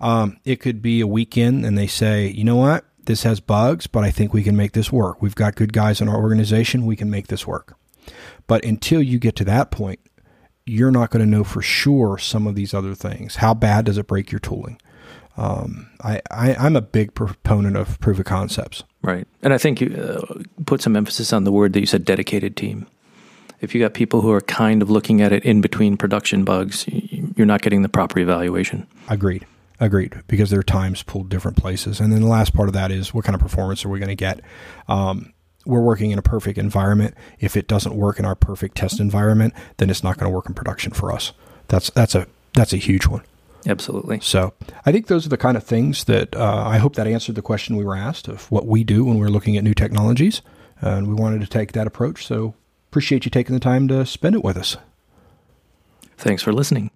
Um, 0.00 0.38
it 0.44 0.56
could 0.56 0.82
be 0.82 1.00
a 1.00 1.06
weekend, 1.06 1.64
and 1.64 1.76
they 1.76 1.86
say, 1.86 2.28
you 2.28 2.44
know 2.44 2.56
what? 2.56 2.84
This 3.04 3.24
has 3.24 3.40
bugs, 3.40 3.88
but 3.88 4.04
I 4.04 4.10
think 4.10 4.32
we 4.32 4.44
can 4.44 4.56
make 4.56 4.72
this 4.72 4.92
work. 4.92 5.20
We've 5.20 5.34
got 5.34 5.56
good 5.56 5.72
guys 5.72 6.00
in 6.00 6.08
our 6.08 6.16
organization. 6.16 6.86
We 6.86 6.94
can 6.94 7.10
make 7.10 7.26
this 7.26 7.46
work. 7.46 7.76
But 8.52 8.66
until 8.66 9.00
you 9.00 9.18
get 9.18 9.34
to 9.36 9.44
that 9.44 9.70
point, 9.70 9.98
you're 10.66 10.90
not 10.90 11.08
going 11.08 11.24
to 11.24 11.30
know 11.30 11.42
for 11.42 11.62
sure 11.62 12.18
some 12.18 12.46
of 12.46 12.54
these 12.54 12.74
other 12.74 12.94
things. 12.94 13.36
How 13.36 13.54
bad 13.54 13.86
does 13.86 13.96
it 13.96 14.06
break 14.06 14.30
your 14.30 14.40
tooling? 14.40 14.78
Um, 15.38 15.88
I, 16.04 16.20
I, 16.30 16.66
am 16.66 16.76
a 16.76 16.82
big 16.82 17.14
proponent 17.14 17.78
of 17.78 17.98
proof 18.00 18.18
of 18.18 18.26
concepts. 18.26 18.84
Right. 19.00 19.26
And 19.42 19.54
I 19.54 19.56
think 19.56 19.80
you 19.80 19.96
uh, 19.96 20.42
put 20.66 20.82
some 20.82 20.96
emphasis 20.96 21.32
on 21.32 21.44
the 21.44 21.50
word 21.50 21.72
that 21.72 21.80
you 21.80 21.86
said 21.86 22.04
dedicated 22.04 22.54
team. 22.54 22.86
If 23.62 23.74
you 23.74 23.80
got 23.80 23.94
people 23.94 24.20
who 24.20 24.30
are 24.32 24.42
kind 24.42 24.82
of 24.82 24.90
looking 24.90 25.22
at 25.22 25.32
it 25.32 25.46
in 25.46 25.62
between 25.62 25.96
production 25.96 26.44
bugs, 26.44 26.84
you're 26.86 27.46
not 27.46 27.62
getting 27.62 27.80
the 27.80 27.88
proper 27.88 28.18
evaluation. 28.18 28.86
Agreed. 29.08 29.46
Agreed. 29.80 30.20
Because 30.26 30.50
their 30.50 30.62
time's 30.62 31.02
pulled 31.02 31.30
different 31.30 31.56
places. 31.56 32.00
And 32.00 32.12
then 32.12 32.20
the 32.20 32.28
last 32.28 32.52
part 32.52 32.68
of 32.68 32.74
that 32.74 32.90
is 32.90 33.14
what 33.14 33.24
kind 33.24 33.34
of 33.34 33.40
performance 33.40 33.82
are 33.86 33.88
we 33.88 33.98
going 33.98 34.10
to 34.10 34.14
get? 34.14 34.40
Um, 34.88 35.32
we're 35.64 35.80
working 35.80 36.10
in 36.10 36.18
a 36.18 36.22
perfect 36.22 36.58
environment. 36.58 37.14
If 37.40 37.56
it 37.56 37.68
doesn't 37.68 37.94
work 37.94 38.18
in 38.18 38.24
our 38.24 38.34
perfect 38.34 38.76
test 38.76 39.00
environment, 39.00 39.54
then 39.76 39.90
it's 39.90 40.02
not 40.02 40.18
going 40.18 40.30
to 40.30 40.34
work 40.34 40.46
in 40.46 40.54
production 40.54 40.92
for 40.92 41.12
us. 41.12 41.32
That's 41.68 41.90
that's 41.90 42.14
a 42.14 42.26
that's 42.54 42.72
a 42.72 42.78
huge 42.78 43.06
one. 43.06 43.22
Absolutely. 43.66 44.18
So 44.20 44.54
I 44.84 44.92
think 44.92 45.06
those 45.06 45.24
are 45.24 45.28
the 45.28 45.36
kind 45.36 45.56
of 45.56 45.62
things 45.62 46.04
that 46.04 46.34
uh, 46.34 46.64
I 46.66 46.78
hope 46.78 46.96
that 46.96 47.06
answered 47.06 47.36
the 47.36 47.42
question 47.42 47.76
we 47.76 47.84
were 47.84 47.96
asked 47.96 48.26
of 48.26 48.50
what 48.50 48.66
we 48.66 48.82
do 48.82 49.04
when 49.04 49.18
we're 49.18 49.28
looking 49.28 49.56
at 49.56 49.64
new 49.64 49.74
technologies. 49.74 50.42
and 50.80 51.06
we 51.06 51.14
wanted 51.14 51.40
to 51.40 51.46
take 51.46 51.72
that 51.72 51.86
approach. 51.86 52.26
So 52.26 52.54
appreciate 52.90 53.24
you 53.24 53.30
taking 53.30 53.54
the 53.54 53.60
time 53.60 53.88
to 53.88 54.04
spend 54.04 54.34
it 54.34 54.44
with 54.44 54.56
us. 54.56 54.76
Thanks 56.18 56.42
for 56.42 56.52
listening. 56.52 56.90